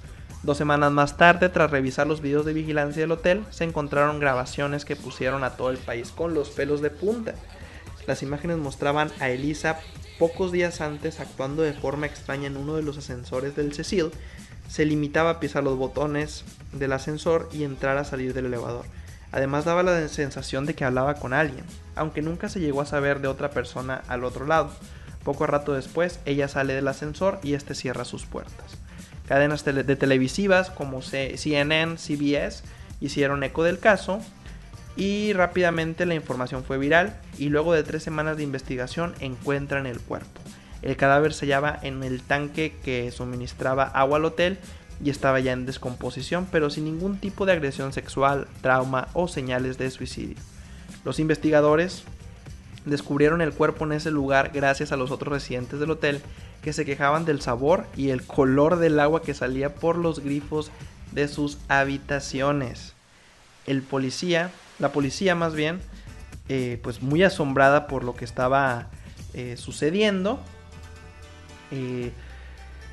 Dos 0.44 0.56
semanas 0.56 0.92
más 0.92 1.16
tarde, 1.16 1.48
tras 1.48 1.70
revisar 1.70 2.06
los 2.06 2.20
videos 2.20 2.46
de 2.46 2.52
vigilancia 2.52 3.02
del 3.02 3.10
hotel, 3.10 3.44
se 3.50 3.64
encontraron 3.64 4.20
grabaciones 4.20 4.84
que 4.84 4.94
pusieron 4.94 5.42
a 5.42 5.56
todo 5.56 5.70
el 5.70 5.78
país 5.78 6.10
con 6.10 6.32
los 6.32 6.50
pelos 6.50 6.80
de 6.80 6.90
punta. 6.90 7.34
Las 8.06 8.22
imágenes 8.22 8.56
mostraban 8.56 9.10
a 9.18 9.30
Elisa 9.30 9.80
pocos 10.18 10.52
días 10.52 10.80
antes 10.80 11.18
actuando 11.18 11.62
de 11.62 11.72
forma 11.72 12.06
extraña 12.06 12.46
en 12.46 12.56
uno 12.56 12.76
de 12.76 12.82
los 12.82 12.96
ascensores 12.98 13.56
del 13.56 13.74
Cecil. 13.74 14.12
Se 14.68 14.84
limitaba 14.84 15.30
a 15.30 15.40
pisar 15.40 15.64
los 15.64 15.76
botones 15.76 16.44
del 16.72 16.92
ascensor 16.92 17.48
y 17.52 17.64
entrar 17.64 17.98
a 17.98 18.04
salir 18.04 18.32
del 18.32 18.46
elevador. 18.46 18.86
Además 19.32 19.64
daba 19.64 19.82
la 19.82 20.06
sensación 20.08 20.66
de 20.66 20.74
que 20.74 20.84
hablaba 20.84 21.14
con 21.14 21.32
alguien, 21.32 21.64
aunque 21.96 22.22
nunca 22.22 22.48
se 22.48 22.60
llegó 22.60 22.80
a 22.80 22.86
saber 22.86 23.20
de 23.20 23.28
otra 23.28 23.50
persona 23.50 24.02
al 24.06 24.24
otro 24.24 24.46
lado. 24.46 24.70
Poco 25.24 25.46
rato 25.46 25.74
después, 25.74 26.20
ella 26.24 26.48
sale 26.48 26.74
del 26.74 26.88
ascensor 26.88 27.40
y 27.42 27.54
este 27.54 27.74
cierra 27.74 28.04
sus 28.04 28.24
puertas. 28.24 28.77
Cadenas 29.28 29.62
de 29.64 29.96
televisivas 29.96 30.70
como 30.70 31.02
CNN, 31.02 31.98
CBS 31.98 32.62
hicieron 33.00 33.44
eco 33.44 33.62
del 33.62 33.78
caso 33.78 34.20
y 34.96 35.34
rápidamente 35.34 36.06
la 36.06 36.14
información 36.14 36.64
fue 36.64 36.78
viral 36.78 37.20
y 37.36 37.50
luego 37.50 37.74
de 37.74 37.82
tres 37.82 38.02
semanas 38.02 38.38
de 38.38 38.42
investigación 38.42 39.14
encuentran 39.20 39.86
el 39.86 40.00
cuerpo. 40.00 40.40
El 40.80 40.96
cadáver 40.96 41.34
se 41.34 41.44
hallaba 41.44 41.78
en 41.82 42.02
el 42.02 42.22
tanque 42.22 42.74
que 42.82 43.10
suministraba 43.12 43.84
agua 43.84 44.16
al 44.16 44.24
hotel 44.24 44.58
y 45.04 45.10
estaba 45.10 45.40
ya 45.40 45.52
en 45.52 45.66
descomposición, 45.66 46.48
pero 46.50 46.70
sin 46.70 46.84
ningún 46.84 47.18
tipo 47.18 47.44
de 47.46 47.52
agresión 47.52 47.92
sexual, 47.92 48.48
trauma 48.62 49.08
o 49.12 49.28
señales 49.28 49.76
de 49.76 49.90
suicidio. 49.90 50.36
Los 51.04 51.20
investigadores 51.20 52.02
descubrieron 52.86 53.42
el 53.42 53.52
cuerpo 53.52 53.84
en 53.84 53.92
ese 53.92 54.10
lugar 54.10 54.52
gracias 54.54 54.90
a 54.90 54.96
los 54.96 55.10
otros 55.10 55.32
residentes 55.32 55.78
del 55.78 55.90
hotel 55.90 56.22
que 56.62 56.72
se 56.72 56.84
quejaban 56.84 57.24
del 57.24 57.40
sabor 57.40 57.86
y 57.96 58.10
el 58.10 58.24
color 58.24 58.78
del 58.78 59.00
agua 59.00 59.22
que 59.22 59.34
salía 59.34 59.74
por 59.74 59.96
los 59.96 60.20
grifos 60.20 60.70
de 61.12 61.28
sus 61.28 61.58
habitaciones. 61.68 62.94
El 63.66 63.82
policía, 63.82 64.50
la 64.78 64.92
policía 64.92 65.34
más 65.34 65.54
bien, 65.54 65.80
eh, 66.48 66.80
pues 66.82 67.02
muy 67.02 67.22
asombrada 67.22 67.86
por 67.86 68.04
lo 68.04 68.14
que 68.14 68.24
estaba 68.24 68.88
eh, 69.34 69.56
sucediendo. 69.56 70.40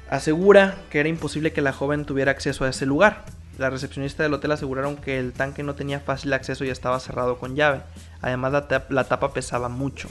asegura 0.10 0.76
que 0.90 1.00
era 1.00 1.10
imposible 1.10 1.54
que 1.54 1.62
la 1.62 1.74
joven 1.74 2.06
tuviera 2.06 2.32
acceso 2.32 2.66
a 2.66 2.70
ese 2.70 2.86
lugar. 2.86 3.26
La 3.58 3.70
recepcionista 3.70 4.24
del 4.24 4.34
hotel 4.34 4.52
aseguraron 4.52 4.98
que 4.98 5.18
el 5.18 5.32
tanque 5.32 5.64
no 5.64 5.76
tenía 5.76 6.02
fácil 6.02 6.34
acceso 6.34 6.66
y 6.66 6.70
estaba 6.70 7.00
cerrado 7.00 7.38
con 7.38 7.56
llave. 7.56 7.82
Además 8.22 8.52
la, 8.90 9.04
tapa 9.06 9.34
pesaba 9.34 9.70
mucho. 9.70 10.10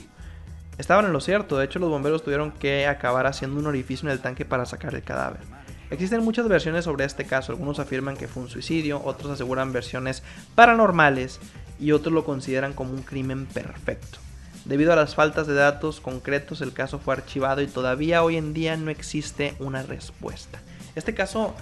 Estaban 0.78 1.06
en 1.06 1.12
lo 1.12 1.20
cierto, 1.20 1.58
de 1.58 1.66
hecho 1.66 1.78
los 1.78 1.90
bomberos 1.90 2.24
tuvieron 2.24 2.50
que 2.50 2.86
acabar 2.86 3.26
haciendo 3.26 3.60
un 3.60 3.66
orificio 3.66 4.08
en 4.08 4.12
el 4.12 4.20
tanque 4.20 4.44
para 4.44 4.66
sacar 4.66 4.94
el 4.94 5.02
cadáver. 5.02 5.40
Existen 5.90 6.24
muchas 6.24 6.48
versiones 6.48 6.84
sobre 6.84 7.04
este 7.04 7.24
caso, 7.24 7.52
algunos 7.52 7.78
afirman 7.78 8.16
que 8.16 8.26
fue 8.26 8.42
un 8.42 8.48
suicidio, 8.48 9.00
otros 9.04 9.30
aseguran 9.30 9.72
versiones 9.72 10.22
paranormales 10.54 11.38
y 11.78 11.92
otros 11.92 12.12
lo 12.12 12.24
consideran 12.24 12.72
como 12.72 12.92
un 12.92 13.02
crimen 13.02 13.46
perfecto. 13.46 14.18
Debido 14.64 14.92
a 14.92 14.96
las 14.96 15.14
faltas 15.14 15.46
de 15.46 15.54
datos 15.54 16.00
concretos, 16.00 16.62
el 16.62 16.72
caso 16.72 16.98
fue 16.98 17.14
archivado 17.14 17.60
y 17.60 17.66
todavía 17.66 18.22
hoy 18.22 18.36
en 18.36 18.54
día 18.54 18.76
no 18.76 18.90
existe 18.90 19.54
una 19.58 19.82
respuesta. 19.82 20.60
Este 20.96 21.14
caso 21.14 21.54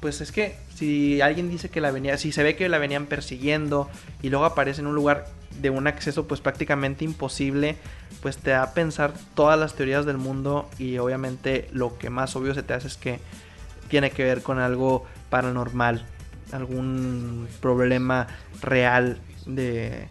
pues 0.00 0.20
es 0.20 0.32
que 0.32 0.56
si 0.74 1.20
alguien 1.20 1.50
dice 1.50 1.68
que 1.68 1.80
la 1.80 1.90
venía, 1.90 2.18
si 2.18 2.32
se 2.32 2.42
ve 2.42 2.56
que 2.56 2.68
la 2.68 2.78
venían 2.78 3.06
persiguiendo 3.06 3.88
y 4.22 4.30
luego 4.30 4.44
aparece 4.44 4.80
en 4.80 4.86
un 4.86 4.94
lugar 4.94 5.26
de 5.60 5.70
un 5.70 5.86
acceso 5.86 6.26
pues 6.26 6.40
prácticamente 6.40 7.04
imposible, 7.04 7.76
pues 8.22 8.38
te 8.38 8.50
da 8.50 8.62
a 8.62 8.74
pensar 8.74 9.12
todas 9.34 9.58
las 9.58 9.74
teorías 9.74 10.06
del 10.06 10.18
mundo 10.18 10.68
y 10.78 10.98
obviamente 10.98 11.68
lo 11.72 11.98
que 11.98 12.10
más 12.10 12.36
obvio 12.36 12.54
se 12.54 12.62
te 12.62 12.74
hace 12.74 12.88
es 12.88 12.96
que 12.96 13.20
tiene 13.88 14.10
que 14.10 14.24
ver 14.24 14.42
con 14.42 14.58
algo 14.58 15.04
paranormal, 15.30 16.04
algún 16.52 17.48
problema 17.60 18.26
real 18.62 19.18
de, 19.46 20.08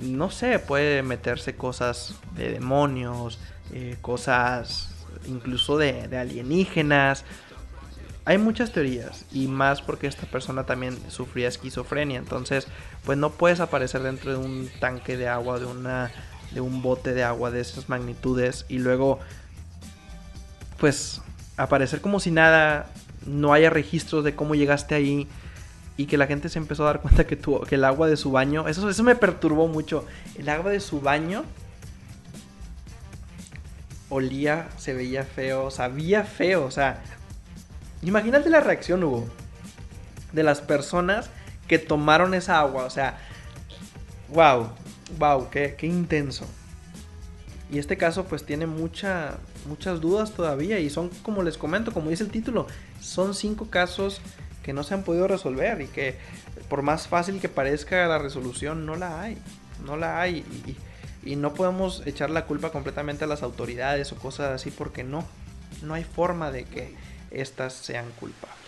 no 0.00 0.30
sé, 0.30 0.58
puede 0.58 1.02
meterse 1.02 1.56
cosas 1.56 2.16
de 2.34 2.52
demonios, 2.52 3.38
eh, 3.72 3.96
cosas 4.00 4.90
incluso 5.26 5.78
de, 5.78 6.08
de 6.08 6.18
alienígenas, 6.18 7.24
hay 8.24 8.38
muchas 8.38 8.72
teorías 8.72 9.24
y 9.32 9.48
más 9.48 9.82
porque 9.82 10.06
esta 10.06 10.26
persona 10.26 10.64
también 10.64 10.98
sufría 11.08 11.48
esquizofrenia, 11.48 12.18
entonces 12.18 12.66
pues 13.04 13.18
no 13.18 13.30
puedes 13.30 13.60
aparecer 13.60 14.02
dentro 14.02 14.30
de 14.30 14.36
un 14.38 14.70
tanque 14.80 15.16
de 15.16 15.28
agua, 15.28 15.58
de 15.58 15.66
una 15.66 16.10
de 16.52 16.60
un 16.60 16.82
bote 16.82 17.14
de 17.14 17.24
agua 17.24 17.50
de 17.50 17.60
esas 17.60 17.88
magnitudes 17.88 18.64
y 18.68 18.78
luego 18.78 19.18
pues 20.78 21.20
aparecer 21.56 22.00
como 22.00 22.20
si 22.20 22.30
nada, 22.30 22.90
no 23.26 23.52
haya 23.52 23.70
registros 23.70 24.24
de 24.24 24.34
cómo 24.34 24.54
llegaste 24.54 24.94
ahí 24.94 25.28
y 25.96 26.06
que 26.06 26.16
la 26.16 26.26
gente 26.26 26.48
se 26.48 26.58
empezó 26.58 26.84
a 26.84 26.86
dar 26.86 27.00
cuenta 27.00 27.26
que, 27.26 27.36
tu, 27.36 27.60
que 27.62 27.76
el 27.76 27.84
agua 27.84 28.08
de 28.08 28.16
su 28.16 28.30
baño, 28.30 28.68
eso, 28.68 28.88
eso 28.88 29.02
me 29.02 29.16
perturbó 29.16 29.68
mucho, 29.68 30.06
el 30.36 30.48
agua 30.48 30.70
de 30.70 30.80
su 30.80 31.00
baño 31.00 31.44
olía, 34.08 34.68
se 34.76 34.94
veía 34.94 35.24
feo, 35.24 35.70
sabía 35.70 36.24
feo, 36.24 36.64
o 36.64 36.70
sea, 36.70 37.02
Imagínate 38.04 38.50
la 38.50 38.60
reacción, 38.60 39.02
Hugo, 39.02 39.26
de 40.32 40.42
las 40.42 40.60
personas 40.60 41.30
que 41.66 41.78
tomaron 41.78 42.34
esa 42.34 42.60
agua. 42.60 42.84
O 42.84 42.90
sea, 42.90 43.18
wow, 44.28 44.68
wow, 45.18 45.48
qué, 45.50 45.76
intenso. 45.82 46.46
Y 47.70 47.78
este 47.78 47.96
caso 47.96 48.24
pues 48.24 48.44
tiene 48.44 48.66
mucha, 48.66 49.38
muchas 49.66 50.00
dudas 50.00 50.32
todavía 50.32 50.78
y 50.78 50.90
son, 50.90 51.08
como 51.22 51.42
les 51.42 51.56
comento, 51.56 51.92
como 51.92 52.10
dice 52.10 52.24
el 52.24 52.30
título, 52.30 52.66
son 53.00 53.34
cinco 53.34 53.70
casos 53.70 54.20
que 54.62 54.72
no 54.72 54.82
se 54.84 54.94
han 54.94 55.02
podido 55.02 55.26
resolver 55.26 55.80
y 55.80 55.86
que 55.86 56.16
por 56.68 56.82
más 56.82 57.08
fácil 57.08 57.40
que 57.40 57.48
parezca 57.48 58.06
la 58.06 58.18
resolución, 58.18 58.86
no 58.86 58.96
la 58.96 59.22
hay. 59.22 59.38
No 59.84 59.96
la 59.96 60.20
hay 60.20 60.44
y 61.24 61.36
no 61.36 61.54
podemos 61.54 62.02
echar 62.06 62.30
la 62.30 62.44
culpa 62.44 62.70
completamente 62.70 63.24
a 63.24 63.26
las 63.26 63.42
autoridades 63.42 64.12
o 64.12 64.16
cosas 64.16 64.52
así 64.52 64.70
porque 64.70 65.04
no. 65.04 65.24
No 65.82 65.94
hay 65.94 66.04
forma 66.04 66.50
de 66.50 66.64
que 66.64 66.94
estas 67.34 67.72
sean 67.72 68.06
culpables. 68.18 68.58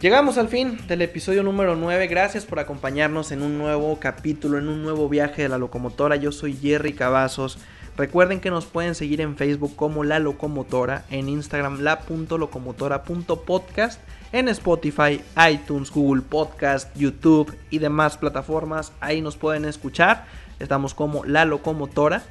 Llegamos 0.00 0.36
al 0.36 0.48
fin 0.48 0.84
del 0.88 1.02
episodio 1.02 1.44
número 1.44 1.76
9. 1.76 2.08
Gracias 2.08 2.44
por 2.44 2.58
acompañarnos 2.58 3.30
en 3.30 3.40
un 3.40 3.56
nuevo 3.56 4.00
capítulo, 4.00 4.58
en 4.58 4.68
un 4.68 4.82
nuevo 4.82 5.08
viaje 5.08 5.42
de 5.42 5.48
la 5.48 5.58
locomotora. 5.58 6.16
Yo 6.16 6.32
soy 6.32 6.56
Jerry 6.56 6.94
Cavazos. 6.94 7.58
Recuerden 7.96 8.40
que 8.40 8.50
nos 8.50 8.64
pueden 8.64 8.96
seguir 8.96 9.20
en 9.20 9.36
Facebook 9.36 9.76
como 9.76 10.02
La 10.02 10.18
Locomotora, 10.18 11.04
en 11.10 11.28
Instagram 11.28 11.82
la.locomotora.podcast, 11.82 14.00
en 14.32 14.48
Spotify, 14.48 15.20
iTunes, 15.52 15.90
Google 15.90 16.22
Podcast, 16.22 16.96
YouTube 16.96 17.54
y 17.70 17.78
demás 17.78 18.16
plataformas. 18.16 18.92
Ahí 19.00 19.20
nos 19.20 19.36
pueden 19.36 19.66
escuchar. 19.66 20.24
Estamos 20.58 20.94
como 20.94 21.26
La 21.26 21.44
Locomotora. 21.44 22.22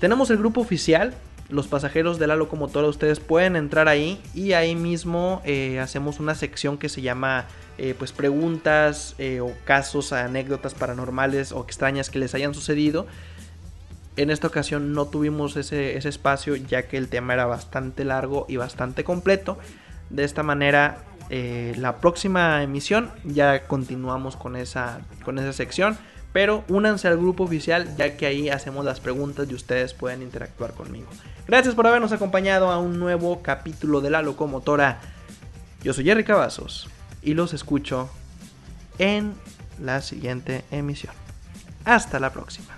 Tenemos 0.00 0.28
el 0.30 0.38
grupo 0.38 0.60
oficial 0.60 1.14
los 1.48 1.68
pasajeros 1.68 2.18
de 2.18 2.26
la 2.26 2.36
locomotora, 2.36 2.88
ustedes 2.88 3.20
pueden 3.20 3.56
entrar 3.56 3.88
ahí 3.88 4.20
y 4.34 4.52
ahí 4.52 4.74
mismo 4.74 5.42
eh, 5.44 5.78
hacemos 5.78 6.18
una 6.18 6.34
sección 6.34 6.76
que 6.78 6.88
se 6.88 7.02
llama 7.02 7.46
eh, 7.78 7.94
pues 7.96 8.12
preguntas 8.12 9.14
eh, 9.18 9.40
o 9.40 9.52
casos, 9.64 10.12
anécdotas 10.12 10.74
paranormales 10.74 11.52
o 11.52 11.62
extrañas 11.62 12.10
que 12.10 12.18
les 12.18 12.34
hayan 12.34 12.54
sucedido. 12.54 13.06
En 14.16 14.30
esta 14.30 14.46
ocasión 14.46 14.92
no 14.92 15.06
tuvimos 15.06 15.56
ese, 15.56 15.96
espacio 15.96 16.56
ya 16.56 16.88
que 16.88 16.96
el 16.96 17.08
tema 17.08 17.34
era 17.34 17.44
bastante 17.44 18.04
largo 18.04 18.46
y 18.48 18.56
bastante 18.56 19.04
completo. 19.04 19.58
De 20.08 20.24
esta 20.24 20.42
manera, 20.42 21.04
la 21.28 21.96
próxima 22.00 22.62
emisión 22.62 23.10
ya 23.24 23.66
continuamos 23.66 24.36
con 24.36 24.56
esa, 24.56 25.00
con 25.22 25.38
esa 25.38 25.52
sección. 25.52 25.98
Pero 26.32 26.64
únanse 26.68 27.08
al 27.08 27.16
grupo 27.16 27.44
oficial 27.44 27.94
ya 27.96 28.16
que 28.16 28.26
ahí 28.26 28.48
hacemos 28.48 28.84
las 28.84 29.00
preguntas 29.00 29.48
y 29.50 29.54
ustedes 29.54 29.92
pueden 29.92 30.22
interactuar 30.22 30.72
conmigo. 30.72 31.08
Gracias 31.46 31.76
por 31.76 31.86
habernos 31.86 32.10
acompañado 32.10 32.70
a 32.70 32.78
un 32.78 32.98
nuevo 32.98 33.40
capítulo 33.40 34.00
de 34.00 34.10
La 34.10 34.20
Locomotora. 34.20 35.00
Yo 35.82 35.92
soy 35.92 36.04
Jerry 36.04 36.24
Cavazos 36.24 36.88
y 37.22 37.34
los 37.34 37.54
escucho 37.54 38.10
en 38.98 39.34
la 39.80 40.02
siguiente 40.02 40.64
emisión. 40.72 41.14
Hasta 41.84 42.18
la 42.18 42.32
próxima. 42.32 42.74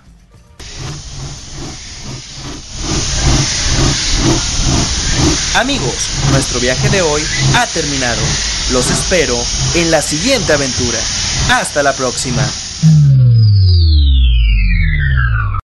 Amigos, 5.57 6.11
nuestro 6.31 6.61
viaje 6.61 6.91
de 6.91 7.01
hoy 7.01 7.23
ha 7.57 7.67
terminado. 7.69 8.21
Los 8.71 8.91
espero 8.91 9.35
en 9.77 9.91
la 9.91 10.03
siguiente 10.03 10.53
aventura. 10.53 10.99
Hasta 11.51 11.83
la 11.83 11.95
próxima. 11.95 12.43